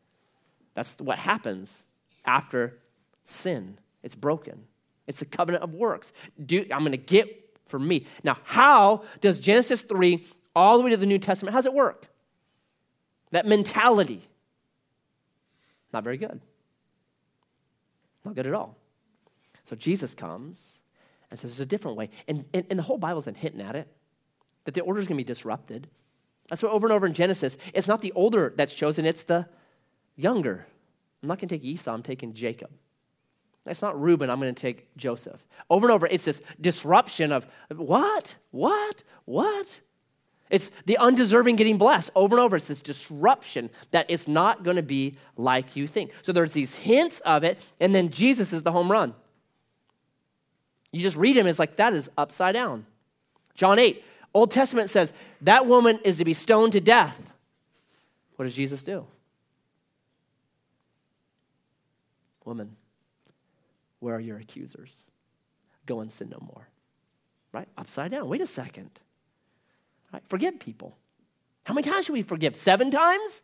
That's 0.74 0.98
what 1.00 1.20
happens 1.20 1.84
after 2.26 2.78
sin. 3.24 3.78
It's 4.04 4.16
broken. 4.16 4.64
It's 5.08 5.22
a 5.22 5.26
covenant 5.26 5.64
of 5.64 5.74
works. 5.74 6.14
Do, 6.44 6.66
I'm 6.72 6.80
going 6.80 6.92
to 6.92 6.98
get 6.98 7.58
for 7.68 7.80
me. 7.80 8.06
Now, 8.24 8.38
how 8.44 9.04
does 9.20 9.40
Genesis 9.40 9.82
3 9.82 10.26
all 10.56 10.78
the 10.78 10.84
way 10.84 10.90
to 10.90 10.98
the 10.98 11.06
New 11.06 11.20
Testament, 11.20 11.54
how 11.54 11.60
does 11.60 11.66
it 11.66 11.74
work? 11.74 12.08
That 13.32 13.46
mentality. 13.46 14.22
Not 15.94 16.04
very 16.04 16.18
good. 16.18 16.42
Not 18.26 18.36
good 18.36 18.48
at 18.48 18.54
all. 18.54 18.78
So 19.64 19.76
Jesus 19.76 20.14
comes 20.14 20.80
and 21.30 21.40
says 21.40 21.52
there's 21.52 21.62
a 21.62 21.66
different 21.66 21.98
way. 21.98 22.10
And, 22.28 22.46
and, 22.54 22.66
and 22.70 22.78
the 22.78 22.84
whole 22.84 22.98
Bible's 22.98 23.26
been 23.26 23.36
hitting 23.36 23.62
at 23.62 23.76
it 23.76 23.88
that 24.66 24.74
the 24.74 24.82
order 24.82 25.00
is 25.00 25.08
going 25.08 25.18
to 25.18 25.24
be 25.24 25.28
disrupted. 25.28 25.88
That's 26.52 26.62
what 26.62 26.74
over 26.74 26.86
and 26.86 26.94
over 26.94 27.08
in 27.08 27.14
Genesis. 27.14 27.56
It's 27.74 27.88
not 27.88 28.02
the 28.02 28.12
older 28.12 28.54
that's 28.58 28.74
chosen, 28.74 29.06
it's 29.06 29.24
the 29.24 29.48
younger. 30.18 30.68
I'm 31.24 31.30
not 31.30 31.40
going 31.40 31.48
to 31.48 31.56
take 31.56 31.64
Esau, 31.64 31.94
I'm 31.94 32.04
taking 32.04 32.34
Jacob. 32.34 32.70
It's 33.66 33.82
not 33.82 34.00
Reuben, 34.00 34.30
I'm 34.30 34.38
going 34.38 34.54
to 34.54 34.62
take 34.62 34.94
Joseph. 34.98 35.40
Over 35.70 35.88
and 35.88 35.96
over, 35.96 36.08
it's 36.08 36.26
this 36.26 36.42
disruption 36.60 37.32
of 37.32 37.48
what? 37.74 38.36
What? 38.52 39.04
What? 39.24 39.80
It's 40.50 40.72
the 40.86 40.98
undeserving 40.98 41.56
getting 41.56 41.78
blessed. 41.78 42.10
Over 42.16 42.36
and 42.36 42.44
over, 42.44 42.58
it's 42.58 42.68
this 42.68 42.82
disruption 42.82 43.70
that 43.92 44.08
it's 44.10 44.28
not 44.28 44.62
going 44.62 44.76
to 44.76 44.84
be 44.84 45.18
like 45.38 45.78
you 45.78 45.88
think. 45.88 46.12
So 46.22 46.34
there's 46.34 46.52
these 46.52 46.76
hints 46.76 47.22
of 47.22 47.46
it, 47.46 47.60
and 47.80 47.96
then 47.96 48.10
Jesus 48.10 48.52
is 48.52 48.62
the 48.64 48.74
home 48.74 48.92
run. 48.92 49.16
You 50.92 51.00
just 51.00 51.16
read 51.16 51.38
him, 51.38 51.48
it's 51.48 51.60
like 51.60 51.78
that 51.78 51.94
is 51.94 52.10
upside 52.18 52.56
down. 52.56 52.86
John 53.56 53.80
8, 53.80 54.04
Old 54.34 54.52
Testament 54.52 54.90
says 54.90 55.14
that 55.42 55.66
woman 55.66 56.00
is 56.04 56.18
to 56.18 56.26
be 56.26 56.34
stoned 56.34 56.72
to 56.74 56.82
death. 56.82 57.34
What 58.36 58.46
does 58.46 58.54
Jesus 58.54 58.84
do? 58.84 59.06
Woman, 62.46 62.76
where 64.00 64.16
are 64.16 64.20
your 64.20 64.38
accusers? 64.38 64.92
Go 65.86 66.00
and 66.00 66.12
sin 66.12 66.30
no 66.30 66.40
more. 66.42 66.68
Right? 67.52 67.68
Upside 67.78 68.12
down. 68.12 68.28
Wait 68.28 68.42
a 68.42 68.46
second. 68.46 68.90
Right? 70.14 70.24
Forgive 70.26 70.60
people. 70.60 70.98
How 71.66 71.74
many 71.74 71.90
times 71.90 72.06
should 72.06 72.14
we 72.14 72.24
forgive? 72.24 72.56
Seven 72.56 72.90
times? 72.90 73.44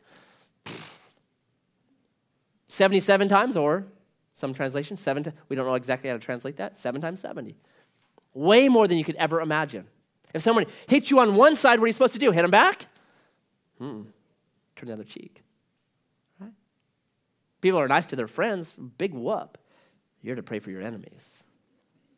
77 2.68 3.28
times, 3.28 3.56
or 3.58 3.86
some 4.34 4.54
translations, 4.54 5.00
seven. 5.00 5.32
We 5.50 5.56
don't 5.56 5.66
know 5.66 5.76
exactly 5.76 6.10
how 6.10 6.16
to 6.16 6.24
translate 6.24 6.58
that. 6.58 6.78
Seven 6.78 7.02
times 7.02 7.20
70. 7.22 7.56
Way 8.34 8.70
more 8.70 8.88
than 8.88 8.98
you 8.98 9.04
could 9.04 9.16
ever 9.16 9.42
imagine. 9.42 9.88
If 10.38 10.44
someone 10.44 10.66
hits 10.88 11.12
you 11.12 11.20
on 11.20 11.36
one 11.36 11.56
side, 11.56 11.80
what 11.80 11.86
are 11.86 11.88
you 11.88 11.94
supposed 11.94 12.14
to 12.14 12.20
do? 12.20 12.32
Hit 12.32 12.44
them 12.44 12.52
back? 12.52 12.86
Hmm. 13.80 14.04
Turn 14.76 14.88
the 14.88 14.94
other 14.94 15.04
cheek. 15.04 15.44
Right? 16.40 16.52
People 17.60 17.80
are 17.80 17.88
nice 17.88 18.06
to 18.08 18.16
their 18.16 18.28
friends, 18.28 18.74
big 18.98 19.14
whoop. 19.14 19.58
You're 20.22 20.36
to 20.36 20.44
pray 20.44 20.60
for 20.60 20.70
your 20.70 20.82
enemies. 20.82 21.44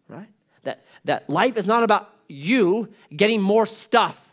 Right? 0.08 0.28
That, 0.64 0.86
that 1.06 1.30
life 1.30 1.56
is 1.56 1.66
not 1.66 1.84
about 1.84 2.10
you 2.28 2.90
getting 3.16 3.42
more 3.42 3.66
stuff. 3.66 4.26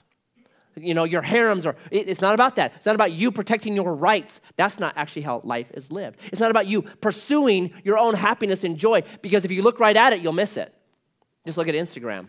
You 0.74 0.92
know, 0.92 1.04
your 1.04 1.22
harems 1.22 1.64
or 1.64 1.76
it's 1.90 2.20
not 2.20 2.34
about 2.34 2.56
that. 2.56 2.72
It's 2.76 2.86
not 2.86 2.96
about 2.96 3.12
you 3.12 3.30
protecting 3.30 3.76
your 3.76 3.94
rights. 3.94 4.40
That's 4.56 4.78
not 4.78 4.94
actually 4.96 5.22
how 5.22 5.40
life 5.44 5.70
is 5.72 5.90
lived. 5.90 6.20
It's 6.32 6.40
not 6.40 6.50
about 6.50 6.66
you 6.66 6.82
pursuing 6.82 7.72
your 7.84 7.96
own 7.96 8.14
happiness 8.14 8.64
and 8.64 8.76
joy 8.76 9.04
because 9.22 9.44
if 9.44 9.52
you 9.52 9.62
look 9.62 9.80
right 9.80 9.96
at 9.96 10.12
it, 10.12 10.20
you'll 10.20 10.34
miss 10.34 10.56
it. 10.56 10.74
Just 11.46 11.56
look 11.56 11.68
at 11.68 11.74
Instagram. 11.74 12.28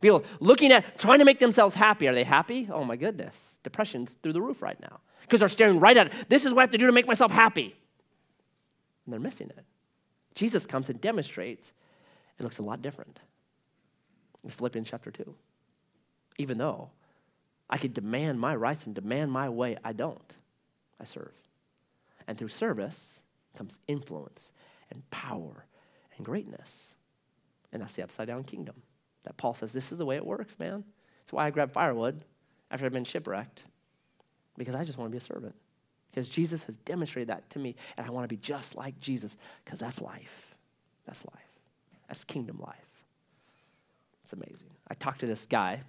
People 0.00 0.24
looking 0.40 0.72
at, 0.72 0.98
trying 0.98 1.18
to 1.18 1.24
make 1.24 1.38
themselves 1.38 1.74
happy. 1.74 2.08
Are 2.08 2.14
they 2.14 2.24
happy? 2.24 2.68
Oh 2.72 2.84
my 2.84 2.96
goodness. 2.96 3.58
Depression's 3.62 4.16
through 4.22 4.32
the 4.32 4.40
roof 4.40 4.62
right 4.62 4.80
now 4.80 5.00
because 5.22 5.40
they're 5.40 5.48
staring 5.48 5.78
right 5.78 5.96
at 5.96 6.06
it. 6.06 6.12
This 6.28 6.46
is 6.46 6.54
what 6.54 6.60
I 6.60 6.62
have 6.64 6.70
to 6.70 6.78
do 6.78 6.86
to 6.86 6.92
make 6.92 7.06
myself 7.06 7.30
happy. 7.30 7.76
And 9.04 9.12
they're 9.12 9.20
missing 9.20 9.50
it. 9.50 9.64
Jesus 10.34 10.64
comes 10.66 10.88
and 10.88 11.00
demonstrates 11.00 11.72
it 12.38 12.42
looks 12.42 12.58
a 12.58 12.62
lot 12.62 12.80
different. 12.80 13.20
It's 14.44 14.54
Philippians 14.54 14.88
chapter 14.88 15.10
2. 15.10 15.34
Even 16.38 16.56
though 16.56 16.90
I 17.68 17.76
could 17.76 17.92
demand 17.92 18.40
my 18.40 18.56
rights 18.56 18.86
and 18.86 18.94
demand 18.94 19.30
my 19.30 19.50
way, 19.50 19.76
I 19.84 19.92
don't. 19.92 20.36
I 20.98 21.04
serve. 21.04 21.32
And 22.26 22.38
through 22.38 22.48
service 22.48 23.20
comes 23.56 23.78
influence 23.86 24.52
and 24.90 25.08
power 25.10 25.66
and 26.16 26.24
greatness. 26.24 26.94
And 27.72 27.82
that's 27.82 27.92
the 27.92 28.02
upside 28.02 28.28
down 28.28 28.44
kingdom 28.44 28.82
that 29.24 29.36
Paul 29.36 29.54
says, 29.54 29.72
This 29.72 29.92
is 29.92 29.98
the 29.98 30.06
way 30.06 30.16
it 30.16 30.26
works, 30.26 30.58
man. 30.58 30.84
That's 31.20 31.32
why 31.32 31.46
I 31.46 31.50
grabbed 31.50 31.72
firewood 31.72 32.24
after 32.70 32.86
I've 32.86 32.92
been 32.92 33.04
shipwrecked, 33.04 33.64
because 34.56 34.74
I 34.74 34.84
just 34.84 34.98
want 34.98 35.10
to 35.10 35.12
be 35.12 35.18
a 35.18 35.20
servant. 35.20 35.54
Because 36.10 36.28
Jesus 36.28 36.64
has 36.64 36.76
demonstrated 36.78 37.28
that 37.28 37.48
to 37.50 37.58
me, 37.58 37.76
and 37.96 38.06
I 38.06 38.10
want 38.10 38.24
to 38.24 38.28
be 38.28 38.40
just 38.40 38.74
like 38.74 38.98
Jesus, 38.98 39.36
because 39.64 39.78
that's 39.78 40.00
life. 40.00 40.54
That's 41.06 41.24
life. 41.24 41.44
That's 42.08 42.24
kingdom 42.24 42.58
life. 42.60 42.74
It's 44.24 44.32
amazing. 44.32 44.70
I 44.88 44.94
talked 44.94 45.20
to 45.20 45.26
this 45.26 45.46
guy, 45.46 45.82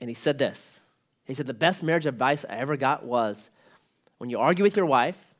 and 0.00 0.10
he 0.10 0.14
said 0.14 0.38
this. 0.38 0.80
He 1.24 1.34
said, 1.34 1.46
The 1.46 1.54
best 1.54 1.82
marriage 1.82 2.06
advice 2.06 2.44
I 2.48 2.56
ever 2.56 2.76
got 2.76 3.04
was 3.04 3.50
when 4.18 4.30
you 4.30 4.38
argue 4.38 4.64
with 4.64 4.76
your 4.76 4.86
wife, 4.86 5.34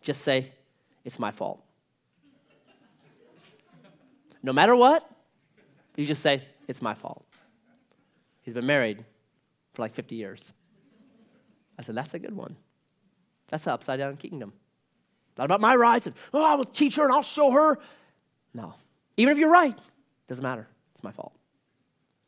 just 0.00 0.22
say, 0.22 0.52
It's 1.04 1.18
my 1.18 1.30
fault. 1.30 1.62
No 4.42 4.52
matter 4.52 4.74
what, 4.74 5.08
you 5.96 6.06
just 6.06 6.22
say, 6.22 6.42
It's 6.68 6.82
my 6.82 6.94
fault. 6.94 7.24
He's 8.42 8.54
been 8.54 8.66
married 8.66 9.04
for 9.74 9.82
like 9.82 9.94
50 9.94 10.14
years. 10.16 10.52
I 11.78 11.82
said, 11.82 11.94
That's 11.94 12.14
a 12.14 12.18
good 12.18 12.36
one. 12.36 12.56
That's 13.48 13.64
the 13.64 13.72
upside 13.72 13.98
down 13.98 14.16
kingdom. 14.16 14.52
Not 15.38 15.44
about 15.44 15.60
my 15.60 15.74
rights 15.74 16.06
and, 16.06 16.16
oh, 16.32 16.42
I 16.42 16.54
will 16.54 16.64
teach 16.64 16.96
her 16.96 17.04
and 17.04 17.12
I'll 17.12 17.22
show 17.22 17.50
her. 17.50 17.78
No. 18.54 18.74
Even 19.16 19.32
if 19.32 19.38
you're 19.38 19.50
right, 19.50 19.78
doesn't 20.28 20.42
matter. 20.42 20.66
It's 20.94 21.02
my 21.02 21.12
fault. 21.12 21.34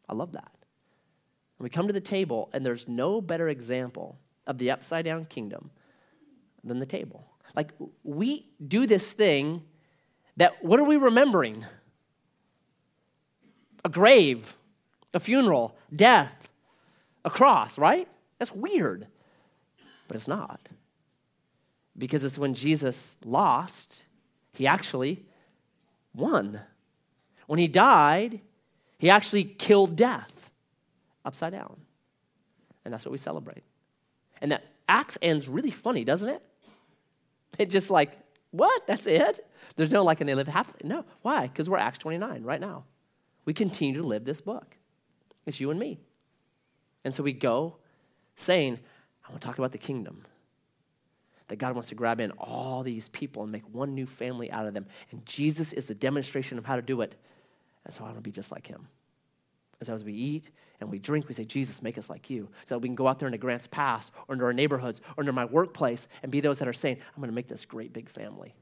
I 0.09 0.15
love 0.15 0.33
that. 0.33 0.53
And 1.59 1.65
we 1.65 1.71
come 1.71 1.87
to 1.87 1.93
the 1.93 2.01
table, 2.01 2.51
and 2.53 2.65
there's 2.65 2.89
no 2.89 3.21
better 3.21 3.49
example 3.49 4.19
of 4.47 4.59
the 4.59 4.71
upside 4.71 5.05
down 5.05 5.25
kingdom 5.25 5.71
than 6.63 6.79
the 6.79 6.87
table. 6.87 7.27
Like, 7.55 7.71
we 8.03 8.49
do 8.67 8.87
this 8.87 9.13
thing 9.13 9.63
that, 10.37 10.65
what 10.65 10.81
are 10.81 10.85
we 10.85 10.97
remembering? 10.97 11.65
A 13.85 13.89
grave, 13.89 14.57
a 15.13 15.21
funeral, 15.21 15.77
death, 15.95 16.49
a 17.25 17.31
cross, 17.31 17.79
right? 17.79 18.09
That's 18.39 18.53
weird. 18.53 19.07
But 20.09 20.17
it's 20.17 20.29
not. 20.29 20.69
Because 21.97 22.25
it's 22.25 22.39
when 22.39 22.55
Jesus 22.55 23.17
lost, 23.25 24.05
he 24.53 24.67
actually 24.67 25.25
won. 26.15 26.61
When 27.47 27.59
he 27.59 27.69
died, 27.69 28.41
he 28.99 29.11
actually 29.11 29.45
killed 29.45 29.97
death 29.97 30.51
upside 31.25 31.53
down. 31.53 31.77
And 32.85 32.93
that's 32.93 33.05
what 33.05 33.13
we 33.13 33.19
celebrate. 33.19 33.63
And 34.41 34.53
that 34.53 34.65
Acts 34.89 35.17
ends 35.23 35.49
really 35.49 35.71
funny, 35.71 36.05
doesn't 36.05 36.29
it? 36.29 36.43
It 37.57 37.71
just 37.71 37.89
like, 37.89 38.19
what? 38.51 38.85
That's 38.89 39.07
it? 39.07 39.49
There's 39.77 39.93
no 39.93 40.03
like, 40.03 40.21
and 40.21 40.29
they 40.29 40.35
live 40.35 40.49
happily. 40.49 40.81
No. 40.83 41.05
Why? 41.23 41.47
Because 41.47 41.71
we're 41.71 41.79
Acts 41.79 41.99
29 41.99 42.43
right 42.43 42.61
now 42.61 42.83
we 43.45 43.55
continue 43.55 44.01
to 44.01 44.07
live 44.07 44.25
this 44.25 44.41
book. 44.41 44.77
It's 45.47 45.61
you 45.61 45.71
and 45.71 45.79
me. 45.79 46.01
And 47.05 47.15
so 47.15 47.23
we 47.23 47.33
go 47.33 47.77
saying, 48.37 48.79
I 49.27 49.31
want 49.31 49.43
to 49.43 49.47
talk 49.47 49.59
about 49.59 49.73
the 49.73 49.79
kingdom. 49.79 50.25
that 51.49 51.57
God 51.57 51.75
wants 51.75 51.91
to 51.91 51.95
grab 51.95 52.21
in 52.21 52.31
all 52.33 52.83
these 52.83 53.09
people 53.11 53.43
and 53.43 53.53
make 53.53 53.65
one 53.71 53.95
new 53.95 54.07
family 54.07 54.51
out 54.51 54.67
of 54.67 54.75
them. 54.75 54.87
And 55.11 55.25
Jesus 55.27 55.73
is 55.73 55.85
the 55.85 55.95
demonstration 55.95 56.59
of 56.59 56.65
how 56.65 56.77
to 56.77 56.83
do 56.83 57.03
it. 57.03 57.15
And 57.85 57.93
so 57.93 58.03
I 58.03 58.07
want 58.07 58.17
to 58.17 58.23
be 58.23 58.31
just 58.31 58.51
like 58.51 58.67
him. 58.67 58.89
And 59.81 59.87
so 59.87 59.95
as 59.95 60.05
we 60.05 60.15
eat 60.15 60.51
and 60.81 60.91
we 60.91 60.99
drink, 60.99 61.29
we 61.29 61.35
say, 61.35 61.45
Jesus, 61.45 61.83
make 61.83 61.99
us 61.99 62.09
like 62.09 62.31
you. 62.31 62.49
So 62.65 62.75
that 62.75 62.79
we 62.79 62.89
can 62.89 62.95
go 62.95 63.07
out 63.07 63.19
there 63.19 63.29
into 63.29 63.39
Grants 63.39 63.67
Pass 63.67 64.11
or 64.27 64.35
into 64.35 64.45
our 64.47 64.55
neighborhoods 64.55 65.03
or 65.17 65.23
into 65.23 65.33
my 65.33 65.45
workplace 65.45 66.09
and 66.23 66.33
be 66.33 66.41
those 66.41 66.59
that 66.61 66.69
are 66.69 66.73
saying, 66.73 66.97
I'm 67.15 67.21
going 67.21 67.31
to 67.31 67.35
make 67.35 67.49
this 67.49 67.67
great 67.67 67.93
big 67.93 68.09
family. 68.09 68.55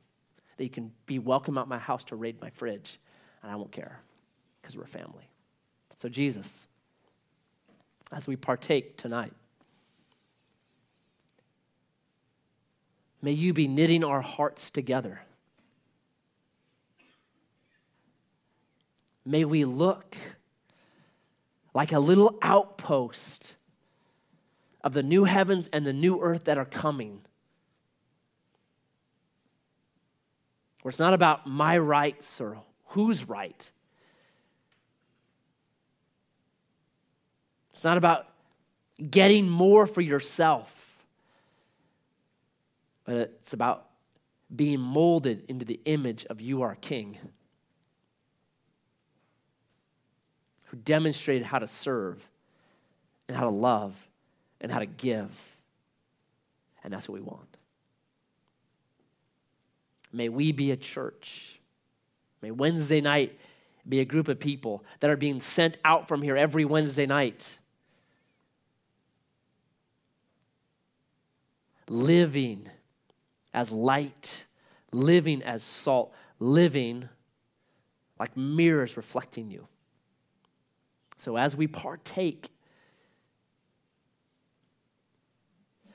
That 0.56 0.64
you 0.64 0.70
can 0.70 0.90
be 1.06 1.18
welcome 1.20 1.56
out 1.56 1.68
my 1.68 1.78
house 1.78 2.02
to 2.04 2.16
raid 2.16 2.40
my 2.40 2.50
fridge, 2.50 2.98
and 3.42 3.50
I 3.50 3.56
won't 3.56 3.72
care 3.72 4.00
because 4.62 4.76
we're 4.76 4.86
family. 4.86 5.28
So, 5.98 6.08
Jesus, 6.08 6.68
as 8.12 8.26
we 8.26 8.36
partake 8.36 8.96
tonight, 8.96 9.34
May 13.22 13.32
you 13.32 13.52
be 13.52 13.68
knitting 13.68 14.02
our 14.02 14.20
hearts 14.20 14.72
together. 14.72 15.20
May 19.24 19.44
we 19.44 19.64
look 19.64 20.16
like 21.72 21.92
a 21.92 22.00
little 22.00 22.36
outpost 22.42 23.54
of 24.82 24.92
the 24.92 25.04
new 25.04 25.22
heavens 25.22 25.70
and 25.72 25.86
the 25.86 25.92
new 25.92 26.20
earth 26.20 26.44
that 26.44 26.58
are 26.58 26.64
coming. 26.64 27.20
Where 30.82 30.90
it's 30.90 30.98
not 30.98 31.14
about 31.14 31.46
my 31.46 31.78
rights 31.78 32.40
or 32.40 32.58
who's 32.86 33.28
right. 33.28 33.70
It's 37.82 37.84
not 37.84 37.98
about 37.98 38.28
getting 39.10 39.48
more 39.48 39.88
for 39.88 40.00
yourself 40.00 40.82
but 43.04 43.16
it's 43.16 43.52
about 43.52 43.86
being 44.54 44.80
molded 44.80 45.44
into 45.48 45.64
the 45.64 45.80
image 45.86 46.24
of 46.26 46.40
you, 46.40 46.62
our 46.62 46.76
King, 46.76 47.18
who 50.66 50.76
demonstrated 50.76 51.46
how 51.46 51.58
to 51.58 51.66
serve 51.66 52.24
and 53.28 53.36
how 53.36 53.42
to 53.42 53.50
love 53.50 53.94
and 54.60 54.70
how 54.70 54.78
to 54.78 54.86
give. 54.86 55.30
And 56.84 56.92
that's 56.92 57.08
what 57.08 57.14
we 57.14 57.20
want. 57.20 57.56
May 60.12 60.28
we 60.28 60.52
be 60.52 60.70
a 60.70 60.76
church. 60.76 61.58
May 62.42 62.50
Wednesday 62.50 63.00
night 63.00 63.36
be 63.88 64.00
a 64.00 64.04
group 64.04 64.28
of 64.28 64.38
people 64.38 64.84
that 65.00 65.10
are 65.10 65.16
being 65.16 65.40
sent 65.40 65.78
out 65.84 66.06
from 66.06 66.22
here 66.22 66.36
every 66.36 66.64
Wednesday 66.64 67.06
night. 67.06 67.58
Living 71.88 72.68
as 73.52 73.70
light, 73.70 74.44
living 74.92 75.42
as 75.42 75.62
salt, 75.62 76.14
living 76.38 77.08
like 78.18 78.36
mirrors 78.36 78.96
reflecting 78.96 79.50
you. 79.50 79.66
So 81.16 81.36
as 81.36 81.56
we 81.56 81.66
partake, 81.66 82.50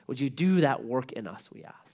would 0.06 0.20
you 0.20 0.30
do 0.30 0.60
that 0.60 0.84
work 0.84 1.12
in 1.12 1.26
us, 1.26 1.50
we 1.52 1.64
ask? 1.64 1.87